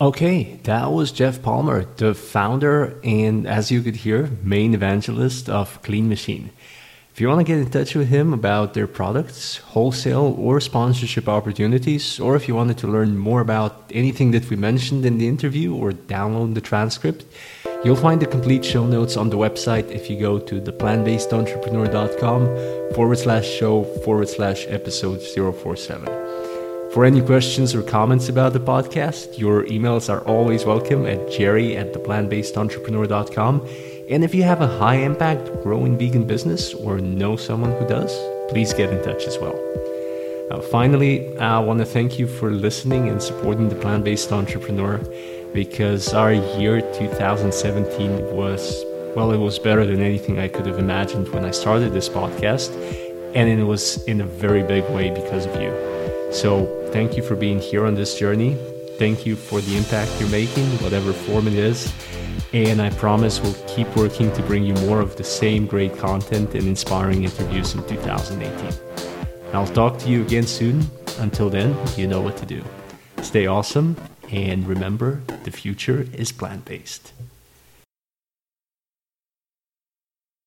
Okay, 0.00 0.58
that 0.64 0.90
was 0.90 1.12
Geoff 1.12 1.42
Palmer, 1.42 1.84
the 1.98 2.14
founder 2.14 2.98
and, 3.04 3.46
as 3.46 3.70
you 3.70 3.82
could 3.82 3.96
hear, 3.96 4.30
main 4.42 4.72
evangelist 4.72 5.50
of 5.50 5.82
Clean 5.82 6.08
Machine. 6.08 6.50
If 7.12 7.20
you 7.20 7.28
want 7.28 7.40
to 7.40 7.44
get 7.44 7.58
in 7.58 7.68
touch 7.68 7.94
with 7.94 8.08
him 8.08 8.32
about 8.32 8.72
their 8.72 8.86
products, 8.86 9.58
wholesale 9.58 10.34
or 10.38 10.58
sponsorship 10.58 11.28
opportunities, 11.28 12.18
or 12.18 12.34
if 12.34 12.48
you 12.48 12.54
wanted 12.54 12.78
to 12.78 12.88
learn 12.88 13.18
more 13.18 13.42
about 13.42 13.90
anything 13.90 14.30
that 14.30 14.48
we 14.48 14.56
mentioned 14.56 15.04
in 15.04 15.18
the 15.18 15.28
interview 15.28 15.74
or 15.74 15.92
download 15.92 16.54
the 16.54 16.62
transcript, 16.62 17.26
you'll 17.84 17.96
find 17.96 18.22
the 18.22 18.26
complete 18.26 18.64
show 18.64 18.86
notes 18.86 19.16
on 19.16 19.30
the 19.30 19.36
website 19.36 19.90
if 19.90 20.08
you 20.08 20.16
go 20.18 20.38
to 20.38 20.60
theplantbasedentrepreneur.com 20.60 22.94
forward 22.94 23.18
slash 23.18 23.46
show 23.46 23.82
forward 24.04 24.28
slash 24.28 24.66
episode 24.68 25.20
047. 25.20 26.06
For 26.92 27.04
any 27.04 27.20
questions 27.22 27.74
or 27.74 27.82
comments 27.82 28.28
about 28.28 28.52
the 28.52 28.60
podcast, 28.60 29.36
your 29.38 29.64
emails 29.64 30.08
are 30.12 30.20
always 30.26 30.64
welcome 30.64 31.06
at 31.06 31.30
jerry 31.30 31.76
at 31.76 31.92
theplantbasedentrepreneur.com 31.94 33.66
and 34.10 34.24
if 34.24 34.34
you 34.34 34.42
have 34.42 34.60
a 34.60 34.66
high 34.78 34.96
impact 34.96 35.46
growing 35.62 35.96
vegan 35.96 36.26
business 36.26 36.74
or 36.74 36.98
know 36.98 37.36
someone 37.36 37.70
who 37.72 37.86
does, 37.86 38.12
please 38.50 38.74
get 38.74 38.92
in 38.92 39.02
touch 39.02 39.26
as 39.26 39.38
well. 39.38 39.58
Uh, 40.50 40.60
finally, 40.60 41.34
I 41.38 41.60
want 41.60 41.78
to 41.78 41.86
thank 41.86 42.18
you 42.18 42.26
for 42.26 42.50
listening 42.50 43.08
and 43.08 43.22
supporting 43.22 43.70
the 43.70 43.76
plant 43.76 44.04
based 44.04 44.30
entrepreneur 44.30 45.00
because 45.52 46.14
our 46.14 46.32
year 46.32 46.80
2017 46.80 48.34
was, 48.34 48.84
well, 49.14 49.32
it 49.32 49.38
was 49.38 49.58
better 49.58 49.84
than 49.84 50.00
anything 50.00 50.38
I 50.38 50.48
could 50.48 50.66
have 50.66 50.78
imagined 50.78 51.28
when 51.28 51.44
I 51.44 51.50
started 51.50 51.92
this 51.92 52.08
podcast. 52.08 52.70
And 53.34 53.48
it 53.48 53.64
was 53.64 54.02
in 54.04 54.20
a 54.20 54.26
very 54.26 54.62
big 54.62 54.88
way 54.90 55.10
because 55.10 55.46
of 55.46 55.60
you. 55.60 55.72
So, 56.32 56.66
thank 56.92 57.16
you 57.16 57.22
for 57.22 57.36
being 57.36 57.60
here 57.60 57.86
on 57.86 57.94
this 57.94 58.18
journey. 58.18 58.56
Thank 58.98 59.26
you 59.26 59.36
for 59.36 59.60
the 59.60 59.76
impact 59.76 60.12
you're 60.20 60.28
making, 60.28 60.66
whatever 60.78 61.12
form 61.12 61.48
it 61.48 61.54
is. 61.54 61.92
And 62.52 62.80
I 62.80 62.90
promise 62.90 63.40
we'll 63.40 63.56
keep 63.66 63.88
working 63.96 64.32
to 64.32 64.42
bring 64.42 64.64
you 64.64 64.74
more 64.86 65.00
of 65.00 65.16
the 65.16 65.24
same 65.24 65.66
great 65.66 65.96
content 65.98 66.54
and 66.54 66.66
inspiring 66.66 67.24
interviews 67.24 67.74
in 67.74 67.86
2018. 67.88 68.78
I'll 69.54 69.66
talk 69.66 69.98
to 69.98 70.08
you 70.08 70.22
again 70.22 70.46
soon. 70.46 70.86
Until 71.18 71.50
then, 71.50 71.76
you 71.96 72.06
know 72.06 72.20
what 72.20 72.36
to 72.38 72.46
do. 72.46 72.62
Stay 73.22 73.46
awesome, 73.46 73.96
and 74.32 74.66
remember 74.66 75.20
the 75.44 75.50
future 75.50 76.08
is 76.14 76.32
plant 76.32 76.64
based. 76.64 77.12